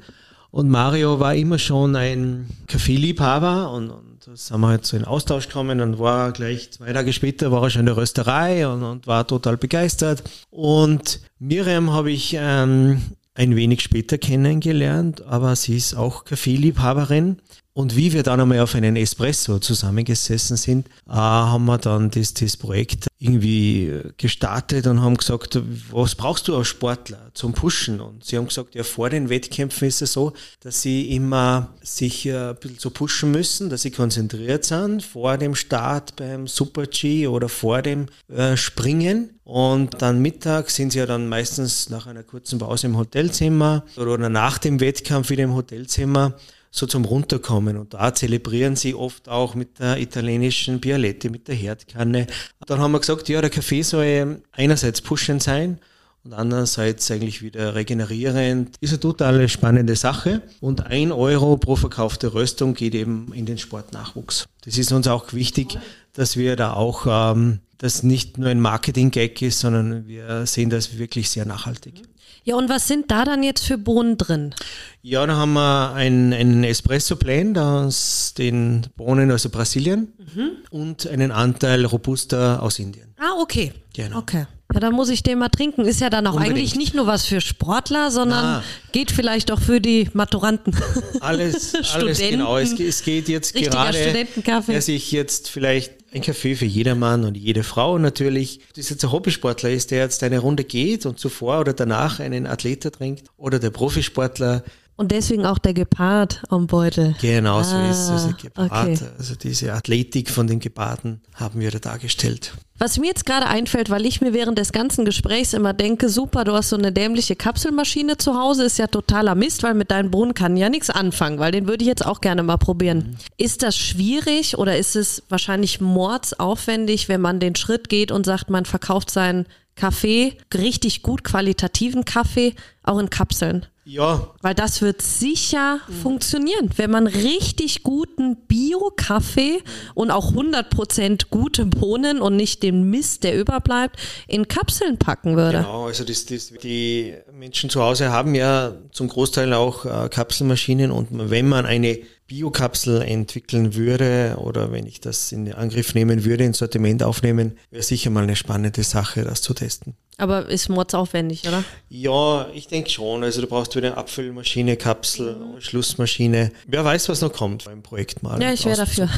Und 0.51 0.69
Mario 0.69 1.19
war 1.19 1.33
immer 1.33 1.57
schon 1.57 1.95
ein 1.95 2.47
Kaffeeliebhaber 2.67 3.71
und, 3.71 3.89
und 3.89 4.19
da 4.25 4.35
sind 4.35 4.61
wir 4.61 4.67
halt 4.67 4.85
so 4.85 4.97
in 4.97 5.05
Austausch 5.05 5.47
gekommen 5.47 5.81
und 5.81 5.97
war 5.97 6.31
gleich 6.31 6.71
zwei 6.71 6.93
Tage 6.93 7.11
später 7.11 7.51
war 7.51 7.63
er 7.63 7.69
schon 7.71 7.81
in 7.81 7.85
der 7.87 7.97
Rösterei 7.97 8.67
und, 8.67 8.83
und 8.83 9.07
war 9.07 9.25
total 9.25 9.57
begeistert. 9.57 10.23
Und 10.51 11.21
Miriam 11.39 11.91
habe 11.91 12.11
ich 12.11 12.35
ähm, 12.37 13.01
ein 13.33 13.55
wenig 13.55 13.81
später 13.81 14.19
kennengelernt, 14.19 15.23
aber 15.25 15.55
sie 15.55 15.77
ist 15.77 15.95
auch 15.95 16.23
Kaffeeliebhaberin 16.25 17.37
und 17.73 17.95
wie 17.95 18.13
wir 18.13 18.21
dann 18.21 18.41
einmal 18.41 18.59
auf 18.59 18.75
einen 18.75 18.95
Espresso 18.95 19.57
zusammengesessen 19.57 20.57
sind, 20.57 20.87
äh, 21.07 21.13
haben 21.13 21.65
wir 21.65 21.79
dann 21.79 22.11
das, 22.11 22.33
das 22.35 22.57
Projekt 22.57 23.08
irgendwie 23.21 23.91
gestartet 24.15 24.87
und 24.87 25.01
haben 25.01 25.17
gesagt, 25.17 25.59
was 25.91 26.15
brauchst 26.15 26.47
du 26.47 26.55
als 26.55 26.69
Sportler 26.69 27.31
zum 27.33 27.51
Pushen? 27.51 27.99
Und 27.99 28.23
sie 28.23 28.37
haben 28.37 28.47
gesagt, 28.47 28.75
ja, 28.75 28.83
vor 28.83 29.09
den 29.09 29.27
Wettkämpfen 29.27 29.89
ist 29.89 30.01
es 30.01 30.13
so, 30.13 30.31
dass 30.61 30.81
sie 30.81 31.13
immer 31.13 31.73
sich 31.81 32.25
äh, 32.25 32.51
ein 32.51 32.55
bisschen 32.55 32.79
so 32.79 32.89
pushen 32.91 33.31
müssen, 33.31 33.69
dass 33.69 33.81
sie 33.81 33.91
konzentriert 33.91 34.63
sind 34.63 35.03
vor 35.03 35.37
dem 35.37 35.53
Start 35.55 36.15
beim 36.15 36.47
Super 36.47 36.85
G 36.85 37.27
oder 37.27 37.49
vor 37.49 37.81
dem 37.81 38.05
äh, 38.29 38.55
Springen. 38.55 39.31
Und 39.43 40.01
dann 40.01 40.21
Mittag 40.21 40.69
sind 40.69 40.93
sie 40.93 40.99
ja 40.99 41.05
dann 41.05 41.27
meistens 41.27 41.89
nach 41.89 42.07
einer 42.07 42.23
kurzen 42.23 42.59
Pause 42.59 42.87
im 42.87 42.97
Hotelzimmer 42.97 43.83
oder 43.97 44.29
nach 44.29 44.59
dem 44.59 44.79
Wettkampf 44.79 45.29
wieder 45.29 45.43
im 45.43 45.55
Hotelzimmer 45.55 46.35
so 46.71 46.85
zum 46.85 47.05
Runterkommen. 47.05 47.77
Und 47.77 47.93
da 47.93 48.13
zelebrieren 48.13 48.75
sie 48.75 48.93
oft 48.95 49.29
auch 49.29 49.55
mit 49.55 49.79
der 49.79 49.99
italienischen 49.99 50.79
Bialetti, 50.79 51.29
mit 51.29 51.47
der 51.47 51.55
Herdkanne. 51.55 52.27
Dann 52.65 52.79
haben 52.79 52.91
wir 52.91 52.99
gesagt, 52.99 53.29
ja, 53.29 53.41
der 53.41 53.49
Kaffee 53.49 53.81
soll 53.81 54.41
einerseits 54.51 55.01
pushend 55.01 55.41
sein 55.41 55.79
und 56.23 56.33
andererseits 56.33 57.09
eigentlich 57.11 57.41
wieder 57.41 57.75
regenerierend. 57.75 58.75
Ist 58.81 58.91
eine 58.91 58.99
total 58.99 59.47
spannende 59.49 59.95
Sache. 59.95 60.41
Und 60.59 60.85
ein 60.85 61.11
Euro 61.11 61.57
pro 61.57 61.75
verkaufte 61.75 62.33
Röstung 62.33 62.73
geht 62.73 62.93
eben 62.93 63.31
in 63.33 63.45
den 63.45 63.57
Sportnachwuchs. 63.57 64.47
Das 64.65 64.77
ist 64.77 64.91
uns 64.91 65.07
auch 65.07 65.33
wichtig, 65.33 65.77
dass 66.13 66.37
wir 66.37 66.55
da 66.55 66.73
auch 66.73 67.05
ähm, 67.07 67.59
das 67.77 68.03
nicht 68.03 68.37
nur 68.37 68.49
ein 68.49 68.59
Marketing-Gag 68.59 69.41
ist, 69.41 69.59
sondern 69.59 70.07
wir 70.07 70.45
sehen 70.45 70.69
das 70.69 70.97
wirklich 70.97 71.29
sehr 71.29 71.45
nachhaltig. 71.45 72.03
Ja, 72.43 72.55
und 72.55 72.69
was 72.69 72.87
sind 72.87 73.11
da 73.11 73.25
dann 73.25 73.43
jetzt 73.43 73.65
für 73.65 73.77
Bohnen 73.77 74.17
drin? 74.17 74.55
Ja, 75.01 75.25
da 75.25 75.35
haben 75.35 75.53
wir 75.53 75.93
einen, 75.93 76.33
einen 76.33 76.63
Espresso-Plan 76.63 77.57
aus 77.57 78.33
den 78.37 78.87
Bohnen 78.95 79.31
aus 79.31 79.47
Brasilien 79.47 80.13
mhm. 80.35 80.51
und 80.71 81.07
einen 81.07 81.31
Anteil 81.31 81.85
Robusta 81.85 82.59
aus 82.59 82.79
Indien. 82.79 83.13
Ah, 83.17 83.39
okay. 83.39 83.73
Genau. 83.93 84.19
Okay. 84.19 84.45
Ja, 84.73 84.79
dann 84.79 84.93
muss 84.93 85.09
ich 85.09 85.23
den 85.23 85.39
mal 85.39 85.49
trinken. 85.49 85.83
Ist 85.85 85.99
ja 85.99 86.09
dann 86.09 86.27
auch 86.27 86.33
Unbedingt. 86.33 86.57
eigentlich 86.57 86.75
nicht 86.75 86.93
nur 86.93 87.07
was 87.07 87.25
für 87.25 87.41
Sportler, 87.41 88.11
sondern 88.11 88.43
Na. 88.43 88.63
geht 88.91 89.11
vielleicht 89.11 89.51
auch 89.51 89.59
für 89.59 89.81
die 89.81 90.09
Maturanten. 90.13 90.75
Alles, 91.21 91.73
alles 91.93 92.19
genau. 92.19 92.57
Es, 92.57 92.79
es 92.79 93.03
geht 93.03 93.27
jetzt 93.29 93.55
gerade, 93.55 94.27
wer 94.67 94.81
sich 94.81 95.11
jetzt 95.11 95.49
vielleicht 95.49 95.98
ein 96.13 96.21
Kaffee 96.21 96.55
für 96.55 96.65
jedermann 96.65 97.23
und 97.23 97.37
jede 97.37 97.63
Frau 97.63 97.97
natürlich, 97.97 98.61
das 98.75 98.89
jetzt 98.89 99.03
ein 99.03 99.11
Hobbysportler 99.11 99.69
ist, 99.69 99.91
der 99.91 99.99
jetzt 99.99 100.23
eine 100.23 100.39
Runde 100.39 100.63
geht 100.63 101.05
und 101.05 101.19
zuvor 101.19 101.59
oder 101.59 101.73
danach 101.73 102.19
einen 102.19 102.47
Athleta 102.47 102.89
trinkt 102.89 103.27
oder 103.37 103.59
der 103.59 103.69
Profisportler, 103.69 104.63
und 104.99 105.13
deswegen 105.13 105.45
auch 105.45 105.59
der 105.59 105.73
Gepard 105.73 106.43
am 106.49 106.67
Beutel. 106.67 107.15
Genau, 107.21 107.63
so 107.63 107.77
ah, 107.77 107.89
ist 107.89 107.99
es. 107.99 108.09
Also, 108.09 108.33
Gepard, 108.41 108.69
okay. 108.69 108.99
also 109.17 109.33
diese 109.33 109.71
Athletik 109.71 110.29
von 110.29 110.45
den 110.45 110.59
Geparden 110.59 111.21
haben 111.35 111.61
wir 111.61 111.71
da 111.71 111.79
dargestellt. 111.79 112.51
Was 112.79 112.99
mir 112.99 113.07
jetzt 113.07 113.25
gerade 113.25 113.45
einfällt, 113.45 113.89
weil 113.89 114.05
ich 114.05 114.19
mir 114.19 114.33
während 114.33 114.59
des 114.59 114.73
ganzen 114.73 115.05
Gesprächs 115.05 115.53
immer 115.53 115.73
denke, 115.73 116.09
super, 116.09 116.43
du 116.43 116.51
hast 116.51 116.67
so 116.67 116.75
eine 116.75 116.91
dämliche 116.91 117.37
Kapselmaschine 117.37 118.17
zu 118.17 118.37
Hause, 118.37 118.65
ist 118.65 118.77
ja 118.77 118.87
totaler 118.87 119.35
Mist, 119.35 119.63
weil 119.63 119.73
mit 119.73 119.89
deinem 119.89 120.11
Bohnen 120.11 120.33
kann 120.33 120.57
ja 120.57 120.67
nichts 120.67 120.89
anfangen, 120.89 121.39
weil 121.39 121.53
den 121.53 121.69
würde 121.69 121.81
ich 121.81 121.87
jetzt 121.87 122.05
auch 122.05 122.19
gerne 122.19 122.43
mal 122.43 122.57
probieren. 122.57 122.97
Mhm. 122.97 123.17
Ist 123.37 123.63
das 123.63 123.77
schwierig 123.77 124.57
oder 124.57 124.77
ist 124.77 124.97
es 124.97 125.23
wahrscheinlich 125.29 125.79
mordsaufwendig, 125.79 127.07
wenn 127.07 127.21
man 127.21 127.39
den 127.39 127.55
Schritt 127.55 127.87
geht 127.87 128.11
und 128.11 128.25
sagt, 128.25 128.49
man 128.49 128.65
verkauft 128.65 129.11
seinen 129.11 129.45
Kaffee, 129.79 130.33
richtig 130.53 131.03
gut 131.03 131.23
qualitativen 131.23 132.03
Kaffee, 132.03 132.53
auch 132.83 132.99
in 132.99 133.09
Kapseln? 133.09 133.65
Ja. 133.85 134.29
Weil 134.41 134.53
das 134.53 134.81
wird 134.81 135.01
sicher 135.01 135.79
mhm. 135.87 135.93
funktionieren. 135.93 136.69
Wenn 136.75 136.91
man 136.91 137.07
richtig 137.07 137.81
guten 137.81 138.35
Bio-Kaffee 138.47 139.63
und 139.95 140.11
auch 140.11 140.33
100% 140.33 141.29
gute 141.31 141.65
Bohnen 141.65 142.21
und 142.21 142.35
nicht 142.35 142.61
den 142.61 142.91
Mist, 142.91 143.23
der 143.23 143.39
überbleibt, 143.39 143.95
in 144.27 144.47
Kapseln 144.47 144.99
packen 144.99 145.37
würde. 145.37 145.59
Genau, 145.59 145.87
also 145.87 146.03
das, 146.03 146.25
das, 146.25 146.51
die 146.61 147.15
Menschen 147.31 147.69
zu 147.69 147.81
Hause 147.81 148.11
haben 148.11 148.35
ja 148.35 148.73
zum 148.91 149.07
Großteil 149.07 149.53
auch 149.53 149.85
äh, 149.85 150.09
Kapselmaschinen 150.09 150.91
und 150.91 151.07
wenn 151.11 151.47
man 151.47 151.65
eine 151.65 151.99
Biokapsel 152.29 153.01
entwickeln 153.01 153.73
würde 153.73 154.37
oder 154.37 154.71
wenn 154.71 154.85
ich 154.85 155.01
das 155.01 155.31
in 155.31 155.51
Angriff 155.51 155.95
nehmen 155.95 156.23
würde, 156.23 156.43
ins 156.43 156.59
Sortiment 156.59 157.01
aufnehmen, 157.01 157.57
wäre 157.71 157.83
sicher 157.83 158.11
mal 158.11 158.23
eine 158.23 158.35
spannende 158.35 158.83
Sache, 158.83 159.23
das 159.23 159.41
zu 159.41 159.55
testen. 159.55 159.95
Aber 160.19 160.49
ist 160.49 160.67
mordsaufwendig, 160.67 161.47
oder? 161.47 161.63
Ja, 161.87 162.47
ich 162.53 162.67
denke 162.67 162.89
schon. 162.89 163.23
Also 163.23 163.39
du 163.39 163.47
brauchst 163.47 163.73
wieder 163.77 163.87
eine 163.87 163.97
Abfüllmaschine, 163.97 164.75
Kapsel, 164.75 165.37
Schlussmaschine. 165.59 166.51
Wer 166.67 166.83
weiß, 166.83 167.07
was 167.07 167.21
noch 167.21 167.31
kommt 167.31 167.63
beim 167.63 167.81
Projekt 167.81 168.21
mal. 168.21 168.41
Ja, 168.41 168.51
ich 168.51 168.65
wäre 168.65 168.75
dafür. 168.75 169.09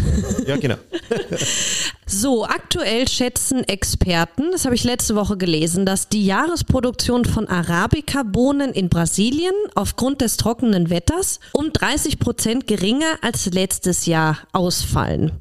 Ja, 0.45 0.57
genau. 0.57 0.75
so, 2.05 2.45
aktuell 2.45 3.07
schätzen 3.07 3.63
Experten, 3.63 4.51
das 4.51 4.65
habe 4.65 4.75
ich 4.75 4.83
letzte 4.83 5.15
Woche 5.15 5.37
gelesen, 5.37 5.87
dass 5.87 6.07
die 6.07 6.23
Jahresproduktion 6.23 7.25
von 7.25 7.47
Arabica-Bohnen 7.47 8.71
in 8.71 8.89
Brasilien 8.89 9.55
aufgrund 9.73 10.21
des 10.21 10.37
trockenen 10.37 10.91
Wetters 10.91 11.39
um 11.53 11.73
30 11.73 12.19
Prozent 12.19 12.67
geringer 12.67 13.00
als 13.21 13.45
letztes 13.47 14.05
Jahr 14.05 14.37
ausfallen. 14.51 15.31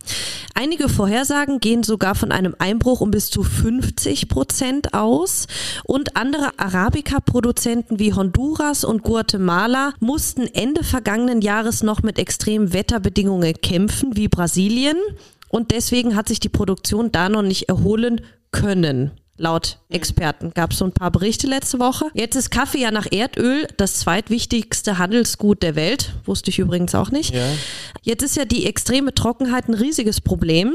Einige 0.55 0.89
Vorhersagen 0.89 1.61
gehen 1.61 1.83
sogar 1.83 2.15
von 2.15 2.33
einem 2.33 2.55
Einbruch 2.59 3.01
um 3.01 3.11
bis 3.11 3.31
zu 3.31 3.43
50 3.43 4.29
Prozent 4.29 4.95
aus. 4.95 5.47
Und 5.85 6.17
andere 6.17 6.51
Arabica-Produzenten 6.59 7.99
wie 7.99 8.13
Honduras 8.13 8.85
und 8.85 9.03
Guatemala 9.03 9.95
mussten 10.01 10.43
Ende 10.43 10.85
vergangenen 10.85 11.41
Jahres 11.41 11.83
noch 11.83 12.03
mit 12.03 12.19
extremen 12.19 12.73
Wetterbedingungen 12.73 13.55
kämpfen, 13.63 14.17
wie 14.17 14.29
Brasilien. 14.29 14.99
Und 15.49 15.71
deswegen 15.71 16.15
hat 16.15 16.29
sich 16.29 16.41
die 16.41 16.49
Produktion 16.49 17.11
da 17.11 17.29
noch 17.29 17.43
nicht 17.43 17.69
erholen 17.69 18.21
können. 18.53 19.13
Laut 19.41 19.79
Experten 19.89 20.53
gab 20.53 20.73
es 20.73 20.79
so 20.79 20.85
ein 20.85 20.93
paar 20.93 21.11
Berichte 21.11 21.47
letzte 21.47 21.79
Woche. 21.79 22.05
Jetzt 22.13 22.37
ist 22.37 22.51
Kaffee 22.51 22.83
ja 22.83 22.91
nach 22.91 23.07
Erdöl 23.11 23.67
das 23.79 23.95
zweitwichtigste 23.95 24.99
Handelsgut 24.99 25.63
der 25.63 25.77
Welt. 25.77 26.13
Wusste 26.27 26.51
ich 26.51 26.59
übrigens 26.59 26.95
auch 26.95 27.11
nicht. 27.11 27.35
Ja. 27.35 27.47
Jetzt 28.03 28.23
ist 28.23 28.37
ja 28.37 28.45
die 28.45 28.67
extreme 28.67 29.15
Trockenheit 29.15 29.67
ein 29.67 29.75
riesiges 29.75 30.21
Problem. 30.21 30.75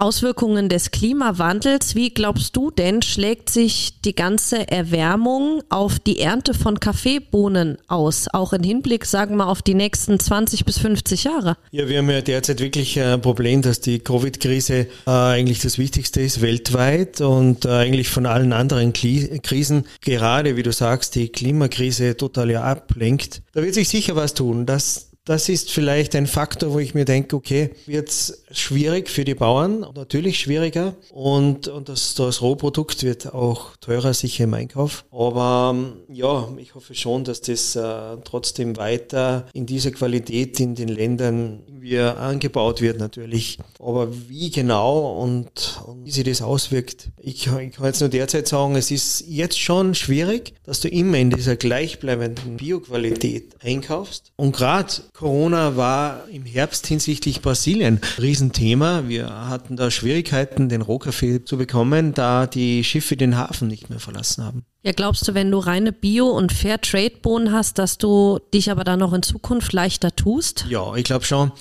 Auswirkungen 0.00 0.68
des 0.68 0.90
Klimawandels. 0.90 1.94
Wie 1.94 2.10
glaubst 2.10 2.56
du 2.56 2.70
denn, 2.70 3.02
schlägt 3.02 3.50
sich 3.50 4.00
die 4.00 4.14
ganze 4.14 4.66
Erwärmung 4.68 5.62
auf 5.68 5.98
die 5.98 6.20
Ernte 6.20 6.54
von 6.54 6.80
Kaffeebohnen 6.80 7.76
aus? 7.86 8.26
Auch 8.32 8.52
im 8.52 8.62
Hinblick, 8.62 9.04
sagen 9.04 9.36
wir 9.36 9.48
auf 9.48 9.60
die 9.60 9.74
nächsten 9.74 10.18
20 10.18 10.64
bis 10.64 10.78
50 10.78 11.24
Jahre? 11.24 11.56
Ja, 11.70 11.88
wir 11.88 11.98
haben 11.98 12.08
ja 12.08 12.22
derzeit 12.22 12.60
wirklich 12.60 12.98
ein 12.98 13.20
Problem, 13.20 13.60
dass 13.62 13.80
die 13.80 13.98
Covid-Krise 13.98 14.86
äh, 15.06 15.10
eigentlich 15.10 15.60
das 15.60 15.76
Wichtigste 15.76 16.20
ist 16.20 16.40
weltweit 16.40 17.20
und 17.20 17.66
äh, 17.66 17.68
eigentlich 17.68 18.08
von 18.08 18.24
allen 18.24 18.52
anderen 18.52 18.92
Kli 18.92 19.38
Krisen, 19.42 19.84
gerade 20.00 20.56
wie 20.56 20.62
du 20.62 20.72
sagst, 20.72 21.14
die 21.14 21.28
Klimakrise 21.28 22.16
total 22.16 22.50
ja 22.50 22.62
ablenkt. 22.62 23.42
Da 23.52 23.62
wird 23.62 23.74
sich 23.74 23.88
sicher 23.88 24.16
was 24.16 24.34
tun. 24.34 24.64
Das 24.64 25.09
das 25.24 25.48
ist 25.48 25.70
vielleicht 25.70 26.16
ein 26.16 26.26
Faktor, 26.26 26.72
wo 26.72 26.78
ich 26.78 26.94
mir 26.94 27.04
denke, 27.04 27.36
okay, 27.36 27.70
wird 27.86 28.10
schwierig 28.50 29.08
für 29.08 29.24
die 29.24 29.34
Bauern, 29.34 29.86
natürlich 29.94 30.38
schwieriger 30.40 30.94
und, 31.10 31.68
und 31.68 31.88
das, 31.88 32.14
das 32.14 32.42
Rohprodukt 32.42 33.02
wird 33.02 33.32
auch 33.32 33.76
teurer 33.76 34.14
sicher 34.14 34.44
im 34.44 34.54
Einkauf. 34.54 35.04
Aber 35.10 35.72
ähm, 35.74 35.92
ja, 36.08 36.48
ich 36.56 36.74
hoffe 36.74 36.94
schon, 36.94 37.24
dass 37.24 37.40
das 37.42 37.76
äh, 37.76 38.16
trotzdem 38.24 38.76
weiter 38.76 39.46
in 39.52 39.66
dieser 39.66 39.90
Qualität 39.90 40.58
in 40.58 40.74
den 40.74 40.88
Ländern 40.88 41.62
wie 41.68 41.98
angebaut 41.98 42.80
wird 42.80 42.98
natürlich. 42.98 43.58
Aber 43.78 44.08
wie 44.28 44.50
genau 44.50 45.20
und, 45.22 45.80
und 45.86 46.04
wie 46.04 46.10
sich 46.10 46.24
das 46.24 46.42
auswirkt, 46.42 47.10
ich, 47.18 47.46
ich 47.46 47.72
kann 47.72 47.84
jetzt 47.84 48.00
nur 48.00 48.10
derzeit 48.10 48.48
sagen, 48.48 48.76
es 48.76 48.90
ist 48.90 49.24
jetzt 49.26 49.58
schon 49.58 49.94
schwierig, 49.94 50.54
dass 50.64 50.80
du 50.80 50.88
immer 50.88 51.18
in 51.18 51.30
dieser 51.30 51.56
gleichbleibenden 51.56 52.56
Bioqualität 52.56 53.54
einkaufst. 53.62 54.32
Und 54.36 54.56
gerade 54.56 54.92
Corona 55.12 55.76
war 55.76 56.28
im 56.30 56.44
Herbst 56.44 56.86
hinsichtlich 56.86 57.42
Brasilien 57.42 57.96
ein 57.96 58.00
Riesenthema. 58.20 59.04
Wir 59.08 59.48
hatten 59.48 59.76
da 59.76 59.90
Schwierigkeiten, 59.90 60.68
den 60.68 60.82
Rohkaffee 60.82 61.44
zu 61.44 61.58
bekommen, 61.58 62.14
da 62.14 62.46
die 62.46 62.84
Schiffe 62.84 63.16
den 63.16 63.36
Hafen 63.36 63.68
nicht 63.68 63.90
mehr 63.90 64.00
verlassen 64.00 64.44
haben. 64.44 64.64
Ja, 64.82 64.92
glaubst 64.92 65.28
du, 65.28 65.34
wenn 65.34 65.50
du 65.50 65.58
reine 65.58 65.92
Bio- 65.92 66.30
und 66.30 66.52
Fairtrade-Bohnen 66.52 67.52
hast, 67.52 67.78
dass 67.78 67.98
du 67.98 68.38
dich 68.54 68.70
aber 68.70 68.84
dann 68.84 69.00
noch 69.00 69.12
in 69.12 69.22
Zukunft 69.22 69.72
leichter 69.72 70.14
tust? 70.14 70.66
Ja, 70.68 70.94
ich 70.94 71.04
glaube 71.04 71.24
schon 71.24 71.52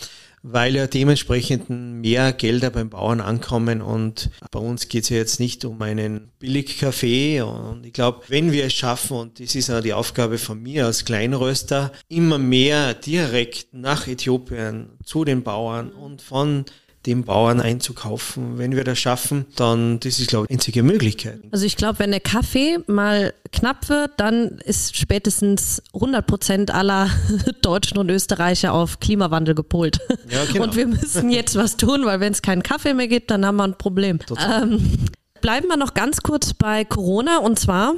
weil 0.43 0.75
ja 0.75 0.87
dementsprechend 0.87 1.69
mehr 1.69 2.33
Gelder 2.33 2.69
beim 2.69 2.89
Bauern 2.89 3.21
ankommen 3.21 3.81
und 3.81 4.29
bei 4.51 4.59
uns 4.59 4.87
geht 4.87 5.03
es 5.03 5.09
ja 5.09 5.17
jetzt 5.17 5.39
nicht 5.39 5.65
um 5.65 5.81
einen 5.81 6.29
Billigkaffee 6.39 7.41
und 7.41 7.85
ich 7.85 7.93
glaube, 7.93 8.21
wenn 8.27 8.51
wir 8.51 8.65
es 8.65 8.73
schaffen, 8.73 9.17
und 9.17 9.39
das 9.39 9.55
ist 9.55 9.69
auch 9.69 9.81
die 9.81 9.93
Aufgabe 9.93 10.37
von 10.37 10.61
mir 10.61 10.85
als 10.85 11.05
Kleinröster, 11.05 11.91
immer 12.07 12.37
mehr 12.37 12.93
direkt 12.93 13.73
nach 13.73 14.07
Äthiopien 14.07 14.97
zu 15.03 15.25
den 15.25 15.43
Bauern 15.43 15.91
und 15.91 16.21
von 16.21 16.65
dem 17.05 17.23
Bauern 17.23 17.61
einzukaufen. 17.61 18.57
Wenn 18.57 18.75
wir 18.75 18.83
das 18.83 18.99
schaffen, 18.99 19.45
dann 19.55 19.99
das 19.99 20.19
ist, 20.19 20.27
glaube 20.27 20.45
ich, 20.45 20.47
die 20.49 20.53
einzige 20.55 20.83
Möglichkeit. 20.83 21.39
Also 21.51 21.65
ich 21.65 21.77
glaube, 21.77 21.99
wenn 21.99 22.11
der 22.11 22.19
Kaffee 22.19 22.79
mal 22.87 23.33
knapp 23.51 23.87
wird, 23.89 24.11
dann 24.17 24.59
ist 24.65 24.97
spätestens 24.97 25.81
100 25.93 26.27
Prozent 26.27 26.71
aller 26.71 27.09
Deutschen 27.61 27.97
und 27.97 28.09
Österreicher 28.09 28.73
auf 28.73 28.99
Klimawandel 28.99 29.55
gepolt. 29.55 29.99
Ja, 30.29 30.45
genau. 30.45 30.65
Und 30.65 30.75
wir 30.75 30.87
müssen 30.87 31.29
jetzt 31.29 31.55
was 31.55 31.77
tun, 31.77 32.05
weil 32.05 32.19
wenn 32.19 32.33
es 32.33 32.41
keinen 32.41 32.63
Kaffee 32.63 32.93
mehr 32.93 33.07
gibt, 33.07 33.31
dann 33.31 33.45
haben 33.45 33.55
wir 33.55 33.63
ein 33.63 33.77
Problem. 33.77 34.19
Ähm, 34.37 35.05
bleiben 35.41 35.67
wir 35.67 35.77
noch 35.77 35.93
ganz 35.93 36.21
kurz 36.21 36.53
bei 36.53 36.83
Corona 36.85 37.37
und 37.39 37.59
zwar 37.59 37.95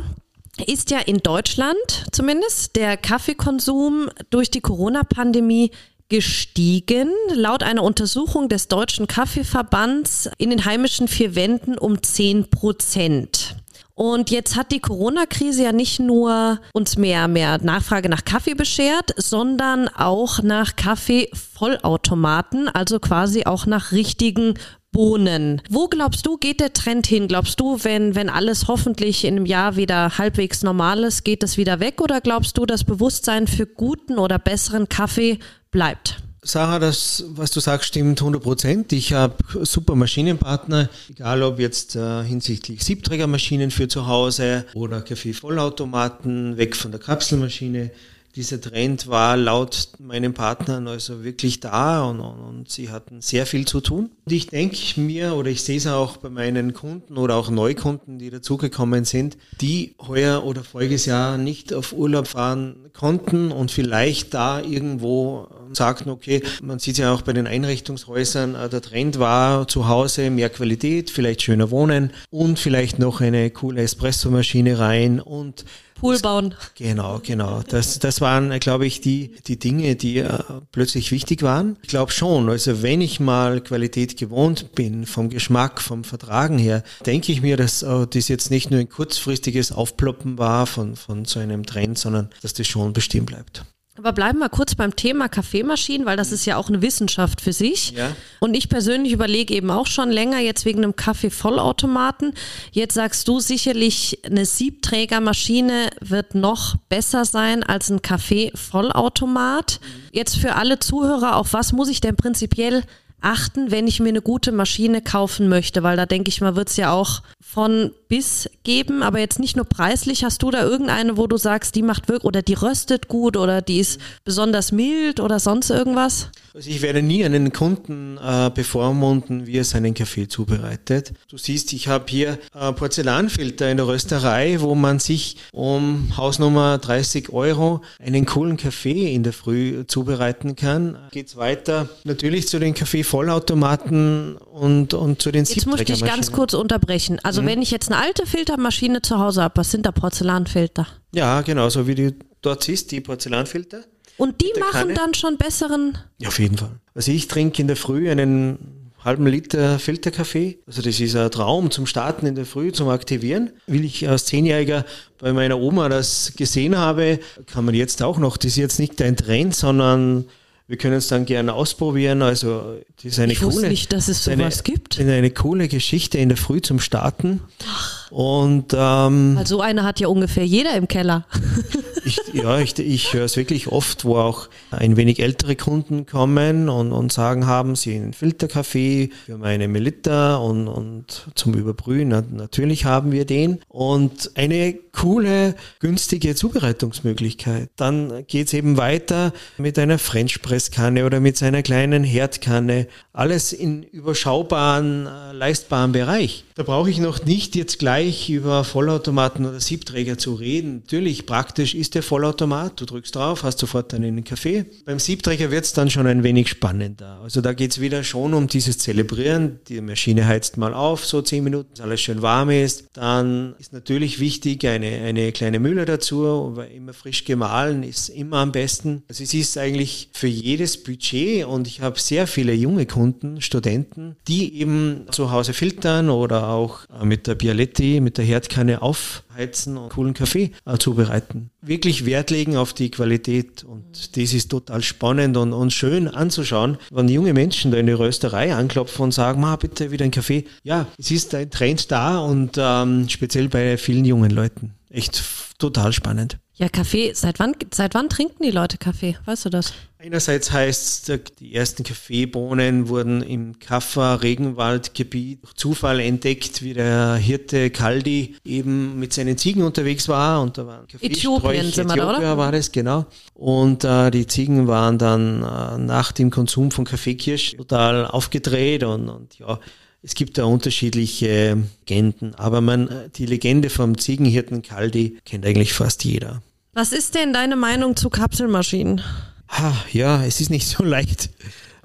ist 0.67 0.91
ja 0.91 0.99
in 0.99 1.19
Deutschland 1.19 1.77
zumindest 2.11 2.75
der 2.75 2.97
Kaffeekonsum 2.97 4.09
durch 4.29 4.51
die 4.51 4.61
Corona-Pandemie 4.61 5.71
gestiegen. 6.11 7.09
Laut 7.33 7.63
einer 7.63 7.83
Untersuchung 7.83 8.49
des 8.49 8.67
Deutschen 8.67 9.07
Kaffeeverbands 9.07 10.29
in 10.37 10.49
den 10.49 10.65
heimischen 10.65 11.07
vier 11.07 11.35
Wänden 11.35 11.77
um 11.77 12.03
10 12.03 12.49
Prozent. 12.49 13.55
Und 13.95 14.29
jetzt 14.29 14.57
hat 14.57 14.73
die 14.73 14.81
Corona-Krise 14.81 15.63
ja 15.63 15.71
nicht 15.71 16.01
nur 16.01 16.59
uns 16.73 16.97
mehr, 16.97 17.29
mehr 17.29 17.59
Nachfrage 17.63 18.09
nach 18.09 18.25
Kaffee 18.25 18.55
beschert, 18.55 19.13
sondern 19.15 19.87
auch 19.87 20.43
nach 20.43 20.75
Kaffee-Vollautomaten, 20.75 22.67
also 22.67 22.99
quasi 22.99 23.45
auch 23.45 23.65
nach 23.65 23.93
richtigen 23.93 24.55
Bohnen. 24.91 25.61
Wo 25.69 25.87
glaubst 25.87 26.25
du, 26.25 26.35
geht 26.35 26.59
der 26.59 26.73
Trend 26.73 27.07
hin? 27.07 27.29
Glaubst 27.29 27.61
du, 27.61 27.85
wenn, 27.85 28.15
wenn 28.15 28.29
alles 28.29 28.67
hoffentlich 28.67 29.23
in 29.23 29.37
einem 29.37 29.45
Jahr 29.45 29.77
wieder 29.77 30.17
halbwegs 30.17 30.63
normal 30.63 31.05
ist, 31.05 31.23
geht 31.23 31.43
das 31.43 31.55
wieder 31.55 31.79
weg? 31.79 32.01
Oder 32.01 32.19
glaubst 32.19 32.57
du, 32.57 32.65
das 32.65 32.83
Bewusstsein 32.83 33.47
für 33.47 33.65
guten 33.65 34.17
oder 34.17 34.37
besseren 34.37 34.89
Kaffee 34.89 35.39
bleibt? 35.71 36.21
Sarah, 36.43 36.79
das, 36.79 37.23
was 37.29 37.51
du 37.51 37.59
sagst, 37.59 37.89
stimmt 37.89 38.19
100 38.19 38.41
Prozent. 38.41 38.93
Ich 38.93 39.13
habe 39.13 39.35
super 39.63 39.93
Maschinenpartner, 39.95 40.89
egal 41.09 41.43
ob 41.43 41.59
jetzt 41.59 41.95
äh, 41.95 42.23
hinsichtlich 42.23 42.83
Siebträgermaschinen 42.83 43.69
für 43.69 43.87
zu 43.87 44.07
Hause 44.07 44.65
oder 44.73 45.01
Kaffee-Vollautomaten, 45.01 46.57
weg 46.57 46.75
von 46.75 46.91
der 46.91 46.99
Kapselmaschine 46.99 47.91
dieser 48.35 48.61
Trend 48.61 49.07
war 49.07 49.35
laut 49.35 49.89
meinen 49.99 50.33
Partnern 50.33 50.87
also 50.87 51.23
wirklich 51.23 51.59
da 51.59 52.03
und, 52.03 52.21
und, 52.21 52.39
und, 52.39 52.69
sie 52.69 52.89
hatten 52.89 53.21
sehr 53.21 53.45
viel 53.45 53.67
zu 53.67 53.81
tun. 53.81 54.09
Und 54.25 54.31
ich 54.31 54.47
denke 54.47 54.99
mir, 54.99 55.35
oder 55.35 55.49
ich 55.49 55.63
sehe 55.63 55.77
es 55.77 55.87
auch 55.87 56.17
bei 56.17 56.29
meinen 56.29 56.73
Kunden 56.73 57.17
oder 57.17 57.35
auch 57.35 57.49
Neukunden, 57.49 58.19
die 58.19 58.29
dazugekommen 58.29 59.05
sind, 59.05 59.37
die 59.59 59.95
heuer 59.99 60.43
oder 60.45 60.63
voriges 60.63 61.05
Jahr 61.05 61.37
nicht 61.37 61.73
auf 61.73 61.93
Urlaub 61.93 62.27
fahren 62.27 62.89
konnten 62.93 63.51
und 63.51 63.71
vielleicht 63.71 64.33
da 64.33 64.61
irgendwo 64.61 65.47
sagten, 65.75 66.09
okay, 66.09 66.41
man 66.61 66.79
sieht 66.79 66.97
ja 66.97 67.13
auch 67.13 67.21
bei 67.21 67.33
den 67.33 67.47
Einrichtungshäusern, 67.47 68.55
äh, 68.55 68.69
der 68.69 68.81
Trend 68.81 69.19
war 69.19 69.67
zu 69.67 69.87
Hause 69.87 70.29
mehr 70.29 70.49
Qualität, 70.49 71.09
vielleicht 71.09 71.41
schöner 71.41 71.71
wohnen 71.71 72.11
und 72.29 72.59
vielleicht 72.59 72.99
noch 72.99 73.21
eine 73.21 73.49
coole 73.49 73.81
Espressomaschine 73.81 74.79
rein 74.79 75.19
und 75.19 75.65
Pool 76.01 76.17
bauen. 76.17 76.55
Genau, 76.75 77.21
genau. 77.23 77.61
Das, 77.61 77.99
das 77.99 78.21
waren, 78.21 78.59
glaube 78.59 78.87
ich, 78.87 79.01
die, 79.01 79.35
die 79.45 79.59
Dinge, 79.59 79.95
die 79.95 80.17
äh, 80.17 80.39
plötzlich 80.71 81.11
wichtig 81.11 81.43
waren. 81.43 81.77
Ich 81.83 81.89
glaube 81.89 82.11
schon, 82.11 82.49
also 82.49 82.81
wenn 82.81 83.01
ich 83.01 83.19
mal 83.19 83.61
Qualität 83.61 84.17
gewohnt 84.17 84.73
bin, 84.73 85.05
vom 85.05 85.29
Geschmack, 85.29 85.79
vom 85.79 86.03
Vertragen 86.03 86.57
her, 86.57 86.83
denke 87.05 87.31
ich 87.31 87.43
mir, 87.43 87.55
dass 87.55 87.83
äh, 87.83 88.07
das 88.07 88.29
jetzt 88.29 88.49
nicht 88.49 88.71
nur 88.71 88.79
ein 88.79 88.89
kurzfristiges 88.89 89.71
Aufploppen 89.71 90.39
war 90.39 90.65
von, 90.65 90.95
von 90.95 91.25
so 91.25 91.39
einem 91.39 91.67
Trend, 91.67 91.99
sondern 91.99 92.29
dass 92.41 92.53
das 92.53 92.65
schon 92.65 92.93
bestehen 92.93 93.27
bleibt. 93.27 93.63
Aber 93.97 94.13
bleiben 94.13 94.39
wir 94.39 94.47
kurz 94.47 94.73
beim 94.73 94.95
Thema 94.95 95.27
Kaffeemaschinen, 95.27 96.07
weil 96.07 96.15
das 96.15 96.31
ist 96.31 96.45
ja 96.45 96.55
auch 96.55 96.69
eine 96.69 96.81
Wissenschaft 96.81 97.41
für 97.41 97.51
sich. 97.51 97.91
Ja. 97.91 98.15
Und 98.39 98.55
ich 98.55 98.69
persönlich 98.69 99.11
überlege 99.11 99.53
eben 99.53 99.69
auch 99.69 99.85
schon 99.85 100.09
länger 100.09 100.39
jetzt 100.39 100.63
wegen 100.63 100.83
einem 100.83 100.95
Kaffeevollautomaten. 100.95 102.33
Jetzt 102.71 102.93
sagst 102.93 103.27
du 103.27 103.41
sicherlich, 103.41 104.19
eine 104.23 104.45
Siebträgermaschine 104.45 105.89
wird 105.99 106.35
noch 106.35 106.77
besser 106.87 107.25
sein 107.25 107.63
als 107.63 107.89
ein 107.89 108.01
Kaffeevollautomat. 108.01 109.81
Jetzt 110.13 110.37
für 110.37 110.55
alle 110.55 110.79
Zuhörer, 110.79 111.35
auf 111.35 111.51
was 111.51 111.73
muss 111.73 111.89
ich 111.89 111.99
denn 111.99 112.15
prinzipiell 112.15 112.83
achten, 113.21 113.71
wenn 113.71 113.87
ich 113.87 113.99
mir 113.99 114.09
eine 114.09 114.21
gute 114.21 114.51
Maschine 114.51 115.01
kaufen 115.01 115.47
möchte? 115.49 115.83
Weil 115.83 115.97
da 115.97 116.05
denke 116.05 116.29
ich 116.29 116.41
mal, 116.41 116.55
wird 116.55 116.69
es 116.69 116.77
ja 116.77 116.91
auch 116.91 117.21
von 117.39 117.91
bis 118.07 118.49
geben, 118.63 119.03
aber 119.03 119.19
jetzt 119.19 119.39
nicht 119.39 119.55
nur 119.55 119.65
preislich. 119.65 120.23
Hast 120.23 120.43
du 120.43 120.51
da 120.51 120.63
irgendeine, 120.63 121.17
wo 121.17 121.27
du 121.27 121.37
sagst, 121.37 121.75
die 121.75 121.81
macht 121.81 122.07
wirklich 122.07 122.25
oder 122.25 122.41
die 122.41 122.53
röstet 122.53 123.07
gut 123.07 123.37
oder 123.37 123.61
die 123.61 123.79
ist 123.79 123.99
besonders 124.23 124.71
mild 124.71 125.19
oder 125.19 125.39
sonst 125.39 125.69
irgendwas? 125.69 126.29
Also 126.53 126.69
ich 126.69 126.81
werde 126.81 127.01
nie 127.01 127.23
einen 127.23 127.53
Kunden 127.53 128.17
äh, 128.17 128.51
bevormunden, 128.53 129.47
wie 129.47 129.57
er 129.57 129.63
seinen 129.63 129.93
Kaffee 129.93 130.27
zubereitet. 130.27 131.13
Du 131.29 131.37
siehst, 131.37 131.71
ich 131.71 131.87
habe 131.87 132.05
hier 132.09 132.37
äh, 132.53 132.73
Porzellanfilter 132.73 133.71
in 133.71 133.77
der 133.77 133.87
Rösterei, 133.87 134.59
wo 134.59 134.75
man 134.75 134.99
sich 134.99 135.37
um 135.53 136.15
Hausnummer 136.17 136.77
30 136.77 137.29
Euro 137.29 137.81
einen 137.99 138.25
coolen 138.25 138.57
Kaffee 138.57 139.13
in 139.13 139.23
der 139.23 139.33
Früh 139.33 139.85
zubereiten 139.87 140.57
kann. 140.57 140.97
Geht's 141.11 141.37
weiter 141.37 141.87
natürlich 142.03 142.49
zu 142.49 142.59
den 142.59 142.73
Kaffee-Vollautomaten 143.11 144.37
und, 144.37 144.93
und 144.93 145.21
zu 145.21 145.31
den 145.31 145.45
Jetzt 145.45 145.65
muss 145.67 145.79
ich 145.79 145.85
dich 145.85 146.03
ganz 146.03 146.31
kurz 146.31 146.53
unterbrechen. 146.53 147.19
Also 147.23 147.41
mhm. 147.41 147.47
wenn 147.47 147.61
ich 147.61 147.71
jetzt 147.71 147.91
eine 147.91 148.01
alte 148.01 148.25
Filtermaschine 148.25 149.01
zu 149.01 149.19
Hause 149.19 149.43
habe, 149.43 149.57
was 149.57 149.71
sind 149.71 149.85
da 149.85 149.91
Porzellanfilter? 149.91 150.87
Ja, 151.13 151.41
genau, 151.41 151.69
so 151.69 151.87
wie 151.87 151.95
du 151.95 152.15
dort 152.41 152.63
siehst, 152.63 152.91
die 152.91 153.01
Porzellanfilter. 153.01 153.83
Und 154.17 154.41
die 154.41 154.51
machen 154.59 154.71
Kanne. 154.71 154.93
dann 154.93 155.13
schon 155.13 155.37
besseren. 155.37 155.97
Ja, 156.19 156.29
auf 156.29 156.39
jeden 156.39 156.57
Fall. 156.57 156.71
Also 156.93 157.11
ich 157.11 157.27
trinke 157.27 157.61
in 157.61 157.67
der 157.67 157.75
Früh 157.75 158.09
einen 158.09 158.91
halben 159.03 159.25
Liter 159.25 159.79
Filterkaffee. 159.79 160.59
Also 160.67 160.81
das 160.83 160.99
ist 160.99 161.15
ein 161.15 161.31
Traum 161.31 161.71
zum 161.71 161.87
Starten 161.87 162.27
in 162.27 162.35
der 162.35 162.45
Früh, 162.45 162.71
zum 162.71 162.89
Aktivieren. 162.89 163.51
Will 163.65 163.83
ich 163.83 164.07
als 164.07 164.25
Zehnjähriger 164.25 164.85
bei 165.17 165.33
meiner 165.33 165.59
Oma 165.59 165.89
das 165.89 166.33
gesehen 166.37 166.77
habe, 166.77 167.19
kann 167.47 167.65
man 167.65 167.73
jetzt 167.73 168.03
auch 168.03 168.19
noch. 168.19 168.37
Das 168.37 168.51
ist 168.51 168.57
jetzt 168.57 168.79
nicht 168.79 169.01
ein 169.01 169.17
Trend, 169.17 169.55
sondern 169.55 170.25
wir 170.71 170.77
können 170.77 170.95
es 170.95 171.09
dann 171.09 171.25
gerne 171.25 171.51
ausprobieren. 171.53 172.21
Also 172.21 172.77
das 172.95 173.03
ist 173.03 173.19
eine 173.19 173.33
ich 173.33 173.41
coole, 173.41 173.67
nicht, 173.67 173.91
dass 173.91 174.07
es 174.07 174.23
sowas 174.23 174.39
eine, 174.39 174.63
gibt. 174.63 174.99
Eine 175.01 175.29
coole 175.29 175.67
Geschichte 175.67 176.17
in 176.17 176.29
der 176.29 176.37
Früh 176.37 176.61
zum 176.61 176.79
Starten. 176.79 177.41
Ach. 177.67 178.00
Und 178.11 178.73
ähm, 178.77 179.37
also 179.37 179.61
eine 179.61 179.83
hat 179.83 180.01
ja 180.01 180.09
ungefähr 180.09 180.45
jeder 180.45 180.75
im 180.75 180.89
Keller. 180.89 181.25
ich, 182.05 182.19
ja, 182.33 182.59
ich, 182.59 182.77
ich 182.77 183.13
höre 183.13 183.23
es 183.23 183.37
wirklich 183.37 183.69
oft, 183.69 184.03
wo 184.03 184.17
auch 184.17 184.49
ein 184.69 184.97
wenig 184.97 185.21
ältere 185.21 185.55
Kunden 185.55 186.05
kommen 186.05 186.67
und, 186.67 186.91
und 186.91 187.13
sagen, 187.13 187.47
haben 187.47 187.77
sie 187.77 187.95
einen 187.95 188.11
Filterkaffee 188.13 189.11
für 189.25 189.37
meine 189.37 189.69
Melitta 189.69 190.35
und, 190.35 190.67
und 190.67 191.27
zum 191.35 191.53
Überbrühen. 191.53 192.09
Natürlich 192.09 192.83
haben 192.83 193.13
wir 193.13 193.25
den. 193.25 193.59
Und 193.69 194.31
eine 194.35 194.73
coole, 194.91 195.55
günstige 195.79 196.35
Zubereitungsmöglichkeit. 196.35 197.69
Dann 197.77 198.25
geht 198.27 198.47
es 198.47 198.53
eben 198.53 198.75
weiter 198.75 199.31
mit 199.57 199.79
einer 199.79 199.99
French 199.99 200.41
Press 200.41 200.69
Kanne 200.71 201.05
oder 201.05 201.21
mit 201.21 201.37
seiner 201.37 201.63
kleinen 201.63 202.03
Herdkanne. 202.03 202.87
Alles 203.13 203.53
in 203.53 203.83
überschaubaren, 203.83 205.07
äh, 205.07 205.31
leistbaren 205.31 205.93
Bereich. 205.93 206.43
Da 206.61 206.65
brauche 206.65 206.91
ich 206.91 206.99
noch 206.99 207.25
nicht 207.25 207.55
jetzt 207.55 207.79
gleich 207.79 208.29
über 208.29 208.63
Vollautomaten 208.63 209.47
oder 209.47 209.59
Siebträger 209.59 210.19
zu 210.19 210.35
reden. 210.35 210.81
Natürlich, 210.83 211.25
praktisch 211.25 211.73
ist 211.73 211.95
der 211.95 212.03
Vollautomat. 212.03 212.79
Du 212.79 212.85
drückst 212.85 213.15
drauf, 213.15 213.41
hast 213.41 213.57
sofort 213.57 213.91
einen 213.95 214.23
Kaffee. 214.23 214.65
Beim 214.85 214.99
Siebträger 214.99 215.49
wird 215.49 215.65
es 215.65 215.73
dann 215.73 215.89
schon 215.89 216.05
ein 216.05 216.21
wenig 216.21 216.49
spannender. 216.49 217.19
Also 217.23 217.41
da 217.41 217.53
geht 217.53 217.71
es 217.71 217.81
wieder 217.81 218.03
schon 218.03 218.35
um 218.35 218.45
dieses 218.45 218.77
Zelebrieren. 218.77 219.59
Die 219.69 219.81
Maschine 219.81 220.27
heizt 220.27 220.57
mal 220.57 220.75
auf, 220.75 221.03
so 221.03 221.23
zehn 221.23 221.43
Minuten, 221.43 221.71
dass 221.71 221.83
alles 221.83 221.99
schön 221.99 222.21
warm 222.21 222.51
ist. 222.51 222.85
Dann 222.93 223.55
ist 223.57 223.73
natürlich 223.73 224.19
wichtig 224.19 224.63
eine, 224.67 224.85
eine 224.85 225.31
kleine 225.31 225.59
Mühle 225.59 225.85
dazu, 225.85 226.51
weil 226.53 226.69
immer 226.73 226.93
frisch 226.93 227.25
gemahlen 227.25 227.81
ist 227.81 228.09
immer 228.09 228.37
am 228.37 228.51
besten. 228.51 229.01
Also 229.09 229.23
es 229.23 229.33
ist 229.33 229.57
eigentlich 229.57 230.09
für 230.13 230.27
jedes 230.27 230.83
Budget 230.83 231.43
und 231.43 231.65
ich 231.65 231.81
habe 231.81 231.99
sehr 231.99 232.27
viele 232.27 232.53
junge 232.53 232.85
Kunden, 232.85 233.41
Studenten, 233.41 234.15
die 234.27 234.59
eben 234.59 235.07
zu 235.09 235.31
Hause 235.31 235.53
filtern 235.53 236.11
oder 236.11 236.50
auch 236.51 236.79
mit 237.03 237.27
der 237.27 237.35
Bialetti, 237.35 237.99
mit 237.99 238.17
der 238.17 238.25
Herdkanne 238.25 238.81
aufheizen 238.81 239.77
und 239.77 239.89
coolen 239.89 240.13
Kaffee 240.13 240.51
äh, 240.65 240.77
zubereiten. 240.77 241.51
Wir 241.61 241.81
wirklich 241.81 242.05
Wert 242.05 242.29
legen 242.29 242.57
auf 242.57 242.73
die 242.73 242.91
Qualität 242.91 243.63
und 243.63 244.15
das 244.15 244.33
ist 244.33 244.51
total 244.51 244.83
spannend 244.83 245.35
und, 245.35 245.51
und 245.51 245.73
schön 245.73 246.07
anzuschauen, 246.07 246.77
wenn 246.91 247.09
junge 247.09 247.33
Menschen 247.33 247.71
da 247.71 247.77
in 247.77 247.87
die 247.87 247.93
Rösterei 247.93 248.53
anklopfen 248.53 249.05
und 249.05 249.13
sagen, 249.13 249.41
ma 249.41 249.55
bitte 249.55 249.89
wieder 249.89 250.05
ein 250.05 250.11
Kaffee. 250.11 250.45
Ja, 250.63 250.85
es 250.99 251.09
ist 251.09 251.33
ein 251.33 251.49
Trend 251.49 251.91
da 251.91 252.19
und 252.19 252.51
ähm, 252.57 253.09
speziell 253.09 253.49
bei 253.49 253.77
vielen 253.77 254.05
jungen 254.05 254.29
Leuten. 254.29 254.75
Echt 254.91 255.23
total 255.57 255.93
spannend. 255.93 256.37
Ja, 256.55 256.67
Kaffee, 256.69 257.13
seit 257.13 257.39
wann, 257.39 257.55
seit 257.73 257.95
wann 257.95 258.09
trinken 258.09 258.43
die 258.43 258.51
Leute 258.51 258.77
Kaffee? 258.77 259.17
Weißt 259.25 259.45
du 259.45 259.49
das? 259.49 259.73
Einerseits 259.97 260.51
heißt 260.51 261.09
es, 261.09 261.19
die 261.39 261.55
ersten 261.55 261.83
Kaffeebohnen 261.83 262.89
wurden 262.89 263.23
im 263.23 263.57
Kaffer 263.57 264.21
Regenwaldgebiet 264.21 265.43
durch 265.43 265.53
Zufall 265.53 265.99
entdeckt, 265.99 266.61
wie 266.61 266.73
der 266.73 267.15
Hirte 267.15 267.69
Kaldi 267.69 268.35
eben 268.43 268.99
mit 268.99 269.13
seinen 269.13 269.37
Ziegen 269.37 269.63
unterwegs 269.63 270.09
war 270.09 270.41
und 270.41 270.57
da 270.57 270.67
waren 270.67 270.87
Äthiopien 270.99 271.71
sind 271.71 271.87
wir 271.87 271.95
da, 271.95 272.17
oder? 272.17 272.37
war 272.37 272.51
das, 272.51 272.71
genau. 272.71 273.05
Und 273.33 273.83
äh, 273.83 274.11
die 274.11 274.27
Ziegen 274.27 274.67
waren 274.67 274.97
dann 274.97 275.43
äh, 275.43 275.77
nach 275.77 276.11
dem 276.11 276.31
Konsum 276.31 276.71
von 276.71 276.85
Kaffeekirsch 276.85 277.55
total 277.57 278.05
aufgedreht 278.05 278.83
und, 278.83 279.07
und 279.07 279.39
ja, 279.39 279.59
es 280.03 280.15
gibt 280.15 280.37
da 280.37 280.45
unterschiedliche 280.45 281.57
Legenden, 281.79 282.35
aber 282.35 282.61
man, 282.61 282.89
die 283.15 283.25
Legende 283.25 283.69
vom 283.69 283.97
Ziegenhirten 283.97 284.61
Kaldi 284.61 285.17
kennt 285.25 285.45
eigentlich 285.45 285.73
fast 285.73 286.03
jeder. 286.03 286.41
Was 286.73 286.91
ist 286.91 287.15
denn 287.15 287.33
deine 287.33 287.55
Meinung 287.55 287.95
zu 287.95 288.09
Kapselmaschinen? 288.09 289.01
Ha, 289.49 289.75
ja, 289.91 290.23
es 290.23 290.41
ist 290.41 290.49
nicht 290.49 290.67
so 290.67 290.83
leicht. 290.83 291.29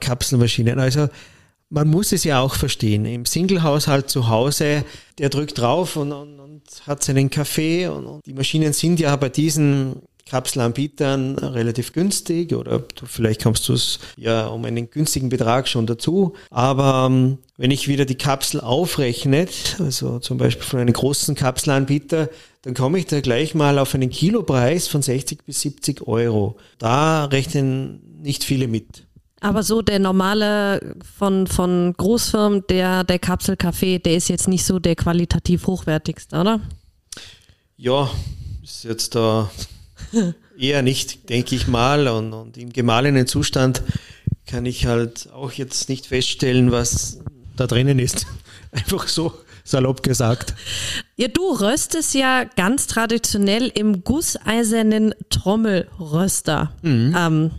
Kapselmaschinen. 0.01 0.79
Also 0.79 1.09
man 1.69 1.89
muss 1.89 2.13
es 2.13 2.25
ja 2.25 2.41
auch 2.41 2.55
verstehen. 2.55 3.05
Im 3.05 3.27
Single-Haushalt 3.27 4.09
zu 4.09 4.29
Hause, 4.29 4.85
der 5.19 5.29
drückt 5.29 5.59
drauf 5.59 5.97
und, 5.97 6.13
und, 6.13 6.39
und 6.39 6.63
hat 6.87 7.03
seinen 7.03 7.29
Kaffee 7.29 7.89
und, 7.89 8.07
und, 8.07 8.27
die 8.27 8.35
Maschinen 8.35 8.73
sind 8.73 9.01
ja 9.01 9.15
bei 9.17 9.29
diesen 9.29 10.03
Kapselanbietern 10.29 11.39
relativ 11.39 11.93
günstig 11.93 12.53
oder 12.53 12.81
du, 12.81 13.07
vielleicht 13.07 13.45
kommst 13.45 13.69
du 13.69 13.75
es 13.75 14.01
ja 14.17 14.49
um 14.49 14.65
einen 14.65 14.91
günstigen 14.91 15.29
Betrag 15.29 15.69
schon 15.69 15.87
dazu. 15.87 16.35
Aber 16.51 17.07
ähm, 17.09 17.39
wenn 17.57 17.71
ich 17.71 17.87
wieder 17.87 18.05
die 18.05 18.17
Kapsel 18.17 18.61
aufrechne, 18.61 19.47
also 19.79 20.19
zum 20.19 20.39
Beispiel 20.39 20.65
von 20.65 20.81
einem 20.81 20.93
großen 20.93 21.37
Kapselanbieter, 21.37 22.29
dann 22.63 22.75
komme 22.75 22.99
ich 22.99 23.07
da 23.07 23.21
gleich 23.21 23.55
mal 23.55 23.79
auf 23.79 23.95
einen 23.95 24.11
Kilopreis 24.11 24.89
von 24.89 25.01
60 25.01 25.45
bis 25.45 25.61
70 25.61 26.07
Euro. 26.09 26.57
Da 26.79 27.27
rechnen 27.27 28.01
nicht 28.21 28.43
viele 28.43 28.67
mit. 28.67 29.07
Aber 29.41 29.63
so 29.63 29.83
der 29.83 30.01
normale 30.01 30.97
von, 31.17 31.47
von 31.47 31.95
Großfirmen, 31.97 32.65
der, 32.69 33.05
der 33.05 33.21
Kapselkaffee, 33.21 34.01
der 34.01 34.17
ist 34.17 34.29
jetzt 34.29 34.49
nicht 34.49 34.65
so 34.65 34.81
der 34.81 34.97
qualitativ 34.97 35.69
hochwertigste, 35.69 36.37
oder? 36.37 36.61
Ja, 37.77 38.11
ist 38.65 38.83
jetzt 38.83 39.15
da 39.15 39.51
eher 40.59 40.83
nicht, 40.83 41.29
denke 41.29 41.55
ich 41.55 41.67
mal. 41.67 42.09
Und, 42.09 42.33
und 42.33 42.57
im 42.57 42.73
gemahlenen 42.73 43.27
Zustand 43.27 43.83
kann 44.47 44.67
ich 44.67 44.87
halt 44.87 45.29
auch 45.33 45.53
jetzt 45.53 45.89
nicht 45.89 46.07
feststellen, 46.07 46.73
was 46.73 47.19
da 47.57 47.67
drinnen 47.67 47.99
ist. 47.99 48.27
Einfach 48.73 49.09
so 49.09 49.33
salopp 49.65 50.03
gesagt. 50.03 50.55
Ja, 51.17 51.29
du 51.29 51.43
röstest 51.43 52.15
ja 52.15 52.45
ganz 52.45 52.87
traditionell 52.87 53.71
im 53.75 54.05
gusseisernen 54.05 55.15
Trommelröster. 55.31 56.73
Mhm. 56.83 57.15
Ähm, 57.19 57.51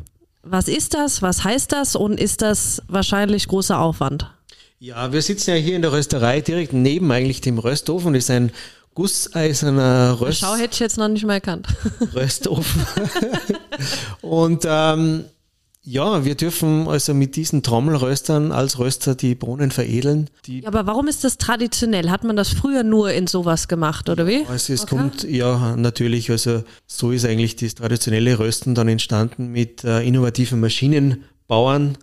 was 0.43 0.67
ist 0.69 0.93
das? 0.93 1.21
Was 1.21 1.43
heißt 1.43 1.71
das? 1.73 1.95
Und 1.95 2.19
ist 2.19 2.41
das 2.41 2.81
wahrscheinlich 2.87 3.47
großer 3.47 3.79
Aufwand? 3.79 4.31
Ja, 4.79 5.11
wir 5.11 5.21
sitzen 5.21 5.49
ja 5.49 5.55
hier 5.55 5.75
in 5.75 5.81
der 5.81 5.91
Rösterei 5.91 6.39
direkt 6.39 6.71
neben 6.71 7.11
eigentlich 7.11 7.41
dem 7.41 7.57
Röstofen. 7.57 8.13
Das 8.13 8.25
ist 8.25 8.29
ein 8.29 8.51
gusseiserner 8.97 10.19
Röst. 10.19 10.39
Schau, 10.39 10.55
hätte 10.55 10.73
ich 10.73 10.79
jetzt 10.79 10.97
noch 10.97 11.07
nicht 11.07 11.23
mal 11.23 11.35
erkannt. 11.35 11.67
Röstofen. 12.15 12.83
und 14.21 14.65
ähm, 14.67 15.25
ja, 15.83 16.25
wir 16.25 16.33
dürfen 16.33 16.87
also 16.87 17.13
mit 17.13 17.35
diesen 17.35 17.61
Trommelröstern 17.61 18.51
als 18.51 18.79
Röster 18.79 19.13
die 19.13 19.35
Bohnen 19.35 19.69
veredeln. 19.69 20.31
Die 20.47 20.61
ja, 20.61 20.67
aber 20.67 20.87
warum 20.87 21.07
ist 21.07 21.23
das 21.23 21.37
traditionell? 21.37 22.09
Hat 22.09 22.23
man 22.23 22.35
das 22.35 22.49
früher 22.49 22.81
nur 22.81 23.11
in 23.11 23.27
sowas 23.27 23.67
gemacht 23.67 24.09
oder 24.09 24.25
wie? 24.25 24.47
Also 24.47 24.73
es 24.73 24.81
okay. 24.81 24.95
kommt, 24.95 25.23
ja, 25.25 25.75
natürlich, 25.75 26.31
also 26.31 26.63
so 26.87 27.11
ist 27.11 27.23
eigentlich 27.23 27.55
das 27.55 27.75
traditionelle 27.75 28.39
Rösten 28.39 28.73
dann 28.73 28.87
entstanden 28.87 29.49
mit 29.51 29.83
äh, 29.83 30.01
innovativen 30.01 30.59
Maschinenbauern, 30.59 31.99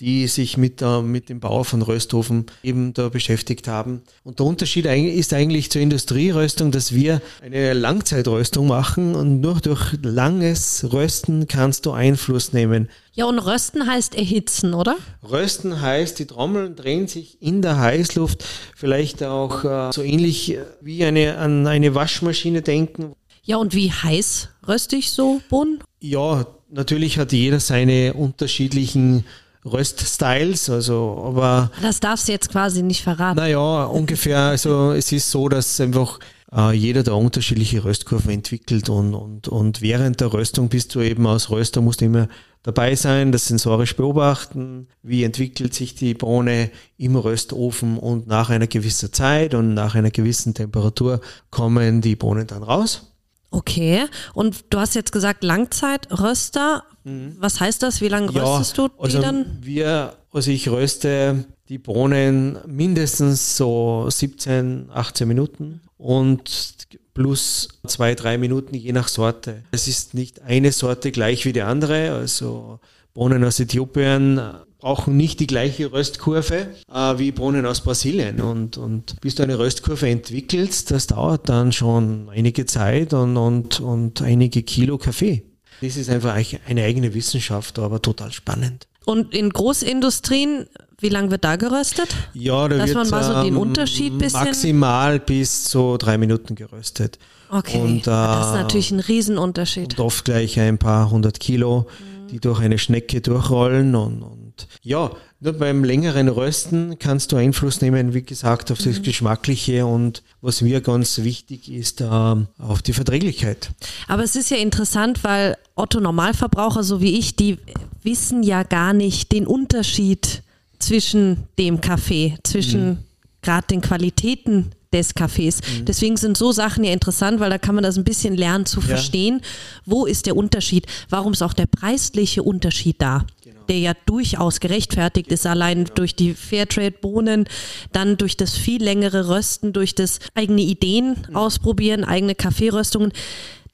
die 0.00 0.26
sich 0.26 0.56
mit, 0.56 0.82
äh, 0.82 1.02
mit 1.02 1.28
dem 1.28 1.40
Bau 1.40 1.64
von 1.64 1.82
Rösthofen 1.82 2.46
eben 2.62 2.92
da 2.92 3.08
beschäftigt 3.08 3.66
haben. 3.68 4.02
Und 4.24 4.38
der 4.38 4.46
Unterschied 4.46 4.86
ist 4.86 5.32
eigentlich 5.32 5.70
zur 5.70 5.80
Industrieröstung, 5.80 6.70
dass 6.70 6.94
wir 6.94 7.22
eine 7.42 7.72
Langzeitröstung 7.72 8.66
machen 8.66 9.14
und 9.14 9.40
nur 9.40 9.60
durch 9.60 9.94
langes 10.02 10.86
Rösten 10.92 11.48
kannst 11.48 11.86
du 11.86 11.92
Einfluss 11.92 12.52
nehmen. 12.52 12.88
Ja, 13.14 13.24
und 13.24 13.38
Rösten 13.38 13.86
heißt 13.86 14.14
erhitzen, 14.14 14.74
oder? 14.74 14.96
Rösten 15.22 15.80
heißt, 15.80 16.18
die 16.18 16.26
Trommeln 16.26 16.76
drehen 16.76 17.08
sich 17.08 17.40
in 17.40 17.62
der 17.62 17.78
Heißluft, 17.78 18.44
vielleicht 18.74 19.22
auch 19.22 19.64
äh, 19.64 19.92
so 19.92 20.02
ähnlich 20.02 20.58
wie 20.82 21.04
eine, 21.04 21.38
an 21.38 21.66
eine 21.66 21.94
Waschmaschine 21.94 22.60
denken. 22.60 23.14
Ja, 23.42 23.56
und 23.56 23.74
wie 23.74 23.92
heiß 23.92 24.48
röste 24.66 24.96
ich 24.96 25.12
so 25.12 25.40
Bohnen? 25.48 25.78
Ja, 26.00 26.46
natürlich 26.68 27.16
hat 27.16 27.32
jeder 27.32 27.60
seine 27.60 28.14
unterschiedlichen 28.14 29.24
Röststyles, 29.66 30.70
also 30.70 31.24
aber. 31.26 31.70
Das 31.82 32.00
darfst 32.00 32.28
du 32.28 32.32
jetzt 32.32 32.50
quasi 32.50 32.82
nicht 32.82 33.02
verraten. 33.02 33.36
Naja, 33.36 33.84
ungefähr, 33.84 34.38
also 34.38 34.92
es 34.92 35.12
ist 35.12 35.30
so, 35.30 35.48
dass 35.48 35.80
einfach 35.80 36.18
äh, 36.52 36.72
jeder 36.72 37.02
da 37.02 37.12
unterschiedliche 37.12 37.84
Röstkurven 37.84 38.30
entwickelt 38.30 38.88
und, 38.88 39.14
und, 39.14 39.48
und 39.48 39.82
während 39.82 40.20
der 40.20 40.32
Röstung 40.32 40.68
bist 40.68 40.94
du 40.94 41.00
eben 41.00 41.26
als 41.26 41.50
Röster, 41.50 41.80
musst 41.80 42.00
du 42.00 42.06
immer 42.06 42.28
dabei 42.62 42.96
sein, 42.96 43.30
das 43.30 43.46
sensorisch 43.46 43.94
beobachten, 43.96 44.88
wie 45.02 45.24
entwickelt 45.24 45.74
sich 45.74 45.94
die 45.94 46.14
Bohne 46.14 46.70
im 46.98 47.16
Röstofen 47.16 47.98
und 47.98 48.26
nach 48.26 48.50
einer 48.50 48.66
gewissen 48.66 49.12
Zeit 49.12 49.54
und 49.54 49.74
nach 49.74 49.94
einer 49.94 50.10
gewissen 50.10 50.54
Temperatur 50.54 51.20
kommen 51.50 52.00
die 52.00 52.16
Bohnen 52.16 52.46
dann 52.46 52.62
raus. 52.62 53.12
Okay, 53.56 54.04
und 54.34 54.66
du 54.68 54.78
hast 54.78 54.94
jetzt 54.94 55.12
gesagt 55.12 55.42
Langzeitröster. 55.42 56.84
Mhm. 57.04 57.36
Was 57.38 57.58
heißt 57.58 57.82
das? 57.82 58.02
Wie 58.02 58.08
lange 58.08 58.30
ja, 58.32 58.44
röstest 58.44 58.76
du 58.76 58.88
die 58.88 59.02
also 59.02 59.20
dann? 59.22 59.58
Wir, 59.62 60.12
also 60.30 60.50
ich 60.50 60.68
röste 60.68 61.46
die 61.70 61.78
Bohnen 61.78 62.58
mindestens 62.66 63.56
so 63.56 64.08
17, 64.10 64.90
18 64.92 65.26
Minuten 65.26 65.80
und 65.96 66.76
plus 67.14 67.68
zwei, 67.86 68.14
drei 68.14 68.36
Minuten 68.36 68.74
je 68.74 68.92
nach 68.92 69.08
Sorte. 69.08 69.62
Es 69.70 69.88
ist 69.88 70.12
nicht 70.12 70.42
eine 70.42 70.70
Sorte 70.70 71.10
gleich 71.10 71.46
wie 71.46 71.54
die 71.54 71.62
andere. 71.62 72.12
Also 72.12 72.78
Bohnen 73.14 73.42
aus 73.42 73.58
Äthiopien 73.58 74.38
brauchen 74.86 75.16
nicht 75.16 75.40
die 75.40 75.48
gleiche 75.48 75.90
Röstkurve 75.90 76.68
äh, 76.94 77.18
wie 77.18 77.32
Bohnen 77.32 77.66
aus 77.66 77.80
Brasilien. 77.80 78.40
Und, 78.40 78.78
und 78.78 79.20
bis 79.20 79.34
du 79.34 79.42
eine 79.42 79.58
Röstkurve 79.58 80.08
entwickelst, 80.08 80.92
das 80.92 81.08
dauert 81.08 81.48
dann 81.48 81.72
schon 81.72 82.28
einige 82.30 82.66
Zeit 82.66 83.12
und, 83.12 83.36
und, 83.36 83.80
und 83.80 84.22
einige 84.22 84.62
Kilo 84.62 84.96
Kaffee. 84.96 85.42
Das 85.80 85.96
ist 85.96 86.08
einfach 86.08 86.36
eine 86.68 86.84
eigene 86.84 87.14
Wissenschaft, 87.14 87.80
aber 87.80 88.00
total 88.00 88.30
spannend. 88.30 88.86
Und 89.04 89.34
in 89.34 89.50
Großindustrien, 89.50 90.66
wie 91.00 91.08
lange 91.08 91.32
wird 91.32 91.42
da 91.42 91.56
geröstet? 91.56 92.14
Ja, 92.32 92.68
da 92.68 92.76
Dass 92.76 92.86
wird 92.86 92.98
man 92.98 93.10
mal 93.10 93.24
so 93.24 93.42
den 93.42 93.56
Unterschied 93.56 94.16
bisschen 94.18 94.44
maximal 94.44 95.18
bis 95.18 95.68
so 95.68 95.96
drei 95.96 96.16
Minuten 96.16 96.54
geröstet. 96.54 97.18
Okay, 97.50 97.80
und, 97.80 98.02
äh, 98.02 98.04
das 98.04 98.46
ist 98.46 98.54
natürlich 98.54 98.92
ein 98.92 99.00
Riesenunterschied. 99.00 99.98
Und 99.98 100.04
oft 100.04 100.24
gleich 100.24 100.60
ein 100.60 100.78
paar 100.78 101.10
hundert 101.10 101.40
Kilo, 101.40 101.88
die 102.30 102.38
durch 102.38 102.60
eine 102.60 102.78
Schnecke 102.78 103.20
durchrollen 103.20 103.96
und, 103.96 104.22
und 104.22 104.45
ja, 104.82 105.10
nur 105.40 105.52
beim 105.52 105.84
längeren 105.84 106.28
Rösten 106.28 106.98
kannst 106.98 107.32
du 107.32 107.36
Einfluss 107.36 107.80
nehmen, 107.80 108.14
wie 108.14 108.22
gesagt, 108.22 108.70
auf 108.70 108.78
das 108.78 108.98
mhm. 108.98 109.02
Geschmackliche 109.02 109.84
und 109.86 110.22
was 110.40 110.62
mir 110.62 110.80
ganz 110.80 111.18
wichtig 111.18 111.70
ist, 111.70 112.00
äh, 112.00 112.04
auf 112.04 112.82
die 112.82 112.92
Verträglichkeit. 112.92 113.70
Aber 114.08 114.24
es 114.24 114.36
ist 114.36 114.50
ja 114.50 114.56
interessant, 114.56 115.24
weil 115.24 115.56
Otto 115.74 116.00
Normalverbraucher, 116.00 116.82
so 116.82 117.00
wie 117.00 117.18
ich, 117.18 117.36
die 117.36 117.58
wissen 118.02 118.42
ja 118.42 118.62
gar 118.62 118.92
nicht 118.92 119.32
den 119.32 119.46
Unterschied 119.46 120.42
zwischen 120.78 121.44
dem 121.58 121.80
Kaffee, 121.80 122.36
zwischen 122.44 122.88
mhm. 122.88 122.98
gerade 123.42 123.66
den 123.66 123.80
Qualitäten 123.80 124.72
des 124.92 125.14
Cafés. 125.14 125.60
Mhm. 125.60 125.84
Deswegen 125.84 126.16
sind 126.16 126.36
so 126.36 126.52
Sachen 126.52 126.84
ja 126.84 126.92
interessant, 126.92 127.40
weil 127.40 127.50
da 127.50 127.58
kann 127.58 127.74
man 127.74 127.84
das 127.84 127.98
ein 127.98 128.04
bisschen 128.04 128.36
lernen 128.36 128.66
zu 128.66 128.80
ja. 128.80 128.86
verstehen. 128.86 129.42
Wo 129.84 130.06
ist 130.06 130.26
der 130.26 130.36
Unterschied? 130.36 130.86
Warum 131.10 131.32
ist 131.32 131.42
auch 131.42 131.52
der 131.52 131.66
preisliche 131.66 132.42
Unterschied 132.42 132.96
da? 133.00 133.26
Der 133.68 133.78
ja 133.78 133.92
durchaus 134.06 134.60
gerechtfertigt 134.60 135.30
ist, 135.32 135.46
allein 135.46 135.86
durch 135.94 136.14
die 136.14 136.34
Fairtrade-Bohnen, 136.34 137.48
dann 137.92 138.16
durch 138.16 138.36
das 138.36 138.56
viel 138.56 138.82
längere 138.82 139.28
Rösten, 139.28 139.72
durch 139.72 139.94
das 139.94 140.20
eigene 140.34 140.62
Ideen 140.62 141.16
ausprobieren, 141.34 142.04
eigene 142.04 142.34
Kaffeeröstungen 142.34 143.12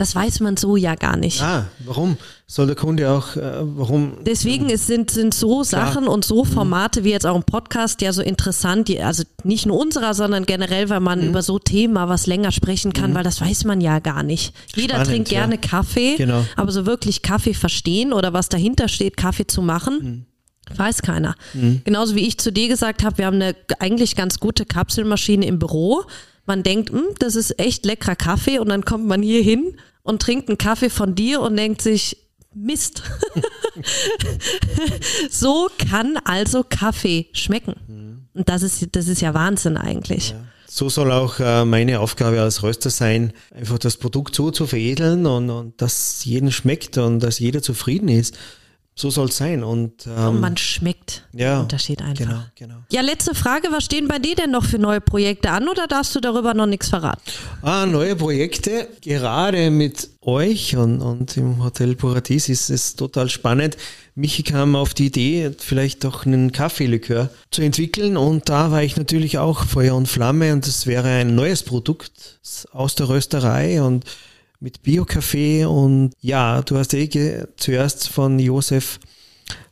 Das 0.02 0.16
weiß 0.16 0.40
man 0.40 0.56
so 0.56 0.74
ja 0.74 0.96
gar 0.96 1.16
nicht. 1.16 1.40
Ah, 1.40 1.66
warum? 1.86 2.16
Soll 2.48 2.66
der 2.66 2.74
Kunde 2.74 3.08
auch, 3.08 3.36
äh, 3.36 3.60
warum? 3.60 4.14
Deswegen 4.26 4.68
es 4.68 4.88
sind, 4.88 5.12
sind 5.12 5.32
so 5.32 5.62
Sachen 5.62 6.08
und 6.08 6.24
so 6.24 6.44
Formate 6.44 7.04
wie 7.04 7.10
jetzt 7.12 7.24
auch 7.24 7.36
ein 7.36 7.44
Podcast 7.44 8.02
ja 8.02 8.12
so 8.12 8.20
interessant, 8.20 8.88
die, 8.88 9.00
also 9.00 9.22
nicht 9.44 9.64
nur 9.64 9.78
unserer, 9.78 10.14
sondern 10.14 10.44
generell, 10.44 10.90
weil 10.90 10.98
man 10.98 11.22
über 11.22 11.40
so 11.40 11.60
Themen 11.60 11.94
mal 11.94 12.08
was 12.08 12.26
länger 12.26 12.50
sprechen 12.50 12.92
kann, 12.92 13.14
weil 13.14 13.22
das 13.22 13.40
weiß 13.40 13.62
man 13.62 13.80
ja 13.80 14.00
gar 14.00 14.24
nicht. 14.24 14.52
Jeder 14.74 14.94
Spannend, 14.94 15.08
trinkt 15.08 15.28
gerne 15.28 15.54
ja. 15.54 15.60
Kaffee, 15.60 16.16
Genau. 16.16 16.44
aber 16.56 16.72
so 16.72 16.84
wirklich 16.84 17.22
Kaffee 17.22 17.54
verstehen 17.54 18.12
oder 18.12 18.32
was 18.32 18.48
dahinter 18.48 18.88
steht, 18.88 19.16
Kaffee 19.16 19.46
zu 19.46 19.62
machen. 19.62 20.26
Weiß 20.74 21.02
keiner. 21.02 21.36
Genauso 21.84 22.16
wie 22.16 22.26
ich 22.26 22.38
zu 22.38 22.50
dir 22.50 22.66
gesagt 22.66 23.04
habe, 23.04 23.18
wir 23.18 23.26
haben 23.26 23.36
eine 23.36 23.54
eigentlich 23.78 24.16
ganz 24.16 24.40
gute 24.40 24.64
Kapselmaschine 24.64 25.46
im 25.46 25.60
Büro. 25.60 26.02
Man 26.44 26.64
denkt, 26.64 26.90
hm, 26.90 27.04
das 27.20 27.36
ist 27.36 27.60
echt 27.60 27.86
leckerer 27.86 28.16
Kaffee 28.16 28.58
und 28.58 28.68
dann 28.68 28.84
kommt 28.84 29.06
man 29.06 29.22
hier 29.22 29.44
hin 29.44 29.76
und 30.02 30.22
trinkt 30.22 30.48
einen 30.48 30.58
Kaffee 30.58 30.90
von 30.90 31.14
dir 31.14 31.40
und 31.40 31.56
denkt 31.56 31.82
sich, 31.82 32.16
Mist. 32.54 33.02
so 35.30 35.68
kann 35.78 36.18
also 36.24 36.64
Kaffee 36.68 37.28
schmecken. 37.32 38.28
Und 38.34 38.48
das 38.48 38.62
ist, 38.62 38.88
das 38.92 39.08
ist 39.08 39.20
ja 39.20 39.34
Wahnsinn 39.34 39.76
eigentlich. 39.76 40.34
So 40.66 40.88
soll 40.88 41.12
auch 41.12 41.38
äh, 41.38 41.64
meine 41.66 42.00
Aufgabe 42.00 42.40
als 42.40 42.62
Röster 42.62 42.88
sein, 42.88 43.34
einfach 43.54 43.78
das 43.78 43.98
Produkt 43.98 44.34
so 44.34 44.50
zu 44.50 44.66
veredeln 44.66 45.26
und, 45.26 45.50
und 45.50 45.82
dass 45.82 46.24
jedem 46.24 46.50
schmeckt 46.50 46.96
und 46.96 47.20
dass 47.20 47.38
jeder 47.38 47.60
zufrieden 47.60 48.08
ist. 48.08 48.38
So 48.94 49.08
soll 49.08 49.28
es 49.28 49.38
sein. 49.38 49.64
Und, 49.64 50.06
ähm, 50.06 50.28
Und 50.28 50.40
man 50.40 50.56
schmeckt 50.58 51.26
ja, 51.32 51.54
den 51.56 51.62
Unterschied 51.62 52.02
einfach. 52.02 52.24
Genau, 52.24 52.42
genau. 52.54 52.74
Ja, 52.90 53.00
letzte 53.00 53.34
Frage, 53.34 53.68
was 53.70 53.84
stehen 53.84 54.06
bei 54.06 54.18
dir 54.18 54.34
denn 54.34 54.50
noch 54.50 54.64
für 54.64 54.78
neue 54.78 55.00
Projekte 55.00 55.50
an 55.50 55.68
oder 55.68 55.86
darfst 55.86 56.14
du 56.14 56.20
darüber 56.20 56.52
noch 56.52 56.66
nichts 56.66 56.90
verraten? 56.90 57.22
Ah, 57.62 57.86
neue 57.86 58.16
Projekte, 58.16 58.88
gerade 59.00 59.70
mit 59.70 60.10
euch 60.20 60.76
und, 60.76 61.00
und 61.00 61.36
im 61.38 61.64
Hotel 61.64 61.96
Paradies 61.96 62.50
ist 62.50 62.68
es 62.68 62.94
total 62.94 63.30
spannend. 63.30 63.78
Michi 64.14 64.42
kam 64.42 64.76
auf 64.76 64.92
die 64.92 65.06
Idee, 65.06 65.52
vielleicht 65.58 66.04
doch 66.04 66.26
einen 66.26 66.52
Kaffeelikör 66.52 67.30
zu 67.50 67.62
entwickeln 67.62 68.18
und 68.18 68.50
da 68.50 68.70
war 68.70 68.82
ich 68.82 68.96
natürlich 68.96 69.38
auch 69.38 69.64
Feuer 69.64 69.96
und 69.96 70.06
Flamme 70.06 70.52
und 70.52 70.66
es 70.66 70.86
wäre 70.86 71.08
ein 71.08 71.34
neues 71.34 71.62
Produkt 71.62 72.38
aus 72.72 72.94
der 72.94 73.08
Rösterei 73.08 73.82
und 73.82 74.04
mit 74.62 74.82
Bio-Kaffee 74.82 75.64
und 75.64 76.12
ja, 76.20 76.62
du 76.62 76.78
hast 76.78 76.94
eh 76.94 77.44
zuerst 77.56 78.08
von 78.08 78.38
Josef 78.38 79.00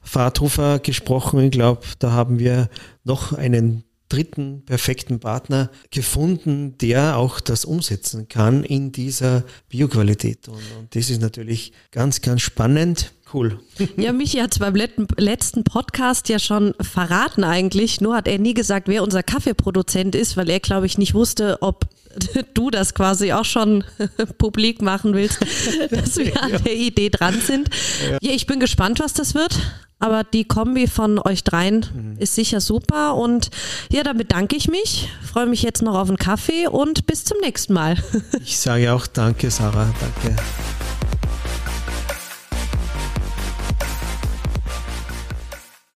Fahrthofer 0.02 0.80
gesprochen. 0.80 1.40
Ich 1.40 1.52
glaube, 1.52 1.82
da 2.00 2.10
haben 2.10 2.40
wir 2.40 2.68
noch 3.04 3.32
einen 3.32 3.84
dritten 4.08 4.64
perfekten 4.64 5.20
Partner 5.20 5.70
gefunden, 5.92 6.76
der 6.78 7.16
auch 7.16 7.38
das 7.38 7.64
umsetzen 7.64 8.26
kann 8.26 8.64
in 8.64 8.90
dieser 8.90 9.44
Bioqualität. 9.68 10.48
Und, 10.48 10.56
und 10.78 10.96
das 10.96 11.08
ist 11.08 11.20
natürlich 11.20 11.72
ganz, 11.92 12.20
ganz 12.20 12.42
spannend. 12.42 13.12
Cool. 13.32 13.60
Ja, 13.96 14.12
Michi 14.12 14.38
hat 14.38 14.50
es 14.50 14.58
beim 14.58 14.74
letzten 14.74 15.62
Podcast 15.62 16.28
ja 16.28 16.40
schon 16.40 16.74
verraten 16.80 17.44
eigentlich, 17.44 18.00
nur 18.00 18.16
hat 18.16 18.26
er 18.26 18.40
nie 18.40 18.54
gesagt, 18.54 18.88
wer 18.88 19.04
unser 19.04 19.22
Kaffeeproduzent 19.22 20.16
ist, 20.16 20.36
weil 20.36 20.50
er, 20.50 20.58
glaube 20.58 20.86
ich, 20.86 20.98
nicht 20.98 21.14
wusste, 21.14 21.58
ob 21.60 21.86
du 22.54 22.70
das 22.70 22.94
quasi 22.94 23.32
auch 23.32 23.44
schon 23.44 23.84
publik 24.38 24.82
machen 24.82 25.14
willst, 25.14 25.40
dass 25.90 26.16
wir 26.16 26.42
an 26.42 26.62
der 26.64 26.74
Idee 26.74 27.10
dran 27.10 27.40
sind. 27.40 27.70
Ja. 28.10 28.18
ich 28.20 28.46
bin 28.46 28.60
gespannt, 28.60 29.00
was 29.00 29.12
das 29.12 29.34
wird. 29.34 29.58
Aber 30.02 30.24
die 30.24 30.44
Kombi 30.44 30.86
von 30.86 31.18
euch 31.18 31.44
dreien 31.44 32.16
ist 32.18 32.34
sicher 32.34 32.62
super. 32.62 33.16
Und 33.16 33.50
ja, 33.92 34.02
dann 34.02 34.16
bedanke 34.16 34.56
ich 34.56 34.66
mich, 34.66 35.10
freue 35.22 35.44
mich 35.44 35.62
jetzt 35.62 35.82
noch 35.82 35.94
auf 35.94 36.08
einen 36.08 36.16
Kaffee 36.16 36.68
und 36.68 37.04
bis 37.04 37.26
zum 37.26 37.36
nächsten 37.42 37.74
Mal. 37.74 37.96
Ich 38.42 38.56
sage 38.56 38.94
auch 38.94 39.06
danke, 39.06 39.50
Sarah. 39.50 39.92
Danke. 40.00 40.36